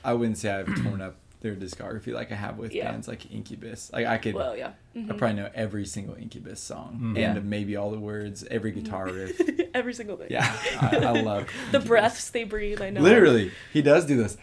I 0.04 0.14
wouldn't 0.14 0.38
say 0.38 0.50
I've 0.52 0.74
torn 0.82 1.02
up 1.02 1.16
their 1.42 1.56
discography 1.56 2.14
like 2.14 2.32
I 2.32 2.36
have 2.36 2.58
with 2.58 2.74
Yeah. 2.74 2.92
bands 2.92 3.08
like 3.08 3.32
Incubus. 3.32 3.90
Like 3.94 4.06
I 4.06 4.18
could, 4.18 4.34
Well, 4.36 4.58
yeah. 4.58 4.72
I 4.96 5.00
Mhm. 5.00 5.18
probably 5.18 5.38
know 5.38 5.50
every 5.56 5.86
single 5.86 6.16
Incubus 6.16 6.60
song 6.60 7.00
Mhm. 7.02 7.08
and 7.26 7.36
Yeah. 7.36 7.42
maybe 7.42 7.78
all 7.78 7.92
the 7.92 8.00
words, 8.00 8.44
every 8.52 8.72
guitar 8.72 9.06
riff. 9.08 9.40
Every 9.74 9.94
single 9.94 10.18
thing. 10.18 10.28
Yeah, 10.32 10.52
I, 10.82 10.98
I 10.98 11.22
love 11.22 11.46
the 11.72 11.78
Incubus. 11.78 11.88
breaths 11.88 12.30
they 12.32 12.44
breathe. 12.44 12.82
I 12.82 12.90
know. 12.90 13.02
Literally, 13.02 13.52
he 13.72 13.82
does 13.84 14.06
do 14.06 14.18
this 14.18 14.36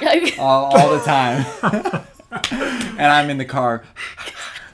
all, 0.38 0.64
all 0.76 0.90
the 0.98 1.04
time, 1.04 1.46
and 2.98 3.06
I'm 3.06 3.30
in 3.30 3.38
the 3.38 3.44
car 3.44 3.84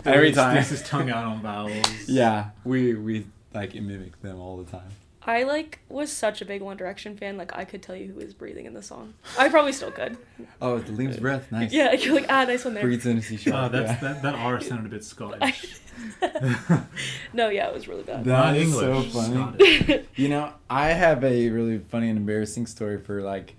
every 0.04 0.32
Sticks 0.32 0.36
time. 0.42 0.62
his 0.64 0.82
tongue 0.82 1.10
out 1.10 1.24
on 1.24 1.42
vowels. 1.42 2.08
Yeah, 2.08 2.50
we 2.64 2.94
we 2.94 3.26
like 3.54 3.74
mimic 3.74 4.20
them 4.22 4.40
all 4.40 4.56
the 4.56 4.70
time. 4.70 4.88
I 5.24 5.44
like 5.44 5.78
was 5.88 6.12
such 6.12 6.42
a 6.42 6.44
big 6.44 6.62
One 6.62 6.76
Direction 6.76 7.16
fan. 7.16 7.36
Like 7.36 7.56
I 7.56 7.64
could 7.64 7.82
tell 7.82 7.94
you 7.94 8.08
who 8.08 8.24
was 8.24 8.34
breathing 8.34 8.66
in 8.66 8.74
the 8.74 8.82
song. 8.82 9.14
I 9.38 9.48
probably 9.48 9.72
still 9.72 9.92
could. 9.92 10.18
Oh, 10.60 10.78
the 10.78 10.92
Liam's 10.92 11.18
breath, 11.18 11.50
nice. 11.52 11.72
Yeah, 11.72 11.92
you're 11.98 12.14
like 12.14 12.26
ah, 12.28 12.44
nice 12.44 12.64
one 12.64 12.74
there. 12.74 12.82
breathes 12.82 13.06
in 13.06 13.18
a 13.18 13.22
C 13.22 13.36
sharp. 13.36 13.56
Oh, 13.56 13.68
that's 13.68 14.02
yeah. 14.02 14.12
that, 14.12 14.22
that 14.22 14.34
R 14.34 14.60
sounded 14.60 14.86
a 14.86 14.88
bit 14.88 15.04
Scottish. 15.04 15.78
no, 17.32 17.48
yeah, 17.50 17.68
it 17.68 17.74
was 17.74 17.86
really 17.86 18.02
bad. 18.02 18.24
That 18.24 18.30
Not 18.30 18.56
is 18.56 18.72
so 18.72 18.94
English, 18.94 19.12
funny. 19.12 19.34
Scottish. 19.34 20.06
You 20.16 20.28
know, 20.28 20.52
I 20.68 20.88
have 20.88 21.22
a 21.22 21.50
really 21.50 21.78
funny 21.78 22.08
and 22.08 22.18
embarrassing 22.18 22.66
story 22.66 22.98
for 22.98 23.22
like, 23.22 23.54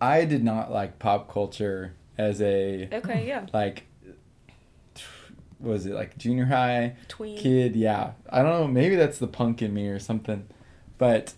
I 0.00 0.24
did 0.24 0.42
not 0.42 0.72
like 0.72 0.98
pop 0.98 1.32
culture 1.32 1.94
as 2.16 2.40
a 2.40 2.88
okay, 2.92 3.26
yeah. 3.28 3.46
like, 3.52 3.84
what 5.58 5.72
was 5.72 5.86
it 5.86 5.94
like 5.94 6.18
junior 6.18 6.46
high 6.46 6.96
Tween. 7.06 7.38
kid? 7.38 7.76
Yeah, 7.76 8.12
I 8.30 8.42
don't 8.42 8.60
know. 8.60 8.66
Maybe 8.66 8.96
that's 8.96 9.18
the 9.18 9.28
punk 9.28 9.62
in 9.62 9.72
me 9.74 9.88
or 9.88 9.98
something, 9.98 10.48
but 10.98 11.34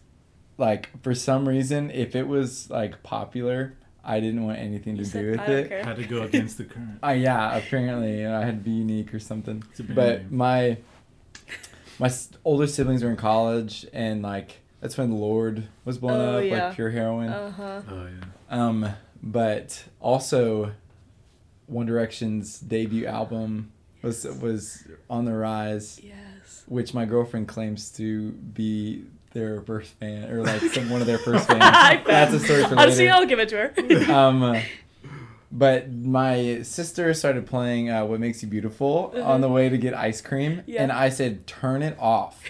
like 0.58 0.88
for 1.02 1.14
some 1.14 1.48
reason, 1.48 1.90
if 1.90 2.14
it 2.16 2.26
was 2.28 2.68
like 2.70 3.02
popular, 3.02 3.74
I 4.04 4.20
didn't 4.20 4.44
want 4.44 4.58
anything 4.58 4.96
You 4.96 5.04
to 5.04 5.10
said, 5.10 5.22
do 5.22 5.30
with 5.32 5.40
"I 5.40 5.46
don't 5.46 5.56
it. 5.56 5.68
care." 5.68 5.84
Had 5.84 5.96
to 5.96 6.04
go 6.06 6.22
against 6.22 6.58
the 6.58 6.64
current. 6.64 6.98
Uh, 7.02 7.10
yeah, 7.10 7.56
apparently 7.56 8.26
I 8.26 8.44
had 8.44 8.58
to 8.58 8.64
be 8.64 8.70
unique 8.72 9.14
or 9.14 9.18
something. 9.20 9.62
It's 9.70 9.80
a 9.80 9.84
But 9.84 10.22
name. 10.22 10.36
my 10.36 10.76
my 11.98 12.10
older 12.44 12.66
siblings 12.66 13.02
were 13.04 13.10
in 13.10 13.16
college, 13.16 13.86
and 13.92 14.22
like 14.22 14.60
that's 14.80 14.96
when 14.96 15.12
Lorde 15.12 15.68
was 15.84 15.98
blown 15.98 16.20
Oh, 16.20 16.38
up, 16.38 16.44
yeah. 16.44 16.66
like 16.68 16.74
Pure 16.76 16.90
Heroine. 16.90 17.28
Uh 17.28 17.50
huh. 17.50 17.82
Oh 17.90 18.06
yeah. 18.06 18.24
Um, 18.66 18.88
but 19.22 19.84
also 20.00 20.72
One 21.66 21.86
Direction's 21.86 22.58
debut 22.60 23.06
album 23.06 23.72
was 24.02 24.24
was 24.24 24.84
on 25.10 25.26
the 25.26 25.34
rise, 25.34 26.00
Yes. 26.02 26.64
which 26.66 26.94
my 26.94 27.04
girlfriend 27.04 27.48
claims 27.48 27.90
to 27.92 28.32
be 28.32 29.04
their 29.32 29.60
first 29.62 29.92
fan 29.94 30.30
or 30.30 30.42
like 30.42 30.60
some 30.60 30.90
one 30.90 31.00
of 31.00 31.06
their 31.06 31.18
first 31.26 31.46
fans. 31.46 32.04
That's 32.06 32.34
a 32.34 32.40
story 32.40 32.64
for 32.64 32.78
Honestly, 32.78 33.04
later. 33.06 33.14
I'll 33.16 33.26
give 33.26 33.38
it 33.38 33.48
to 33.50 33.56
her. 33.56 34.12
um, 34.14 34.42
uh, 34.42 34.60
But 35.52 35.90
my 35.92 36.62
sister 36.62 37.12
started 37.12 37.44
playing 37.46 37.90
uh, 37.90 38.04
"What 38.04 38.20
Makes 38.20 38.42
You 38.42 38.48
Beautiful" 38.48 39.12
on 39.20 39.40
the 39.40 39.48
way 39.48 39.68
to 39.68 39.76
get 39.78 39.94
ice 39.94 40.20
cream, 40.20 40.62
Yeah. 40.66 40.82
and 40.82 40.92
I 40.92 41.08
said, 41.08 41.46
"Turn 41.48 41.82
it 41.82 41.96
off, 41.98 42.40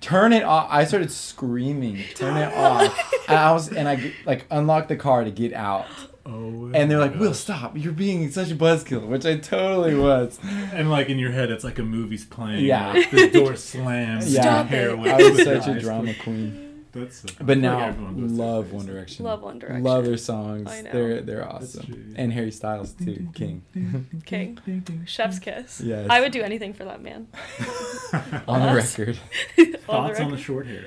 turn 0.00 0.32
it 0.32 0.44
off." 0.44 0.68
I 0.70 0.84
started 0.84 1.10
screaming, 1.10 2.04
"Turn 2.14 2.36
it 2.36 2.54
off!" 2.56 2.96
And 3.28 3.36
I 3.36 3.50
was, 3.52 3.68
and 3.68 3.88
I 3.88 4.12
like 4.26 4.46
unlocked 4.50 4.88
the 4.90 4.96
car 4.96 5.24
to 5.24 5.30
get 5.32 5.52
out, 5.54 5.86
Oh. 6.26 6.70
and 6.74 6.90
they're 6.90 6.98
my 6.98 7.06
like, 7.08 7.18
"Will, 7.20 7.34
stop! 7.34 7.76
You're 7.76 7.92
being 7.92 8.30
such 8.30 8.50
a 8.50 8.54
buzzkill," 8.54 9.06
which 9.06 9.26
I 9.26 9.36
totally 9.36 9.94
was. 9.94 10.38
And 10.72 10.90
like 10.90 11.08
in 11.10 11.18
your 11.18 11.30
head, 11.32 11.50
it's 11.50 11.64
like 11.64 11.78
a 11.78 11.82
movie's 11.82 12.24
playing. 12.24 12.64
Yeah. 12.64 12.92
like, 12.92 13.10
the 13.10 13.30
door 13.32 13.56
slams. 13.56 14.32
Yeah. 14.32 14.40
and 14.40 14.44
Stop 14.44 14.66
hair 14.68 14.90
it. 14.90 14.98
with- 14.98 15.12
I 15.12 15.16
was 15.30 15.42
such 15.44 15.66
a 15.68 15.78
drama 15.80 16.14
queen. 16.22 16.62
That's 16.92 17.16
so, 17.22 17.28
I 17.40 17.42
But 17.42 17.46
feel 17.58 17.70
like 17.72 17.78
now, 17.78 17.78
everyone 17.88 18.14
goes 18.20 18.28
through 18.30 18.36
that 18.36 18.42
love. 18.44 18.72
One 18.72 18.86
Direction. 18.86 19.24
Love 19.24 19.42
One 19.42 19.58
Direction. 19.58 19.82
Love 19.82 20.04
their 20.04 20.16
songs. 20.16 20.70
I 20.70 20.80
know. 20.82 20.92
They're 20.92 21.20
they're 21.22 21.48
awesome. 21.52 22.14
And 22.16 22.32
Harry 22.32 22.52
Styles 22.52 22.92
too, 22.92 23.28
King. 23.34 23.62
King. 24.24 24.58
Chef's 25.04 25.40
kiss. 25.40 25.80
Yes. 25.80 26.06
I 26.08 26.20
would 26.20 26.30
do 26.32 26.40
anything 26.42 26.72
for 26.72 26.84
that 26.84 27.02
man. 27.02 27.26
On 28.46 28.60
the 28.60 28.68
Us. 28.78 28.96
record. 28.98 29.18
on 29.58 29.72
the 29.72 29.78
Thoughts 29.78 30.20
on 30.20 30.30
the 30.30 30.38
short 30.38 30.66
hair? 30.68 30.84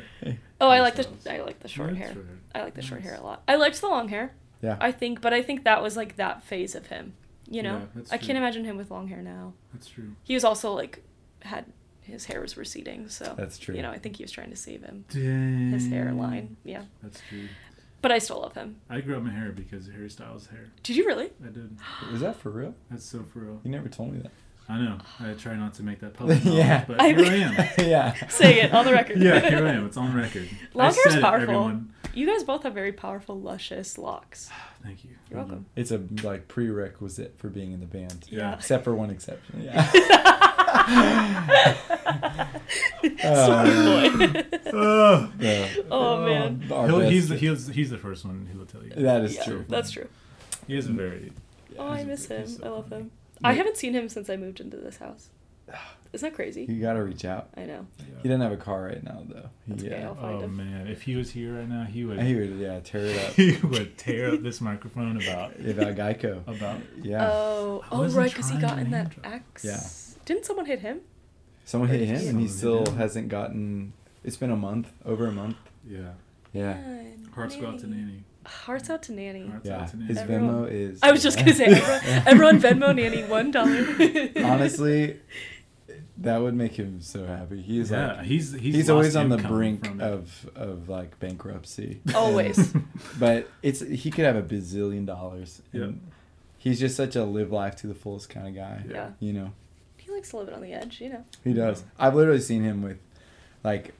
Oh, 0.61 0.69
I 0.69 0.79
like 0.79 0.95
the 0.95 1.07
I 1.29 1.41
like 1.41 1.59
the 1.59 1.67
short 1.67 1.95
hair. 1.97 2.13
short 2.13 2.25
hair. 2.25 2.38
I 2.55 2.63
like 2.63 2.73
the 2.75 2.81
short 2.81 3.01
hair 3.01 3.15
a 3.15 3.21
lot. 3.21 3.43
I 3.47 3.55
liked 3.57 3.79
the 3.81 3.88
long 3.88 4.07
hair. 4.07 4.31
Yeah. 4.61 4.77
I 4.79 4.91
think, 4.91 5.21
but 5.21 5.33
I 5.33 5.41
think 5.41 5.63
that 5.65 5.81
was 5.81 5.95
like 5.97 6.15
that 6.17 6.43
phase 6.43 6.75
of 6.75 6.87
him. 6.87 7.13
You 7.49 7.63
know, 7.63 7.77
Yeah, 7.77 7.85
that's 7.95 8.11
I 8.11 8.17
can't 8.17 8.37
imagine 8.37 8.65
him 8.65 8.75
with 8.77 8.91
long 8.91 9.07
hair 9.07 9.21
now. 9.21 9.53
That's 9.73 9.87
true. 9.87 10.11
He 10.23 10.33
was 10.33 10.43
also 10.43 10.73
like 10.73 11.03
had 11.43 11.65
his 12.01 12.25
hair 12.25 12.41
was 12.41 12.57
receding, 12.57 13.07
so 13.09 13.33
That's 13.37 13.57
true. 13.57 13.75
You 13.75 13.81
know, 13.81 13.91
I 13.91 13.97
think 13.99 14.17
he 14.17 14.23
was 14.23 14.31
trying 14.31 14.49
to 14.49 14.55
save 14.55 14.81
him 14.83 15.05
Dang. 15.09 15.71
his 15.71 15.87
hairline. 15.87 16.57
Yeah, 16.63 16.83
That's 17.03 17.21
true. 17.29 17.47
but 18.01 18.11
I 18.11 18.19
still 18.19 18.41
love 18.41 18.53
him. 18.55 18.77
I 18.89 18.99
grew 19.01 19.15
up 19.17 19.23
my 19.23 19.31
hair 19.31 19.51
because 19.51 19.87
of 19.87 19.93
Harry 19.93 20.09
Styles' 20.09 20.47
hair. 20.47 20.65
Did 20.83 20.95
you 20.97 21.05
really? 21.05 21.31
I 21.43 21.47
did. 21.49 21.77
Is 22.13 22.19
that 22.21 22.35
for 22.37 22.49
real? 22.49 22.75
That's 22.91 23.05
so 23.05 23.23
for 23.31 23.39
real. 23.39 23.61
You 23.63 23.71
never 23.71 23.87
told 23.89 24.11
me 24.13 24.19
that. 24.19 24.31
I 24.69 24.79
know. 24.79 24.97
I 25.21 25.31
try 25.33 25.55
not 25.55 25.73
to 25.75 25.83
make 25.83 26.01
that 26.01 26.13
public. 26.13 26.39
Yeah. 26.43 26.51
yeah. 26.53 26.85
But 26.85 26.99
I- 27.01 27.13
here 27.13 27.19
I 27.25 27.35
am. 27.35 27.69
yeah. 27.89 28.27
Say 28.27 28.59
it 28.61 28.73
on 28.73 28.83
the 28.85 28.91
record. 28.91 29.17
Yeah, 29.21 29.39
here 29.49 29.65
I 29.65 29.71
am. 29.71 29.85
It's 29.85 29.95
on 29.95 30.13
record. 30.13 30.49
Long 30.73 30.87
I 30.87 30.91
hair's 30.91 31.03
said 31.03 31.19
it, 31.19 31.21
powerful. 31.21 31.43
everyone. 31.43 31.93
You 32.18 32.26
guys 32.26 32.43
both 32.43 32.63
have 32.63 32.74
very 32.74 32.93
powerful, 32.93 33.39
luscious 33.39 33.99
locks. 33.99 34.49
Thank 34.84 35.03
you. 35.05 35.11
You're 35.30 35.39
welcome. 35.39 35.65
Mm-hmm. 35.76 35.80
It's 35.80 35.91
a 35.91 36.01
like 36.28 36.47
prerequisite 36.47 37.38
for 37.38 37.47
being 37.49 37.74
in 37.74 37.80
the 37.80 37.86
band. 37.86 38.26
Yeah. 38.30 38.55
Except 38.55 38.84
for 38.84 38.95
one 38.95 39.11
exception. 39.11 39.61
Yeah. 39.63 39.88
Sorry, 43.22 43.70
uh, 43.70 44.09
boy. 44.09 44.45
Oh, 44.74 45.32
The- 45.38 45.86
oh 45.91 46.26
man. 46.26 46.68
our 46.72 46.88
he'll, 46.88 46.99
he's, 47.01 47.30
the, 47.30 47.38
he's, 47.38 47.68
he's 47.68 47.89
the 47.89 47.97
first 47.97 48.26
one 48.26 48.47
who 48.51 48.59
will 48.59 48.65
tell 48.65 48.84
you. 48.84 48.89
that 48.91 49.24
is 49.24 49.36
Yeah, 49.36 49.43
true. 49.43 49.65
That's 49.70 49.91
true. 49.91 50.07
He 50.68 50.78
is 50.78 50.88
a 50.88 50.91
very. 50.91 51.32
Oh, 51.80 51.88
I 51.88 51.97
he's 51.97 52.05
a- 52.05 52.07
miss 52.07 52.26
him. 52.28 52.47
so 52.47 52.63
I 52.65 52.70
love 52.70 52.89
funny. 52.89 53.01
him. 53.03 53.11
I 53.43 53.53
haven't 53.53 53.78
seen 53.78 53.93
him 53.93 54.09
since 54.09 54.30
I 54.30 54.36
moved 54.38 54.59
into 54.59 54.78
this 54.78 54.97
house. 54.97 55.30
Isn't 56.18 56.30
that 56.32 56.36
crazy? 56.36 56.65
You 56.68 56.82
gotta 56.82 57.03
reach 57.03 57.26
out. 57.26 57.49
I 57.55 57.65
know. 57.65 57.86
He 58.24 58.28
doesn't 58.28 58.41
have 58.41 58.51
a 58.51 58.57
car 58.57 58.84
right 58.86 59.03
now 59.03 59.24
though. 59.28 59.49
That's 59.68 59.84
He, 59.84 59.88
okay, 59.89 60.01
uh, 60.03 60.07
I'll 60.09 60.15
find 60.15 60.36
Oh 60.38 60.39
him. 60.41 60.57
man, 60.57 60.88
if 60.88 61.03
he 61.03 61.15
was 61.15 61.30
here 61.32 61.53
right 61.57 61.70
now, 61.70 61.84
he 61.84 62.05
would. 62.05 62.20
he 62.22 62.34
would 62.36 62.57
yeah 62.57 62.80
tear 62.80 63.05
it 63.05 63.18
up. 63.24 63.34
he 63.36 63.57
would 63.57 63.97
tear 63.97 64.34
up 64.34 64.41
this 64.41 64.59
microphone 64.61 65.22
about 65.22 65.51
about 65.59 65.95
Geico. 65.95 66.41
about. 66.47 66.80
Yeah. 67.01 67.30
Oh, 67.32 67.84
I 67.86 67.95
oh 67.95 67.99
wasn't 67.99 68.20
right, 68.24 68.32
because 68.32 68.49
he 68.49 68.57
got 68.57 68.80
in 68.80 68.89
that 68.91 69.09
name 69.11 69.20
axe. 69.24 69.63
Yeah. 69.63 69.80
Didn't 70.26 70.45
someone 70.45 70.65
hit 70.65 70.80
him? 70.80 71.01
Someone 71.65 71.89
hit 71.89 72.01
him 72.07 72.28
and 72.30 72.39
he 72.41 72.47
still 72.47 72.86
him. 72.86 72.95
hasn't 72.97 73.30
gotten. 73.30 73.93
It's 74.24 74.38
been 74.38 74.51
a 74.51 74.55
month, 74.57 74.91
over 75.05 75.28
a 75.28 75.32
month. 75.32 75.57
Yeah. 75.88 76.13
Yeah. 76.53 76.74
Man, 76.74 77.30
Hearts 77.36 77.55
go 77.55 77.68
out 77.68 77.80
to 77.80 77.88
Nanny. 77.88 78.24
Hearts 78.45 78.89
out 78.89 79.03
to 79.03 79.11
Nanny. 79.11 79.47
Hearts 79.47 79.65
Yeah. 79.68 79.82
out 79.82 79.89
to 79.89 79.97
Nanny. 79.97 80.07
His 80.07 80.18
Everyone- 80.18 80.65
Venmo 80.65 80.72
is. 80.72 80.99
I 81.03 81.11
was 81.11 81.22
just 81.22 81.38
gonna 81.38 81.53
say, 81.53 81.65
everyone, 82.26 82.28
everyone 82.28 82.61
Venmo 82.61 82.95
Nanny 82.95 83.24
one 83.26 83.51
dollar. 83.51 83.86
Honestly, 84.45 85.18
that 86.20 86.38
would 86.41 86.55
make 86.55 86.74
him 86.74 86.99
so 87.01 87.26
happy. 87.26 87.61
He's 87.61 87.91
yeah, 87.91 88.13
like 88.18 88.26
he's 88.26 88.51
he's, 88.53 88.76
he's, 88.76 88.89
always 88.89 89.15
on 89.15 89.30
the 89.30 89.38
brink 89.38 89.88
of 90.01 90.49
of 90.55 90.89
like 90.89 91.20
bankruptcy. 91.20 92.01
Always. 92.15 92.74
but 93.20 93.47
it's 93.61 93.82
he 93.82 94.09
could 94.11 94.26
have 94.26 94.36
a 94.36 94.41
bazillion 94.41 95.05
dollars. 95.05 95.61
Yep. 95.74 95.91
He's 96.57 96.80
just 96.80 96.95
such 96.95 97.15
a 97.15 97.24
live 97.24 97.51
life 97.51 97.76
to 97.78 97.88
the 97.88 97.93
fullest 97.93 98.30
kind 98.30 98.47
of 98.47 98.55
guy. 98.55 98.84
yeah. 98.89 99.11
You 99.20 99.32
know, 99.34 99.51
He 99.97 100.11
likes 100.11 100.30
to 100.32 100.38
live 100.38 100.47
it 100.49 100.53
on 100.55 100.61
the 100.61 100.74
edge, 100.74 100.99
you 100.99 101.09
know. 101.09 101.24
he 101.43 101.53
does. 101.53 101.84
I've 101.99 102.15
literally 102.15 102.41
seen 102.41 102.63
him 102.63 102.82
with 102.82 102.97
like 103.63 103.93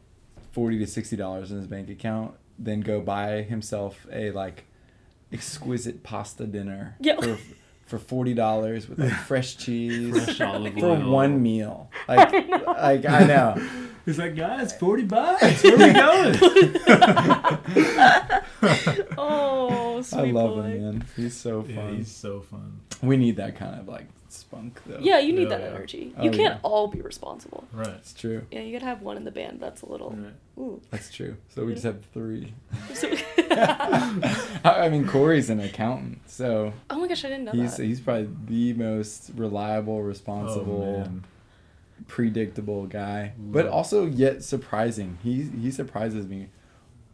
forty 0.52 0.80
to 0.80 0.88
sixty 0.88 1.16
dollars 1.16 1.52
in 1.52 1.58
his 1.58 1.68
bank 1.68 1.90
account, 1.90 2.34
then 2.58 2.82
go 2.82 3.00
buy 3.00 3.44
himself 3.44 4.06
a 4.12 4.32
like 4.32 4.64
exquisite 5.32 6.04
pasta 6.04 6.46
dinner 6.46 6.96
Yeah. 7.00 7.20
for 7.22 7.38
for 7.88 7.98
forty 7.98 8.34
dollars 8.34 8.88
with 8.88 9.00
like 9.00 9.12
fresh 9.28 9.58
cheese 9.58 10.12
Fresh 10.26 10.42
olive 10.42 10.74
for 10.76 10.86
oil. 10.88 11.10
one 11.10 11.42
meal. 11.42 11.90
Like, 12.08 12.32
like 12.66 13.06
I 13.06 13.24
know. 13.26 13.56
He's 14.06 14.18
like, 14.18 14.36
guys, 14.38 14.72
forty 14.78 15.04
bucks. 15.04 15.62
Where 15.64 15.74
are 15.74 15.78
we 15.78 15.94
going? 15.94 16.36
Oh, 20.36 20.40
I 20.40 20.44
love 20.44 20.56
boy. 20.56 20.62
him, 20.64 20.82
man. 20.84 21.06
He's 21.16 21.36
so 21.36 21.66
yeah, 21.68 21.76
fun. 21.76 21.96
he's 21.98 22.12
so 22.12 22.42
fun. 22.42 22.80
We 23.02 23.18
need 23.18 23.36
that 23.38 23.56
kind 23.56 23.80
of 23.80 23.88
like 23.88 24.08
spunk 24.30 24.82
though. 24.86 24.98
Yeah, 25.00 25.20
you 25.20 25.32
need 25.34 25.44
Yeah, 25.44 25.50
that 25.58 25.62
yeah. 25.62 25.68
energy. 25.68 26.14
Oh, 26.18 26.24
You 26.24 26.32
can't 26.32 26.56
yeah. 26.56 26.60
all 26.64 26.88
be 26.88 27.02
responsible. 27.02 27.66
Right. 27.72 27.88
It's 27.88 28.14
true. 28.14 28.46
Yeah, 28.52 28.60
you 28.62 28.74
gotta 28.74 28.86
have 28.86 29.02
one 29.02 29.18
in 29.18 29.24
the 29.24 29.32
band 29.32 29.60
that's 29.62 29.82
a 29.84 29.90
little. 29.90 30.12
right. 30.12 30.34
Ooh. 30.60 30.82
That's 30.92 31.10
true. 31.12 31.38
So 31.50 31.66
we 31.66 31.74
just 31.74 31.86
have 31.86 32.04
three. 32.14 32.54
I 33.52 34.52
I 34.64 34.90
mean, 34.90 35.08
Corey's 35.08 35.50
an 35.50 35.60
accountant, 35.60 36.20
so 36.30 36.74
oh 36.90 37.00
my 37.00 37.08
gosh, 37.08 37.24
I 37.26 37.30
didn't 37.30 37.46
know 37.46 37.52
he's 37.52 37.78
that. 37.78 37.84
he's 37.86 38.00
probably 38.00 38.30
the 38.48 38.74
most 38.74 39.32
reliable, 39.36 39.98
Oh, 39.98 40.00
responsible, 40.02 41.00
man. 41.00 41.24
predictable 42.08 42.86
guy, 42.86 43.34
but 43.38 43.68
also 43.68 44.06
yet 44.06 44.44
surprising. 44.44 45.18
He 45.24 45.44
he 45.44 45.72
surprises 45.72 46.28
me 46.28 46.50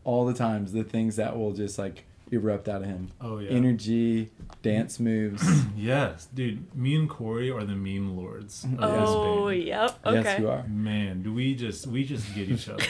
all 0.03 0.26
the 0.26 0.34
times. 0.34 0.72
The 0.74 0.84
things 0.84 1.16
that 1.18 1.38
will 1.38 1.53
just 1.53 1.78
like 1.78 2.05
erupt 2.34 2.67
out 2.67 2.81
of 2.81 2.88
him. 2.88 3.09
Oh 3.21 3.38
yeah. 3.39 3.51
Energy, 3.51 4.31
dance 4.61 4.99
moves. 4.99 5.43
yes, 5.77 6.27
dude. 6.34 6.75
Me 6.75 6.95
and 6.95 7.09
Corey 7.09 7.49
are 7.51 7.63
the 7.63 7.75
meme 7.75 8.17
lords. 8.17 8.63
Of 8.63 8.77
oh, 8.81 9.49
band. 9.49 9.63
yep. 9.63 9.99
Okay. 10.05 10.21
Yes, 10.23 10.39
you 10.39 10.49
are. 10.49 10.63
Man, 10.67 11.21
do 11.23 11.34
we 11.34 11.55
just 11.55 11.88
we 11.88 12.03
just 12.03 12.34
get 12.36 12.49
each 12.49 12.67
other, 12.69 12.84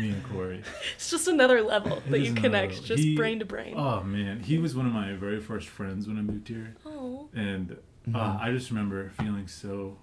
me 0.00 0.10
and 0.10 0.24
Corey. 0.24 0.62
It's 0.96 1.10
just 1.10 1.28
another 1.28 1.62
level 1.62 1.98
It 1.98 2.10
that 2.10 2.16
is 2.20 2.28
you 2.28 2.34
connect, 2.34 2.72
level. 2.74 2.86
just 2.86 3.02
He- 3.02 3.16
brain 3.16 3.38
to 3.40 3.44
brain. 3.44 3.74
Oh 3.76 4.02
man, 4.02 4.40
he 4.40 4.58
was 4.58 4.74
one 4.74 4.86
of 4.86 4.92
my 4.92 5.12
very 5.14 5.40
first 5.40 5.68
friends 5.68 6.08
when 6.08 6.18
I 6.18 6.22
moved 6.22 6.48
here, 6.48 6.74
Oh, 6.86 7.28
and 7.34 7.72
uh, 7.72 7.76
Mhm. 8.10 8.40
I 8.40 8.52
just 8.52 8.70
remember 8.70 9.10
feeling 9.20 9.46
so 9.48 9.98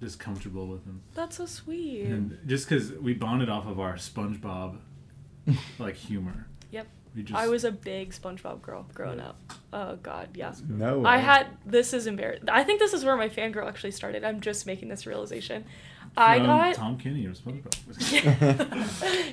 just 0.00 0.20
comfortable 0.20 0.66
with 0.68 0.84
him, 0.84 1.00
that's 1.14 1.36
so 1.38 1.46
sweet. 1.46 2.02
and 2.04 2.38
just 2.46 2.68
because 2.68 2.92
we 2.92 3.14
bonded 3.14 3.48
off 3.48 3.66
of 3.66 3.80
our 3.80 3.94
SpongeBob 3.94 4.76
like 5.78 5.94
humor. 5.96 6.46
Yep. 6.70 6.86
Just 7.22 7.38
I 7.38 7.48
was 7.48 7.64
a 7.64 7.72
big 7.72 8.10
SpongeBob 8.10 8.62
girl 8.62 8.86
growing 8.94 9.20
up. 9.20 9.36
Oh 9.72 9.96
God, 9.96 10.30
yeah. 10.34 10.54
No. 10.68 11.00
Way. 11.00 11.10
I 11.10 11.16
had 11.18 11.48
this 11.66 11.92
is 11.92 12.06
embarrassing. 12.06 12.48
I 12.48 12.64
think 12.64 12.80
this 12.80 12.92
is 12.92 13.04
where 13.04 13.16
my 13.16 13.28
fangirl 13.28 13.68
actually 13.68 13.92
started. 13.92 14.24
I'm 14.24 14.40
just 14.40 14.66
making 14.66 14.88
this 14.88 15.06
realization. 15.06 15.64
I 16.16 16.38
got 16.38 16.74
Tom 16.74 16.98
Kenny 16.98 17.26
or 17.26 17.34
SpongeBob. 17.34 17.74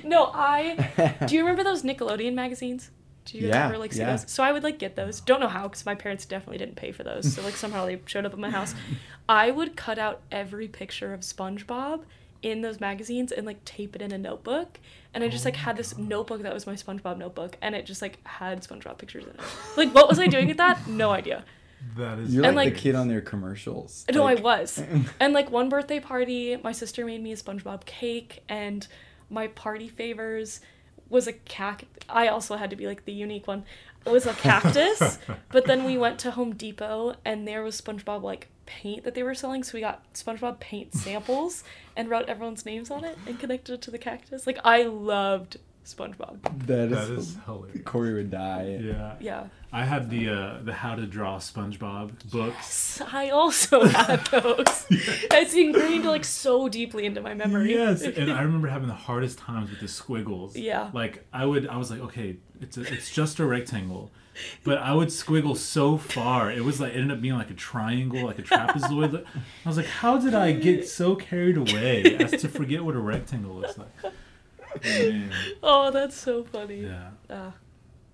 no. 0.04 0.30
I 0.32 1.16
do 1.26 1.34
you 1.34 1.40
remember 1.40 1.64
those 1.64 1.82
Nickelodeon 1.82 2.34
magazines? 2.34 2.90
Do 3.24 3.38
you 3.38 3.48
Yeah, 3.48 3.66
ever 3.66 3.78
like 3.78 3.92
see 3.92 4.00
yeah. 4.00 4.12
those? 4.12 4.30
So 4.30 4.44
I 4.44 4.52
would 4.52 4.62
like 4.62 4.78
get 4.78 4.94
those. 4.94 5.20
Don't 5.20 5.40
know 5.40 5.48
how 5.48 5.64
because 5.64 5.84
my 5.84 5.96
parents 5.96 6.26
definitely 6.26 6.58
didn't 6.58 6.76
pay 6.76 6.92
for 6.92 7.02
those. 7.02 7.32
So 7.34 7.42
like 7.42 7.56
somehow 7.56 7.86
they 7.86 8.00
showed 8.06 8.24
up 8.24 8.32
at 8.32 8.38
my 8.38 8.50
house. 8.50 8.74
I 9.28 9.50
would 9.50 9.76
cut 9.76 9.98
out 9.98 10.20
every 10.30 10.68
picture 10.68 11.12
of 11.12 11.20
SpongeBob 11.20 12.02
in 12.42 12.60
those 12.62 12.80
magazines 12.80 13.32
and 13.32 13.46
like 13.46 13.64
tape 13.64 13.94
it 13.96 14.02
in 14.02 14.12
a 14.12 14.18
notebook. 14.18 14.78
And 15.14 15.24
I 15.24 15.28
just 15.28 15.44
Oh 15.44 15.48
like 15.48 15.56
had 15.56 15.76
this 15.76 15.94
oh, 15.94 15.96
God. 15.98 16.08
notebook 16.08 16.42
that 16.42 16.52
was 16.52 16.66
my 16.66 16.74
SpongeBob 16.74 17.16
notebook, 17.18 17.56
and 17.62 17.74
it 17.74 17.86
just 17.86 18.02
like 18.02 18.18
had 18.26 18.62
SpongeBob 18.62 18.98
pictures 18.98 19.24
in 19.24 19.30
it. 19.30 19.40
Like 19.76 19.94
what 19.94 20.08
was 20.08 20.18
I 20.18 20.26
doing 20.26 20.48
with 20.48 20.58
that? 20.58 20.86
No 20.86 21.10
idea. 21.10 21.44
that 21.96 22.18
is. 22.18 22.34
You're 22.34 22.42
like, 22.42 22.48
And, 22.48 22.56
like- 22.56 22.74
the 22.74 22.80
kid 22.80 22.94
on 22.94 23.08
their 23.08 23.20
commercials. 23.22 24.04
No, 24.12 24.24
I 24.24 24.34
was. 24.34 24.82
And 25.20 25.32
like 25.32 25.50
one 25.50 25.68
birthday 25.68 26.00
party, 26.00 26.56
my 26.62 26.72
sister 26.72 27.04
made 27.06 27.22
me 27.22 27.32
a 27.32 27.36
SpongeBob 27.36 27.84
cake, 27.86 28.42
and 28.48 28.86
my 29.30 29.46
party 29.48 29.88
favors 29.88 30.60
was 31.08 31.26
a 31.26 31.32
cact. 31.32 31.84
I 32.08 32.28
also 32.28 32.56
had 32.56 32.70
to 32.70 32.76
be 32.76 32.86
like 32.86 33.04
the 33.04 33.12
unique 33.12 33.46
one. 33.46 33.64
It 34.04 34.10
was 34.12 34.26
a 34.26 34.34
cactus, 34.34 35.18
but 35.50 35.64
then 35.66 35.84
we 35.84 35.96
went 35.98 36.18
to 36.20 36.30
Home 36.32 36.54
Depot, 36.54 37.14
and 37.24 37.46
there 37.48 37.62
was 37.62 37.80
SpongeBob 37.80 38.22
like 38.22 38.48
paint 38.66 39.04
that 39.04 39.14
they 39.14 39.22
were 39.22 39.34
selling. 39.34 39.62
So 39.64 39.72
we 39.74 39.80
got 39.80 40.12
SpongeBob 40.12 40.60
paint 40.60 40.92
samples 41.04 41.64
and 41.96 42.10
wrote 42.10 42.28
everyone's 42.28 42.66
names 42.66 42.90
on 42.90 43.04
it 43.04 43.16
and 43.26 43.38
connected 43.38 43.74
it 43.74 43.82
to 43.82 43.90
the 43.90 43.98
cactus. 43.98 44.46
Like 44.46 44.58
I 44.64 44.82
loved 44.82 45.58
SpongeBob. 45.84 46.42
That 46.66 46.90
That 46.90 47.10
is, 47.10 47.10
is 47.10 47.38
hilarious. 47.46 47.82
Corey 47.84 48.14
would 48.14 48.30
die. 48.30 48.80
Yeah. 48.82 49.14
Yeah. 49.20 49.44
I 49.72 49.84
had 49.84 50.10
the 50.10 50.28
uh, 50.30 50.58
the 50.64 50.72
How 50.72 50.94
to 50.94 51.06
Draw 51.06 51.38
SpongeBob 51.38 52.30
books. 52.30 52.98
Yes, 53.00 53.02
I 53.12 53.30
also 53.30 53.84
had 53.84 54.24
those. 54.26 54.86
It's 54.90 55.54
ingrained 55.54 56.04
like 56.04 56.24
so 56.24 56.68
deeply 56.68 57.04
into 57.04 57.20
my 57.20 57.34
memory. 57.34 57.72
Yes, 57.74 58.02
and 58.02 58.32
I 58.32 58.42
remember 58.48 58.68
having 58.68 58.88
the 58.88 58.94
hardest 58.94 59.38
times 59.38 59.70
with 59.70 59.80
the 59.80 59.88
squiggles. 59.88 60.56
Yeah. 60.56 60.90
Like 60.92 61.24
I 61.32 61.44
would, 61.44 61.68
I 61.68 61.76
was 61.76 61.90
like, 61.90 62.00
okay, 62.00 62.36
it's 62.60 62.76
a, 62.78 62.82
it's 62.92 63.10
just 63.10 63.38
a 63.38 63.44
rectangle, 63.44 64.10
but 64.64 64.78
I 64.78 64.92
would 64.94 65.08
squiggle 65.08 65.56
so 65.56 65.96
far. 65.98 66.50
It 66.50 66.64
was 66.64 66.80
like 66.80 66.92
it 66.92 66.96
ended 66.96 67.16
up 67.16 67.22
being 67.22 67.34
like 67.34 67.50
a 67.50 67.54
triangle, 67.54 68.24
like 68.26 68.38
a 68.38 68.42
trapezoid. 68.42 69.24
I 69.64 69.68
was 69.68 69.76
like, 69.76 69.86
how 69.86 70.18
did 70.18 70.34
I 70.34 70.52
get 70.52 70.86
so 70.88 71.14
carried 71.16 71.56
away 71.56 72.16
as 72.20 72.40
to 72.42 72.48
forget 72.48 72.84
what 72.84 72.94
a 72.94 72.98
rectangle 73.00 73.54
looks 73.54 73.78
like? 73.78 74.12
Man, 74.84 75.30
Oh, 75.62 75.90
that's 75.90 76.16
so 76.16 76.44
funny. 76.44 76.82
yeah. 76.82 77.10
Ah, 77.30 77.52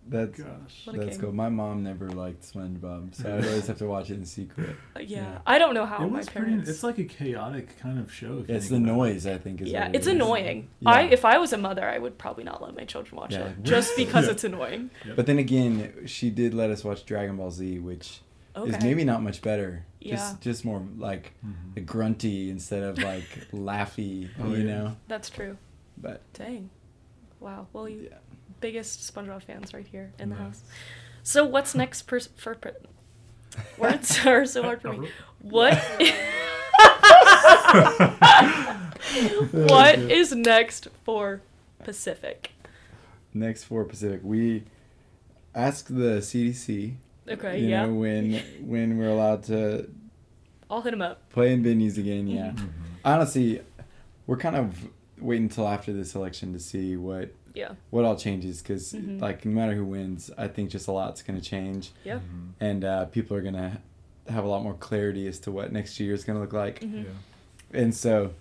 That's 0.09 0.37
Gosh. 0.39 0.89
That's 0.93 1.17
cool. 1.17 1.33
My 1.33 1.49
mom 1.49 1.85
never 1.85 2.11
liked 2.11 2.43
SpongeBob, 2.43 3.15
so 3.15 3.31
I 3.33 3.37
would 3.37 3.47
always 3.47 3.67
have 3.69 3.79
to 3.79 3.87
watch 3.87 4.11
it 4.11 4.15
in 4.15 4.27
secret. 4.27 4.75
yeah. 4.97 5.03
Yeah. 5.07 5.39
I 5.47 5.59
don't 5.59 5.75
know 5.75 5.87
how 5.87 6.05
It 6.05 6.11
my 6.11 6.19
was 6.19 6.29
pretty. 6.29 6.49
parents. 6.49 6.69
It's 6.69 6.83
like 6.83 6.99
a 6.99 7.05
chaotic 7.05 7.79
kind 7.79 7.99
of 7.99 8.13
show. 8.13 8.41
if 8.41 8.51
It's 8.51 8.67
the 8.69 8.75
think 8.77 8.87
about 8.89 8.95
it. 8.95 8.97
noise, 8.97 9.27
I 9.27 9.39
think, 9.39 9.61
is 9.63 9.69
yeah, 9.71 9.87
what 9.87 9.95
it 9.95 9.99
it's 9.99 10.07
annoying. 10.09 10.69
Yeah. 10.81 10.91
I 10.91 11.03
if 11.03 11.25
I 11.25 11.39
was 11.39 11.53
a 11.53 11.57
mother, 11.59 11.89
I 11.89 11.99
would 11.99 12.19
probably 12.19 12.43
not 12.45 12.61
let 12.61 12.75
my 12.77 12.85
children 12.85 13.17
watch 13.17 13.33
Yeah, 13.33 13.47
it 13.49 13.63
just 13.63 13.97
because 13.97 14.27
Yeah. 14.27 14.33
it's 14.33 14.45
annoying. 14.45 14.91
But 15.15 15.27
then 15.27 15.39
again, 15.39 15.93
she 16.07 16.31
did 16.31 16.53
let 16.53 16.71
us 16.71 16.83
watch 16.85 17.07
Dragon 17.07 17.37
Ball 17.37 17.51
Z, 17.53 17.79
which 17.79 18.21
Okay. 18.57 18.77
is 18.77 18.83
maybe 18.83 19.05
not 19.05 19.23
much 19.23 19.41
better. 19.41 19.85
Yeah. 20.01 20.17
Just 20.17 20.41
just 20.41 20.65
more 20.65 20.83
like 20.99 21.33
Mhm. 21.47 21.87
grunty 21.87 22.51
instead 22.51 22.83
of 22.83 22.99
like 22.99 23.29
laughy, 23.53 24.29
Oh, 24.41 24.49
you 24.53 24.59
yeah. 24.59 24.65
know. 24.65 24.97
That's 25.09 25.31
true. 25.31 25.57
But 25.97 26.21
Dang. 26.35 26.71
Wow. 27.39 27.69
Well, 27.73 27.89
you 27.89 28.09
yeah. 28.11 28.19
Biggest 28.63 29.15
SpongeBob 29.15 29.43
fans 29.43 29.75
right 29.75 29.87
here 29.87 30.13
in 30.19 30.31
the 30.31 30.37
Nice. 30.37 30.45
house. 30.45 30.63
So 31.23 31.45
what's 31.45 31.75
next 31.75 32.03
per, 32.03 32.21
for 32.21 32.55
per, 32.55 32.75
words 33.77 34.19
are 34.27 34.47
so 34.47 34.63
hard 34.63 34.81
for 34.81 34.95
me. 34.95 35.09
What? 35.41 35.77
what 39.53 39.99
is 39.99 40.35
next 40.35 40.89
for 41.05 41.43
Pacific? 41.85 42.53
Next 43.35 43.65
for 43.65 43.85
Pacific, 43.85 44.21
we 44.23 44.65
ask 45.55 45.87
the 45.89 46.19
CDC. 46.21 46.95
Okay, 47.29 47.61
you 47.61 47.69
yeah. 47.69 47.87
know 47.87 47.95
when 47.95 48.35
when 48.61 48.99
we're 48.99 49.09
allowed 49.11 49.45
to 49.45 49.89
I'll 50.71 50.83
hit 50.83 50.93
him 50.93 51.03
up. 51.03 51.29
play 51.31 51.53
in 51.53 51.63
venues 51.63 51.99
again. 51.99 52.27
Yeah. 52.27 52.51
Mm-hmm. 52.51 52.65
Mhm. 52.65 52.71
Honestly, 53.05 53.61
we're 54.27 54.37
kind 54.37 54.57
of 54.57 54.89
waiting 55.19 55.45
until 55.45 55.69
after 55.69 55.93
this 55.93 56.15
election 56.15 56.53
to 56.53 56.59
see 56.59 56.97
what 56.97 57.31
Yeah. 57.55 57.73
what 57.91 58.05
all 58.05 58.17
changes 58.17 58.63
because 58.63 58.93
Mhm. 58.93 59.21
like 59.21 59.45
no 59.45 59.53
matter 59.53 59.75
who 59.75 59.85
wins, 59.85 60.31
I 60.39 60.49
think 60.49 60.71
just 60.71 60.89
a 60.89 60.93
lot's 60.93 61.23
gonna 61.23 61.41
change, 61.41 61.91
Yeah. 62.05 62.17
Mhm. 62.21 62.49
and 62.61 62.85
uh, 62.85 63.05
people 63.07 63.37
are 63.37 63.43
gonna 63.43 63.81
have 64.29 64.45
a 64.45 64.49
lot 64.49 64.63
more 64.63 64.75
clarity 64.75 65.27
as 65.27 65.39
to 65.41 65.51
what 65.53 65.73
next 65.73 65.99
year 66.01 66.15
is 66.15 66.25
gonna 66.25 66.41
look 66.41 66.53
like. 66.53 66.81
Mhm. 66.81 67.05
Yeah. 67.05 67.11
And 67.81 67.95
so 67.95 68.33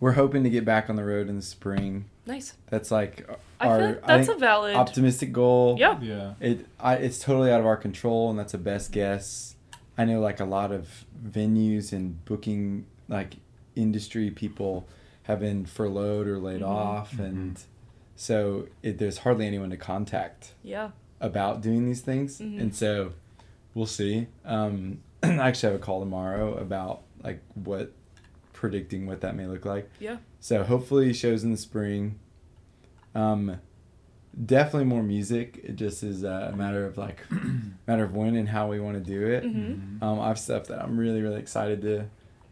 we're 0.00 0.12
hoping 0.12 0.44
to 0.44 0.50
get 0.50 0.64
back 0.64 0.90
on 0.90 0.96
the 0.96 1.04
road 1.04 1.28
in 1.28 1.36
the 1.36 1.42
spring. 1.42 2.04
Nice. 2.26 2.54
That's 2.70 2.90
like 2.90 3.28
I 3.58 3.68
our 3.68 3.78
feel 3.78 3.86
like 3.88 4.06
that's 4.06 4.26
think 4.26 4.36
a 4.36 4.40
valid. 4.40 4.76
optimistic 4.76 5.32
goal. 5.32 5.76
Yeah. 5.78 6.00
Yeah. 6.00 6.34
It 6.40 6.66
I, 6.78 6.96
it's 6.96 7.18
totally 7.20 7.50
out 7.50 7.60
of 7.60 7.66
our 7.66 7.76
control, 7.76 8.28
and 8.30 8.38
that's 8.38 8.52
a 8.54 8.58
best 8.58 8.92
guess. 8.92 9.54
I 9.98 10.04
know 10.04 10.20
like 10.20 10.40
a 10.40 10.44
lot 10.44 10.72
of 10.72 11.04
venues 11.26 11.92
and 11.92 12.22
booking 12.26 12.84
like 13.08 13.36
industry 13.74 14.30
people 14.30 14.86
have 15.24 15.40
been 15.40 15.64
furloughed 15.64 16.26
or 16.26 16.38
laid 16.38 16.60
Mhm. 16.60 16.68
off, 16.68 17.12
Mhm. 17.16 17.24
and 17.24 17.60
so 18.16 18.66
it, 18.82 18.98
there's 18.98 19.18
hardly 19.18 19.46
anyone 19.46 19.70
to 19.70 19.76
contact 19.76 20.54
Yeah. 20.64 20.90
about 21.20 21.60
doing 21.60 21.86
these 21.86 22.00
things, 22.00 22.38
Mhm. 22.40 22.60
and 22.60 22.74
so 22.74 23.12
we'll 23.74 23.86
see. 23.86 24.26
Um, 24.44 24.98
I 25.22 25.28
actually 25.48 25.72
have 25.72 25.80
a 25.80 25.84
call 25.84 26.00
tomorrow 26.00 26.54
about 26.56 27.02
like 27.22 27.40
what 27.54 27.92
predicting 28.52 29.06
what 29.06 29.20
that 29.20 29.36
may 29.36 29.46
look 29.46 29.64
like. 29.64 29.90
Yeah. 30.00 30.16
So 30.40 30.62
hopefully 30.64 31.12
shows 31.12 31.44
in 31.44 31.50
the 31.52 31.56
spring. 31.58 32.18
Um, 33.14 33.58
definitely 34.44 34.84
more 34.84 35.02
music. 35.02 35.60
It 35.64 35.76
just 35.76 36.02
is 36.02 36.22
a 36.22 36.52
matter 36.56 36.86
of 36.86 36.96
like 36.98 37.20
matter 37.86 38.04
of 38.04 38.14
when 38.14 38.36
and 38.36 38.48
how 38.48 38.68
we 38.68 38.80
want 38.80 38.96
to 38.96 39.10
do 39.10 39.26
it. 39.26 39.44
Mhm. 39.44 40.02
Um, 40.02 40.20
I 40.20 40.28
have 40.28 40.38
stuff 40.38 40.66
that 40.68 40.82
I'm 40.82 40.96
really 40.98 41.20
really 41.22 41.40
excited 41.40 41.80
to 41.82 42.06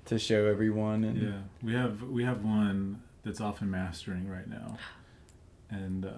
to 0.06 0.18
show 0.18 0.46
everyone 0.46 1.04
and 1.04 1.22
Yeah, 1.22 1.38
we 1.62 1.72
have 1.74 2.02
we 2.02 2.24
have 2.24 2.44
one 2.44 3.00
that's 3.24 3.40
off 3.40 3.62
in 3.62 3.70
mastering 3.70 4.28
right 4.28 4.46
now, 4.48 4.76
and 5.74 6.04
uh, 6.06 6.10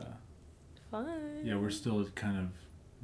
Fun. 0.91 1.09
yeah, 1.45 1.57
we're 1.57 1.71
still 1.71 2.05
kind 2.15 2.39
of 2.39 2.49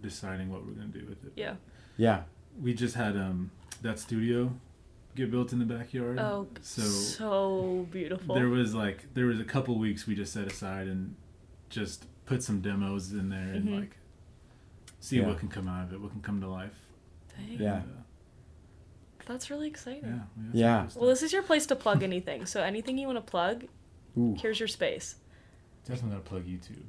deciding 0.00 0.50
what 0.50 0.64
we're 0.66 0.72
gonna 0.72 0.86
do 0.88 1.04
with 1.08 1.24
it. 1.24 1.32
Yeah. 1.36 1.54
yeah 1.96 2.22
We 2.60 2.74
just 2.74 2.94
had 2.94 3.16
um 3.16 3.50
that 3.82 3.98
studio 3.98 4.52
get 5.14 5.30
built 5.30 5.52
in 5.52 5.58
the 5.58 5.64
backyard. 5.64 6.18
Oh, 6.18 6.46
so 6.62 6.82
so 6.82 7.86
beautiful. 7.90 8.34
there 8.34 8.48
was 8.48 8.74
like 8.74 9.12
there 9.14 9.26
was 9.26 9.40
a 9.40 9.44
couple 9.44 9.78
weeks 9.78 10.06
we 10.06 10.14
just 10.14 10.32
set 10.32 10.46
aside 10.46 10.86
and 10.88 11.14
just 11.70 12.06
put 12.26 12.42
some 12.42 12.60
demos 12.60 13.12
in 13.12 13.28
there 13.30 13.52
and 13.54 13.68
Mhm. 13.68 13.80
like 13.80 13.96
see 15.00 15.18
Yeah. 15.18 15.26
what 15.28 15.38
can 15.38 15.48
come 15.48 15.68
out 15.68 15.84
of 15.88 15.92
it, 15.92 16.00
what 16.00 16.12
can 16.12 16.22
come 16.22 16.40
to 16.40 16.48
life. 16.48 16.78
Dang. 17.36 17.58
Yeah. 17.60 17.76
And, 17.82 17.92
uh, 17.98 18.02
That's 19.26 19.50
really 19.50 19.68
exciting. 19.68 20.04
yeah. 20.04 20.52
we 20.52 20.60
Yeah. 20.60 20.88
Well, 20.96 21.08
this 21.08 21.22
is 21.22 21.32
your 21.32 21.42
place 21.42 21.66
to 21.66 21.76
plug 21.76 22.02
anything. 22.02 22.46
So 22.46 22.62
anything 22.62 22.98
you 22.98 23.06
want 23.06 23.18
to 23.24 23.30
plug, 23.30 23.66
Ooh. 24.18 24.34
here's 24.38 24.58
your 24.60 24.68
space. 24.68 25.16
Definitely 25.86 26.10
gotta 26.16 26.28
plug 26.28 26.44
YouTube. 26.46 26.84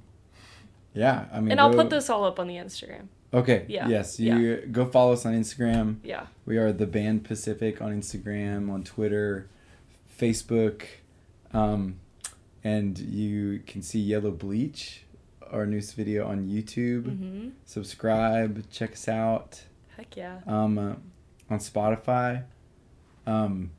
yeah 0.93 1.25
I 1.33 1.39
mean 1.39 1.51
And 1.51 1.59
I'll 1.59 1.71
go- 1.71 1.77
put 1.83 1.89
this 1.89 2.09
all 2.09 2.23
up 2.25 2.39
on 2.39 2.47
the 2.47 2.55
Instagram. 2.55 3.07
okay 3.33 3.65
Yeah, 3.67 3.87
yes 3.87 4.19
you 4.19 4.57
go 4.71 4.85
follow 4.85 5.13
us 5.13 5.25
on 5.25 5.33
Instagram 5.33 5.97
Yeah. 6.03 6.27
we 6.45 6.57
are 6.57 6.71
the 6.71 6.87
band 6.87 7.23
Pacific 7.25 7.81
on 7.81 7.91
Instagram 7.99 8.69
on 8.71 8.83
Twitter 8.83 9.47
Facebook 10.19 10.83
um, 11.53 11.99
and 12.63 12.97
you 12.99 13.61
can 13.67 13.81
see 13.81 13.99
Yellow 13.99 14.31
Bleach 14.31 15.03
our 15.51 15.65
newest 15.65 15.95
video 15.95 16.25
on 16.27 16.47
YouTube 16.47 17.03
Mm-hmm. 17.03 17.49
subscribe 17.65 18.69
check 18.71 18.93
us 18.93 19.07
out 19.07 19.63
Heck 19.97 20.15
yeah. 20.17 20.39
um, 20.47 20.77
uh, 20.79 20.93
on 21.51 21.59
Spotify. 21.59 22.43
Um, 23.27 23.69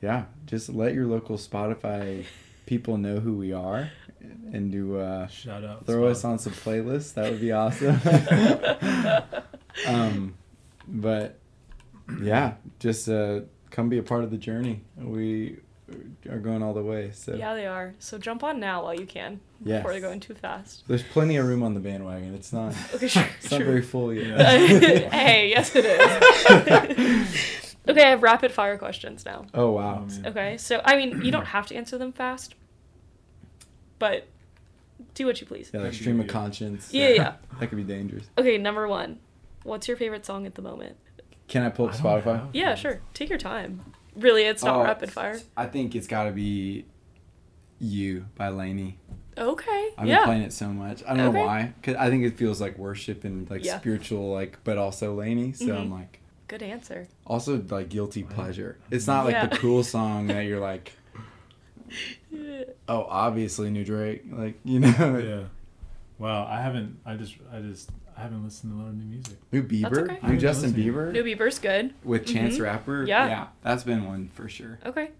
yeah, 0.00 0.26
just 0.46 0.68
let 0.68 0.94
your 0.94 1.06
local 1.06 1.36
Spotify 1.38 2.24
people 2.66 2.96
know 2.98 3.18
who 3.18 3.32
we 3.34 3.52
are 3.52 3.90
and 4.52 4.70
to 4.72 4.98
uh, 4.98 5.26
Shout 5.28 5.64
out. 5.64 5.86
throw 5.86 6.06
us 6.06 6.24
on 6.24 6.38
some 6.38 6.52
playlists. 6.52 7.14
That 7.14 7.30
would 7.30 7.40
be 7.40 7.52
awesome. 7.52 8.00
um, 9.86 10.34
but 10.86 11.38
yeah, 12.22 12.54
just 12.78 13.08
uh, 13.08 13.40
come 13.70 13.88
be 13.88 13.98
a 13.98 14.02
part 14.02 14.24
of 14.24 14.30
the 14.30 14.36
journey. 14.38 14.82
We 14.96 15.58
are 16.30 16.38
going 16.38 16.62
all 16.62 16.72
the 16.74 16.82
way. 16.82 17.10
So 17.12 17.34
Yeah, 17.34 17.54
they 17.54 17.66
are. 17.66 17.94
So 17.98 18.18
jump 18.18 18.42
on 18.42 18.58
now 18.60 18.84
while 18.84 18.94
you 18.94 19.06
can 19.06 19.40
Yes. 19.62 19.78
before 19.80 19.92
they're 19.92 20.00
going 20.00 20.20
too 20.20 20.34
fast. 20.34 20.84
there's 20.88 21.02
plenty 21.02 21.36
of 21.36 21.46
room 21.46 21.62
on 21.62 21.74
the 21.74 21.80
bandwagon. 21.80 22.34
It's 22.34 22.52
not. 22.52 22.74
Okay, 22.94 23.08
sure. 23.08 23.26
It's 23.40 23.50
not 23.50 23.62
very 23.62 23.82
full 23.82 24.12
yet. 24.12 24.40
Hey, 25.12 25.48
yes 25.50 25.72
it 25.74 25.84
is. 25.86 27.76
okay, 27.88 28.02
I 28.04 28.10
have 28.10 28.22
rapid 28.22 28.52
fire 28.52 28.76
questions 28.78 29.24
now. 29.24 29.46
oh 29.54 29.70
wow. 29.72 30.06
Oh. 30.24 30.28
Okay, 30.28 30.56
so 30.58 30.80
I 30.84 30.96
mean, 30.96 31.22
you 31.22 31.30
don't 31.30 31.46
have 31.46 31.66
to 31.68 31.74
answer 31.74 31.96
them 31.98 32.12
fast, 32.12 32.54
but 34.04 34.26
do 35.14 35.24
what 35.26 35.40
you 35.40 35.46
please. 35.46 35.70
Yeah, 35.72 35.80
like 35.80 35.94
stream 35.94 36.20
of 36.20 36.26
conscience. 36.26 36.92
Yeah, 36.92 37.08
yeah. 37.08 37.32
That 37.58 37.68
could 37.68 37.76
be 37.78 37.84
dangerous. 37.84 38.26
Okay, 38.36 38.58
number 38.58 38.86
one. 38.86 39.18
What's 39.62 39.88
your 39.88 39.96
favorite 39.96 40.26
song 40.26 40.44
at 40.46 40.56
the 40.56 40.62
moment? 40.62 40.96
Can 41.48 41.62
I 41.62 41.70
pull 41.70 41.88
up 41.88 41.94
I 41.94 41.96
don't 41.96 42.04
Spotify? 42.22 42.36
have 42.40 42.48
Yeah, 42.52 42.68
one. 42.68 42.76
sure. 42.76 43.00
Take 43.14 43.30
your 43.30 43.38
time. 43.38 43.80
Really, 44.14 44.42
it's 44.42 44.62
not 44.62 44.76
Oh, 44.80 44.82
rapid 44.84 45.10
fire. 45.10 45.40
I 45.56 45.66
think 45.66 45.94
it's 45.94 46.06
got 46.06 46.24
to 46.24 46.32
be 46.32 46.84
"You" 47.78 48.26
by 48.36 48.48
LANY. 48.48 48.98
Okay. 49.38 49.88
I've 49.96 50.06
yeah. 50.06 50.18
been 50.18 50.24
playing 50.26 50.42
it 50.42 50.52
so 50.52 50.68
much. 50.68 51.02
I 51.08 51.16
don't 51.16 51.32
know 51.32 51.40
why. 51.46 51.72
Cause 51.82 51.96
I 51.96 52.10
think 52.10 52.24
it 52.24 52.36
feels 52.36 52.60
like 52.60 52.76
worship 52.78 53.24
and 53.24 53.48
like 53.50 53.64
Yeah. 53.64 53.78
spiritual, 53.80 54.30
like, 54.32 54.58
but 54.64 54.76
also 54.78 55.14
LANY. 55.14 55.54
So 55.54 55.66
Mhm. 55.68 55.80
I'm 55.80 55.90
like, 55.90 56.20
Good 56.46 56.62
answer. 56.62 57.08
also 57.26 57.60
like 57.70 57.88
guilty 57.88 58.22
pleasure. 58.22 58.76
It's 58.90 59.06
not 59.06 59.24
like 59.24 59.50
the 59.50 59.56
cool 59.56 59.82
song 59.82 60.26
that 60.28 60.42
you're 60.42 60.60
like, 60.60 60.92
oh, 62.88 63.04
obviously 63.08 63.70
new 63.70 63.84
Drake, 63.84 64.22
like 64.30 64.58
you 64.64 64.80
know, 64.80 64.88
Yeah. 65.18 65.44
Wow, 66.18 66.46
I 66.48 66.60
haven't. 66.60 67.00
I 67.04 67.16
just. 67.16 67.34
I 67.52 67.60
just. 67.60 67.90
I 68.16 68.20
haven't 68.22 68.44
listened 68.44 68.72
to 68.72 68.78
a 68.78 68.80
lot 68.80 68.88
of 68.90 68.94
new 68.96 69.04
music. 69.06 69.36
new 69.50 69.62
Bieber, 69.64 70.04
okay. 70.08 70.18
I 70.22 70.30
new 70.30 70.38
Justin. 70.38 70.72
Bieber 70.72 71.10
New 71.12 71.24
Bieber's 71.24 71.58
good. 71.58 71.92
with 72.04 72.24
Chance 72.26 72.58
Mhm. 72.58 72.62
Rapper. 72.62 73.04
Yeah. 73.04 73.26
yeah, 73.26 73.46
that's 73.62 73.82
been 73.82 74.06
one 74.06 74.28
for 74.34 74.48
sure. 74.48 74.78
Okay. 74.86 75.10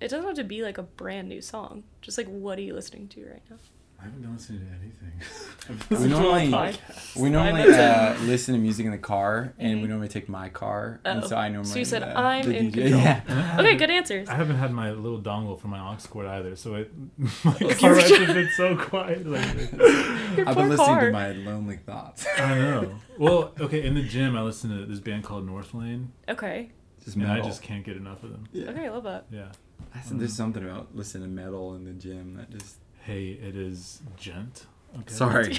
It 0.00 0.08
doesn't 0.08 0.26
have 0.26 0.34
to 0.36 0.42
be 0.44 0.62
like 0.62 0.76
a 0.78 0.82
brand 0.82 1.28
new 1.28 1.40
song. 1.40 1.84
Just 2.02 2.18
like 2.18 2.26
what 2.26 2.58
are 2.58 2.62
you 2.62 2.74
listening 2.74 3.06
to 3.08 3.24
right 3.26 3.42
now? 3.48 3.56
I 4.00 4.04
haven't 4.04 4.22
been 4.22 4.32
listening 4.32 4.60
to 4.60 4.66
anything. 4.66 5.98
we 6.00 6.08
normally 6.08 6.78
we 7.16 7.28
normally 7.28 7.70
uh, 7.74 8.14
listen 8.22 8.54
to 8.54 8.60
music 8.60 8.86
in 8.86 8.92
the 8.92 8.98
car, 8.98 9.52
and 9.58 9.80
we 9.82 9.86
Mhm. 9.86 9.90
normally 9.90 10.08
take 10.08 10.28
my 10.28 10.48
car, 10.48 11.00
and 11.04 11.22
Oh. 11.22 11.26
so 11.26 11.36
I 11.36 11.48
normally. 11.48 11.70
So 11.70 11.78
you 11.78 11.84
said, 11.84 12.02
uh, 12.02 12.12
"I'm 12.16 12.50
in 12.50 12.70
DJ. 12.70 12.82
control." 12.90 13.02
Yeah. 13.02 13.56
Okay, 13.60 13.76
good 13.76 13.90
answers. 13.90 14.28
I 14.28 14.34
haven't 14.34 14.56
had 14.56 14.72
my 14.72 14.90
little 14.92 15.20
dongle 15.20 15.60
for 15.60 15.68
my 15.68 15.78
aux 15.80 15.98
cord 16.08 16.26
either, 16.26 16.56
so 16.56 16.76
it 16.76 16.90
my 17.44 17.56
You're 17.60 17.74
car 17.74 17.94
rides 17.94 18.08
sure? 18.08 18.26
been 18.26 18.48
so 18.56 18.76
quiet 18.76 19.26
lately. 19.26 19.68
Your 20.36 20.48
I've 20.48 20.56
been 20.56 20.68
listening 20.70 20.76
car. 20.76 21.06
to 21.06 21.12
my 21.12 21.32
lonely 21.32 21.76
thoughts. 21.76 22.26
I 22.38 22.54
know. 22.54 22.94
Well, 23.18 23.52
okay, 23.60 23.84
in 23.86 23.94
the 23.94 24.02
gym, 24.02 24.34
I 24.36 24.40
listen 24.42 24.70
to 24.70 24.86
this 24.86 25.00
band 25.00 25.24
called 25.24 25.46
Northlane, 25.46 26.06
Okay. 26.28 26.70
Just 27.04 27.16
and. 27.16 27.26
I 27.30 27.40
just 27.40 27.62
can't 27.62 27.84
get 27.84 27.96
enough 27.96 28.22
of 28.24 28.30
them. 28.30 28.44
Yeah. 28.52 28.70
Okay, 28.70 28.86
I 28.86 28.90
love 28.90 29.04
that. 29.04 29.26
Yeah. 29.30 29.52
I 29.94 30.00
said 30.00 30.18
there's 30.20 30.34
something 30.34 30.62
about 30.62 30.94
listening 30.94 31.24
to 31.24 31.28
metal 31.42 31.74
in 31.74 31.84
the 31.84 31.92
gym 31.92 32.34
that 32.34 32.50
just. 32.50 32.76
Hey, 33.10 33.30
it 33.42 33.56
is 33.56 34.02
djent. 34.16 34.66
Okay. 35.00 35.12
Sorry. 35.12 35.58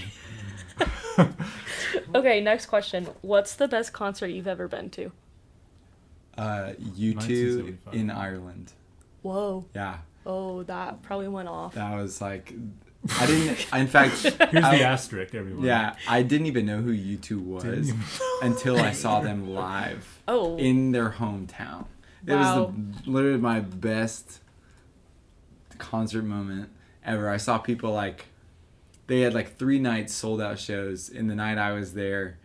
Okay, 2.15 2.39
next 2.39 2.67
question. 2.67 3.07
What's 3.21 3.55
the 3.55 3.67
best 3.67 3.91
concert 3.91 4.27
you've 4.27 4.47
ever 4.47 4.69
been 4.69 4.89
to? 4.91 5.11
Uh, 6.37 6.71
U2 6.79 7.75
in 7.91 8.09
Ireland. 8.09 8.71
Whoa. 9.21 9.65
Yeah, 9.75 9.97
Oh, 10.25 10.63
that 10.63 11.01
probably 11.01 11.27
went 11.27 11.49
off. 11.49 11.73
that 11.75 11.93
was 11.95 12.21
like, 12.21 12.53
I 13.19 13.25
didn't. 13.25 13.67
In 13.73 13.87
fact, 13.87 14.15
Here's 14.21 14.63
I- 14.63 14.77
the 14.77 14.83
asterisk, 14.83 15.35
everyone. 15.35 15.65
Yeah, 15.65 15.95
I 16.07 16.21
didn't 16.23 16.47
even 16.47 16.65
know 16.65 16.79
who 16.81 16.93
U2 16.95 17.43
was 17.43 17.91
until 18.41 18.79
I 18.79 18.93
saw 18.93 19.19
them 19.19 19.53
live 19.53 20.21
Oh. 20.27 20.57
in 20.57 20.91
their 20.93 21.09
hometown. 21.09 21.85
Wow. 22.25 22.27
It 22.27 22.35
was 22.35 22.73
the, 23.03 23.11
literally 23.11 23.39
my 23.39 23.59
best 23.59 24.39
concert 25.77 26.23
moment 26.23 26.69
ever. 27.05 27.29
I 27.29 27.37
saw 27.37 27.57
people 27.57 27.91
like 27.91 28.25
they 29.07 29.21
had 29.21 29.33
like 29.33 29.57
three 29.57 29.79
nights 29.79 30.13
sold 30.13 30.41
out 30.41 30.59
shows. 30.59 31.09
In 31.09 31.27
the 31.27 31.35
night 31.35 31.57
I 31.57 31.73
was 31.73 31.93
there, 31.93 32.37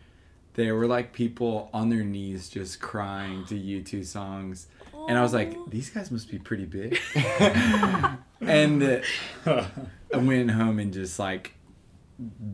there 0.55 0.75
were 0.75 0.87
like 0.87 1.13
people 1.13 1.71
on 1.73 1.91
their 1.91 2.05
knees 2.05 2.49
just 2.49 2.81
crying 2.81 3.45
to 3.47 3.55
U2 3.55 4.05
songs. 4.05 4.67
And 5.09 5.17
I 5.17 5.23
was 5.23 5.33
like, 5.33 5.57
these 5.69 5.91
guys 5.91 6.11
must 6.11 6.29
be 6.31 6.39
pretty 6.39 6.65
big. 6.65 6.99
and 8.41 8.83
uh, 8.83 9.65
I 10.13 10.17
went 10.17 10.51
home 10.51 10.79
and 10.79 10.93
just 10.93 11.19
like 11.19 11.55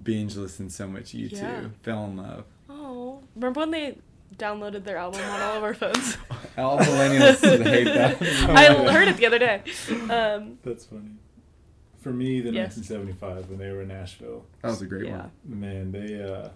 binge 0.02 0.36
listened 0.36 0.72
so 0.72 0.86
much 0.86 1.12
U2. 1.12 1.32
Yeah. 1.32 1.64
Fell 1.82 2.04
in 2.04 2.16
love. 2.16 2.44
Oh. 2.68 3.20
Remember 3.34 3.60
when 3.60 3.70
they 3.70 3.96
downloaded 4.36 4.84
their 4.84 4.96
album 4.96 5.20
on 5.20 5.40
all 5.40 5.56
of 5.58 5.62
our 5.62 5.74
phones? 5.74 6.16
All 6.58 6.78
millennials 6.78 7.64
hate 7.64 7.84
that. 7.84 8.20
I 8.50 8.92
heard 8.92 9.08
it 9.08 9.16
the 9.16 9.26
other 9.26 9.38
day. 9.38 9.62
Um, 10.10 10.58
That's 10.62 10.84
funny. 10.84 11.12
For 12.02 12.12
me, 12.12 12.40
the 12.40 12.50
Yes. 12.52 12.76
1975 12.76 13.48
when 13.48 13.58
they 13.58 13.70
were 13.70 13.82
in 13.82 13.88
Nashville, 13.88 14.44
That 14.62 14.68
was 14.68 14.82
a 14.82 14.86
great 14.86 15.06
yeah. 15.06 15.18
one. 15.18 15.30
man, 15.44 15.92
they. 15.92 16.22
uh 16.22 16.48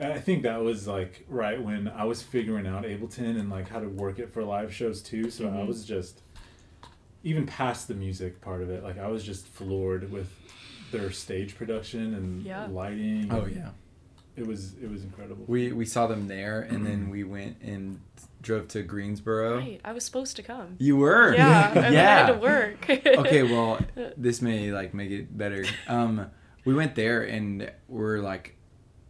I 0.00 0.20
think 0.20 0.44
that 0.44 0.62
was 0.62 0.86
like 0.86 1.24
right 1.28 1.60
when 1.60 1.88
I 1.88 2.04
was 2.04 2.22
figuring 2.22 2.66
out 2.68 2.84
Ableton 2.84 3.38
and 3.38 3.50
like 3.50 3.68
how 3.68 3.80
to 3.80 3.88
work 3.88 4.20
it 4.20 4.30
for 4.32 4.44
live 4.44 4.72
shows 4.72 5.02
too. 5.02 5.28
So 5.30 5.48
I 5.48 5.50
Mhm. 5.50 5.66
was 5.66 5.84
just, 5.84 6.22
even 7.24 7.46
past 7.46 7.88
the 7.88 7.94
music 7.94 8.40
part 8.40 8.62
of 8.62 8.70
it, 8.70 8.84
like 8.84 8.96
I 8.96 9.08
was 9.08 9.24
just 9.24 9.46
floored 9.48 10.10
with 10.12 10.32
their 10.92 11.10
stage 11.10 11.56
production 11.56 12.14
and 12.14 12.42
Yeah. 12.42 12.66
lighting. 12.66 13.26
Oh 13.32 13.42
and 13.42 13.56
yeah. 13.56 13.70
It 14.38 14.46
was 14.46 14.74
it 14.82 14.90
was 14.90 15.02
incredible. 15.02 15.44
We 15.46 15.72
we 15.72 15.84
saw 15.84 16.06
them 16.06 16.28
there, 16.28 16.60
and 16.62 16.86
then 16.86 17.10
we 17.10 17.24
went 17.24 17.60
and 17.60 18.00
drove 18.40 18.68
to 18.68 18.82
Greensboro. 18.82 19.58
Right. 19.58 19.80
I 19.84 19.92
was 19.92 20.04
supposed 20.04 20.36
to 20.36 20.42
come. 20.42 20.76
You 20.78 20.96
were. 20.96 21.34
Yeah. 21.34 21.68
And 21.68 21.76
then 21.76 21.84
I 21.84 21.90
yeah. 21.92 22.26
had 22.26 22.32
to 22.34 22.38
work. 22.38 22.88
okay, 23.06 23.42
well, 23.42 23.78
this 24.16 24.40
may 24.40 24.70
like 24.72 24.94
make 24.94 25.10
it 25.10 25.36
better. 25.36 25.64
Um, 25.88 26.30
we 26.64 26.74
went 26.74 26.94
there 26.94 27.22
and 27.22 27.70
we're 27.88 28.18
like 28.20 28.54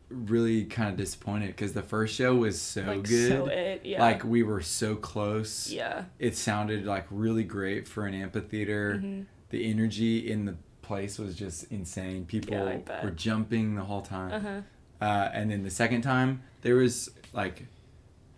really 0.08 0.64
kind 0.64 0.88
of 0.88 0.96
disappointed 0.96 1.48
because 1.48 1.74
the 1.74 1.82
first 1.82 2.14
show 2.14 2.34
was 2.34 2.60
so 2.60 2.80
like, 2.82 3.02
good. 3.02 3.28
So 3.28 3.46
it, 3.46 3.82
yeah. 3.84 4.00
Like 4.00 4.24
we 4.24 4.42
were 4.42 4.62
so 4.62 4.96
close. 4.96 5.70
yeah. 5.70 6.04
It 6.18 6.34
sounded 6.36 6.86
like 6.86 7.06
really 7.10 7.44
great 7.44 7.86
for 7.86 8.06
an 8.06 8.14
amphitheater. 8.14 9.00
Mhm. 9.04 9.26
The 9.50 9.70
energy 9.70 10.30
in 10.30 10.46
the 10.46 10.56
place 10.82 11.18
was 11.18 11.34
just 11.34 11.70
insane. 11.70 12.24
People 12.24 12.54
Yeah, 12.54 13.02
were 13.04 13.10
jumping 13.10 13.74
the 13.74 13.82
whole 13.84 14.00
time. 14.02 14.32
Uh-huh. 14.32 14.60
Uh, 15.00 15.28
and 15.32 15.50
then 15.50 15.62
the 15.62 15.70
second 15.70 16.02
time, 16.02 16.42
there 16.62 16.74
was 16.76 17.10
like 17.32 17.66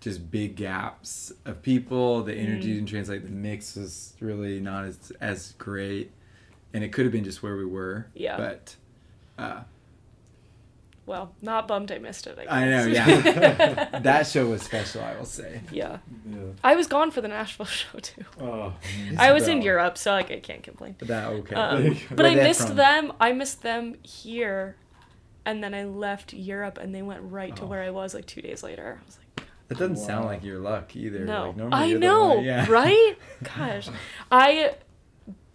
just 0.01 0.31
big 0.31 0.57
gaps 0.57 1.33
of 1.45 1.63
people. 1.63 2.23
The 2.23 2.35
energy 2.35 2.71
Mm. 2.71 2.75
didn't 2.75 2.89
translate. 2.89 3.23
The 3.23 3.31
mix 3.31 3.77
was 3.77 4.15
really 4.21 4.61
not 4.61 4.85
as 4.85 5.13
as 5.21 5.53
great, 5.59 6.11
and 6.75 6.83
it 6.85 6.89
could 6.93 7.05
have 7.05 7.13
been 7.13 7.25
just 7.25 7.43
where 7.43 7.57
we 7.57 7.65
were. 7.67 8.07
Yeah. 8.15 8.37
But 8.37 8.77
uh, 9.39 9.63
Well, 11.07 11.35
not 11.43 11.67
bummed 11.67 11.91
I 11.91 11.99
missed 11.99 12.27
it. 12.27 12.39
I, 12.49 12.63
I 12.63 12.69
know, 12.69 12.87
yeah. 12.87 13.99
that 14.03 14.27
show 14.27 14.47
was 14.47 14.63
special. 14.63 15.03
I 15.03 15.17
will 15.17 15.25
say. 15.25 15.61
yeah. 15.73 15.99
yeah. 16.31 16.39
I 16.63 16.77
was 16.77 16.87
gone 16.87 17.11
for 17.11 17.21
the 17.21 17.29
Nashville 17.29 17.67
show 17.81 17.99
too. 17.99 18.25
Oh. 18.41 18.75
I 19.19 19.33
was 19.33 19.49
in 19.49 19.61
Europe, 19.63 19.99
so 19.99 20.13
like 20.13 20.31
I 20.31 20.41
can't 20.41 20.63
complain. 20.63 20.95
But 20.99 21.09
that 21.09 21.29
okay. 21.31 21.55
Um, 21.57 21.97
but 22.15 22.27
I 22.27 22.35
missed 22.35 22.69
from? 22.69 22.77
them. 22.77 23.13
I 23.21 23.33
missed 23.33 23.63
them 23.63 23.97
here, 24.03 24.77
and 25.47 25.63
then 25.63 25.75
I 25.75 25.85
left 25.85 26.33
Europe, 26.33 26.79
and 26.79 26.95
they 26.95 27.03
went 27.03 27.21
right 27.25 27.55
to 27.57 27.63
Oh. 27.63 27.67
where 27.67 27.83
I 27.83 27.91
was 27.91 28.15
like 28.15 28.27
two 28.27 28.43
days 28.43 28.63
later. 28.63 28.99
I 29.03 29.07
was 29.07 29.19
like, 29.19 29.47
That 29.69 29.79
doesn't 29.79 29.97
sound 29.97 30.27
like 30.27 30.43
your 30.45 30.59
luck 30.59 30.95
either. 30.97 31.21
no, 31.25 31.49
Like, 31.49 31.57
normally 31.57 31.95
I 31.95 31.99
know, 31.99 32.41
yeah. 32.41 32.67
right? 32.69 33.17
Gosh, 33.57 33.89
I, 34.31 34.75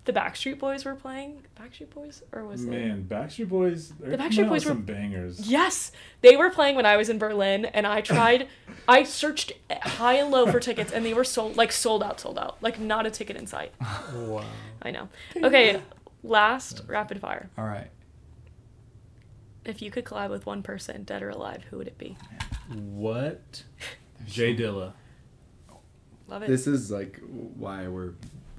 the 0.06 0.14
Backstreet 0.14 0.60
Boys 0.60 0.86
were 0.86 0.96
playing. 0.96 1.42
Backstreet 1.60 1.90
Boys, 1.90 2.22
or 2.32 2.46
was 2.46 2.64
it? 2.64 2.70
Man, 2.70 3.06
Backstreet 3.10 3.50
Boys. 3.50 3.90
The 4.00 4.18
Backstreet 4.18 4.48
Boys 4.48 4.66
with 4.66 4.66
were- 4.66 4.72
some 4.72 4.82
bangers. 4.84 5.50
Yes, 5.50 5.92
they 6.22 6.36
were 6.38 6.50
playing 6.52 6.76
when 6.76 6.86
I 6.86 6.96
was 6.98 7.10
in 7.10 7.18
Berlin, 7.18 7.66
and 7.66 7.88
I 7.88 8.02
tried. 8.02 8.48
I 8.88 9.04
searched 9.04 9.54
high 9.82 10.14
and 10.16 10.30
low 10.32 10.46
for 10.52 10.60
tickets, 10.60 10.92
and 10.92 11.04
they 11.06 11.14
were 11.16 11.24
sold 11.24 11.58
like 11.58 11.72
sold 11.72 12.04
out, 12.04 12.20
sold 12.20 12.38
out, 12.38 12.58
like 12.62 12.80
not 12.80 13.06
a 13.08 13.10
ticket 13.12 13.36
in 13.36 13.48
sight. 13.48 13.72
Wow. 14.14 14.46
I 14.82 14.92
know. 14.92 15.10
Okay, 15.36 15.82
last 16.24 16.84
rapid 16.88 17.20
fire. 17.20 17.50
All 17.58 17.66
right. 17.66 17.88
If 19.66 19.82
you 19.82 19.90
could 19.92 20.06
collab 20.06 20.30
with 20.30 20.46
one 20.46 20.62
person, 20.64 21.04
dead 21.04 21.24
or 21.24 21.30
alive, 21.30 21.64
who 21.70 21.78
would 21.78 21.88
it 21.88 21.98
be? 21.98 22.16
What? 22.74 23.64
Jay 24.28 24.56
Dilla. 24.56 24.94
Love 26.28 26.44
it. 26.44 26.48
This 26.48 26.68
is 26.68 26.90
like 26.92 27.20
why 27.28 27.88
we're 27.88 28.14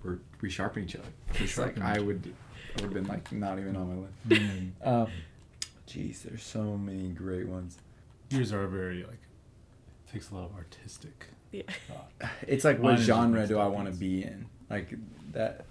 we're 0.04 0.18
we 0.40 0.50
sharpen 0.50 0.84
each 0.84 0.96
other. 0.96 1.08
It's 1.40 1.58
like 1.58 1.80
I 1.80 1.98
would 1.98 2.32
I 2.78 2.82
would 2.82 2.84
have 2.84 2.94
been 2.94 3.06
like 3.08 3.32
not 3.32 3.58
even 3.58 3.76
on 3.76 3.88
my 3.88 4.02
list. 4.02 4.42
Man, 4.42 4.74
Um, 4.84 5.08
jeez, 5.88 6.22
there's 6.22 6.42
so 6.42 6.76
many 6.76 7.08
great 7.08 7.48
ones. 7.48 7.78
yours 8.30 8.52
are 8.52 8.66
very 8.66 9.02
like 9.04 9.20
takes 10.12 10.30
a 10.30 10.34
lot 10.34 10.50
of 10.50 10.54
artistic. 10.56 11.26
yeah. 11.52 11.62
thought. 11.88 12.30
It's 12.46 12.64
like 12.64 12.78
Mine 12.78 12.92
what 12.92 13.00
is 13.00 13.06
genre 13.06 13.46
do 13.46 13.58
I 13.58 13.66
want 13.66 13.92
to 13.92 13.98
be 13.98 14.22
in? 14.22 14.46
Like 14.70 14.94
that. 15.32 15.64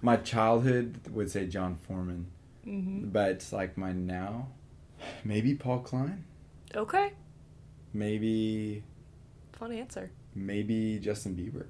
My 0.00 0.16
childhood 0.16 1.00
would 1.10 1.30
say 1.30 1.46
Jon 1.46 1.76
Foreman, 1.76 2.26
hmm 2.64 3.08
but 3.10 3.30
it's 3.32 3.52
like 3.52 3.76
my 3.76 3.92
now, 3.92 4.48
maybe 5.24 5.54
Paul 5.54 5.80
Klein, 5.80 6.24
Okay. 6.74 7.12
maybe 7.92 8.82
Fun 9.52 9.72
answer. 9.72 10.10
maybe 10.34 10.98
Justin 10.98 11.34
Bieber, 11.34 11.66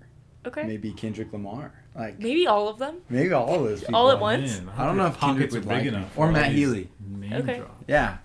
Okay. 0.46 0.62
Maybe, 0.62 0.88
maybe 0.88 0.92
Kendrick 0.92 1.32
Lamar. 1.32 1.72
Like 1.94 2.18
maybe 2.20 2.46
all 2.46 2.68
of 2.68 2.78
them. 2.78 2.98
maybe 3.08 3.32
all 3.32 3.54
of 3.56 3.62
those 3.64 3.80
people. 3.80 3.96
All 4.00 4.10
at 4.10 4.20
once? 4.20 4.60
Man, 4.60 4.70
I 4.76 4.86
don't 4.86 4.96
know 4.96 5.06
if 5.06 5.14
your 5.14 5.20
Kendrick 5.20 5.50
would 5.52 5.58
are 5.64 5.68
big 5.68 5.78
like 5.78 5.86
enough 5.86 6.16
Or 6.18 6.30
Matt 6.30 6.52
Healy. 6.52 6.88
Name 7.00 7.32
Okay. 7.32 7.58
drop. 7.58 7.84
Yeah, 7.88 8.18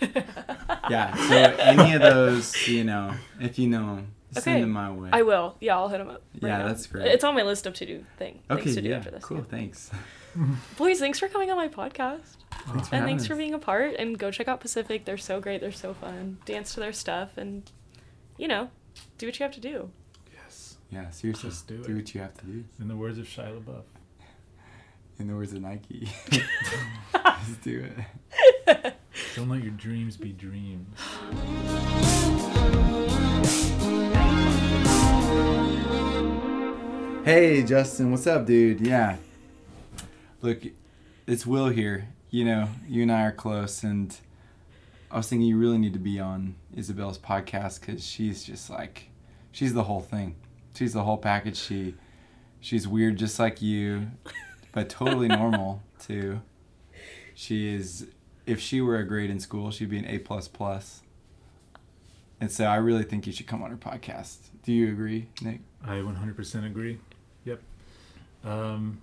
yeah. 0.90 1.14
So 1.28 1.36
any 1.58 1.94
of 1.94 2.02
those, 2.02 2.68
you 2.68 2.84
know, 2.84 3.12
if 3.40 3.58
you 3.58 3.68
know, 3.68 4.04
send 4.32 4.46
Okay. 4.56 4.60
them 4.60 4.70
my 4.70 4.90
way. 4.92 5.10
I 5.12 5.22
will. 5.22 5.56
Yeah, 5.60 5.76
I'll 5.76 5.88
hit 5.88 5.98
them 5.98 6.08
up. 6.08 6.22
right 6.40 6.48
Yeah, 6.48 6.58
now. 6.58 6.68
that's 6.68 6.86
great. 6.86 7.06
It's 7.08 7.24
on 7.24 7.34
my 7.34 7.42
list 7.42 7.66
of 7.66 7.74
to 7.74 7.86
do 7.86 8.04
thing. 8.18 8.40
Okay, 8.50 8.62
things 8.64 8.76
to 8.76 8.82
do 8.82 8.88
yeah, 8.90 8.96
after 8.98 9.10
this. 9.10 9.24
cool. 9.24 9.38
yeah. 9.38 9.42
Thanks. 9.50 9.90
Boys, 10.76 10.98
thanks 10.98 11.18
for 11.18 11.28
coming 11.28 11.50
on 11.50 11.56
my 11.56 11.68
podcast. 11.68 12.36
Thanks 12.66 12.88
for 12.88 12.94
and 12.94 13.02
having 13.02 13.06
thanks 13.06 13.26
for 13.26 13.36
being 13.36 13.54
a 13.54 13.58
part. 13.58 13.94
And 13.98 14.18
go 14.18 14.30
check 14.30 14.48
out 14.48 14.60
Pacific. 14.60 15.04
They're 15.04 15.18
so 15.18 15.40
great. 15.40 15.60
They're 15.60 15.72
so 15.72 15.94
fun. 15.94 16.38
Dance 16.44 16.74
to 16.74 16.80
their 16.80 16.92
stuff 16.92 17.36
and, 17.36 17.70
you 18.38 18.48
know, 18.48 18.70
do 19.18 19.26
what 19.26 19.38
you 19.38 19.42
have 19.44 19.54
to 19.54 19.60
do. 19.60 19.90
Yes. 20.32 20.76
Yeah, 20.90 21.10
seriously, 21.10 21.50
Just 21.50 21.66
do 21.66 21.74
it. 21.74 21.84
do 21.86 21.92
it. 21.92 21.96
what 21.96 22.14
you 22.14 22.20
have 22.20 22.34
to 22.38 22.44
do. 22.46 22.64
In 22.80 22.88
the 22.88 22.96
words 22.96 23.18
of 23.18 23.26
Shia 23.26 23.58
LaBeouf. 23.60 23.82
In 25.18 25.28
the 25.28 25.34
words 25.34 25.52
of 25.52 25.60
Nike, 25.60 26.08
just 26.30 27.60
do 27.62 27.86
it. 28.66 28.94
Don't 29.36 29.48
let 29.50 29.62
your 29.62 29.72
dreams 29.72 30.16
be 30.16 30.32
dreams. 30.32 30.88
Hey, 37.24 37.62
Justin, 37.62 38.10
what's 38.10 38.26
up, 38.26 38.46
dude? 38.46 38.80
Yeah. 38.80 39.16
Look, 40.42 40.62
it's 41.24 41.46
Will 41.46 41.68
here. 41.68 42.08
You 42.30 42.44
know, 42.44 42.68
you 42.88 43.02
and 43.02 43.12
I 43.12 43.22
are 43.22 43.32
close, 43.32 43.84
and 43.84 44.16
I 45.08 45.18
was 45.18 45.28
thinking 45.28 45.46
you 45.46 45.56
really 45.56 45.78
need 45.78 45.92
to 45.92 46.00
be 46.00 46.18
on 46.18 46.56
Isabel's 46.74 47.16
podcast 47.16 47.80
because 47.80 48.04
she's 48.04 48.42
just 48.42 48.68
like, 48.68 49.10
she's 49.52 49.72
the 49.72 49.84
whole 49.84 50.00
thing. 50.00 50.34
She's 50.74 50.94
the 50.94 51.04
whole 51.04 51.16
package. 51.16 51.56
She, 51.56 51.94
she's 52.60 52.88
weird 52.88 53.18
just 53.18 53.38
like 53.38 53.62
you, 53.62 54.08
but 54.72 54.90
totally 54.90 55.28
normal 55.28 55.80
too. 56.00 56.42
She 57.34 57.72
is 57.72 58.08
if 58.44 58.58
she 58.58 58.80
were 58.80 58.96
a 58.96 59.06
grade 59.06 59.30
in 59.30 59.38
school, 59.38 59.70
she'd 59.70 59.90
be 59.90 59.98
an 59.98 60.06
A 60.06 60.18
plus 60.18 60.48
plus. 60.48 61.02
And 62.40 62.50
so 62.50 62.64
I 62.64 62.76
really 62.76 63.04
think 63.04 63.28
you 63.28 63.32
should 63.32 63.46
come 63.46 63.62
on 63.62 63.70
her 63.70 63.76
podcast. 63.76 64.38
Do 64.64 64.72
you 64.72 64.88
agree, 64.88 65.28
Nick? 65.40 65.60
I 65.84 65.98
100% 65.98 66.66
agree. 66.66 66.98
Yep. 67.44 67.60
Um, 68.44 69.00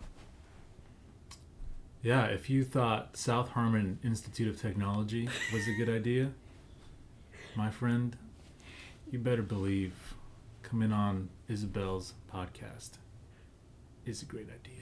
yeah, 2.02 2.26
if 2.26 2.50
you 2.50 2.64
thought 2.64 3.18
South 3.18 3.50
Harmon 3.50 4.00
Institute 4.04 4.48
of 4.48 4.62
Technology 4.62 5.28
was 5.52 5.68
a 5.68 5.74
good 5.74 5.90
idea, 5.90 6.32
my 7.56 7.70
friend, 7.70 8.16
you 9.12 9.20
better 9.20 9.42
believe 9.42 9.94
coming 10.64 10.94
on 10.94 11.30
Isabel's 11.50 12.14
podcast 12.34 12.92
is 14.06 14.22
a 14.22 14.26
great 14.26 14.48
idea. 14.50 14.79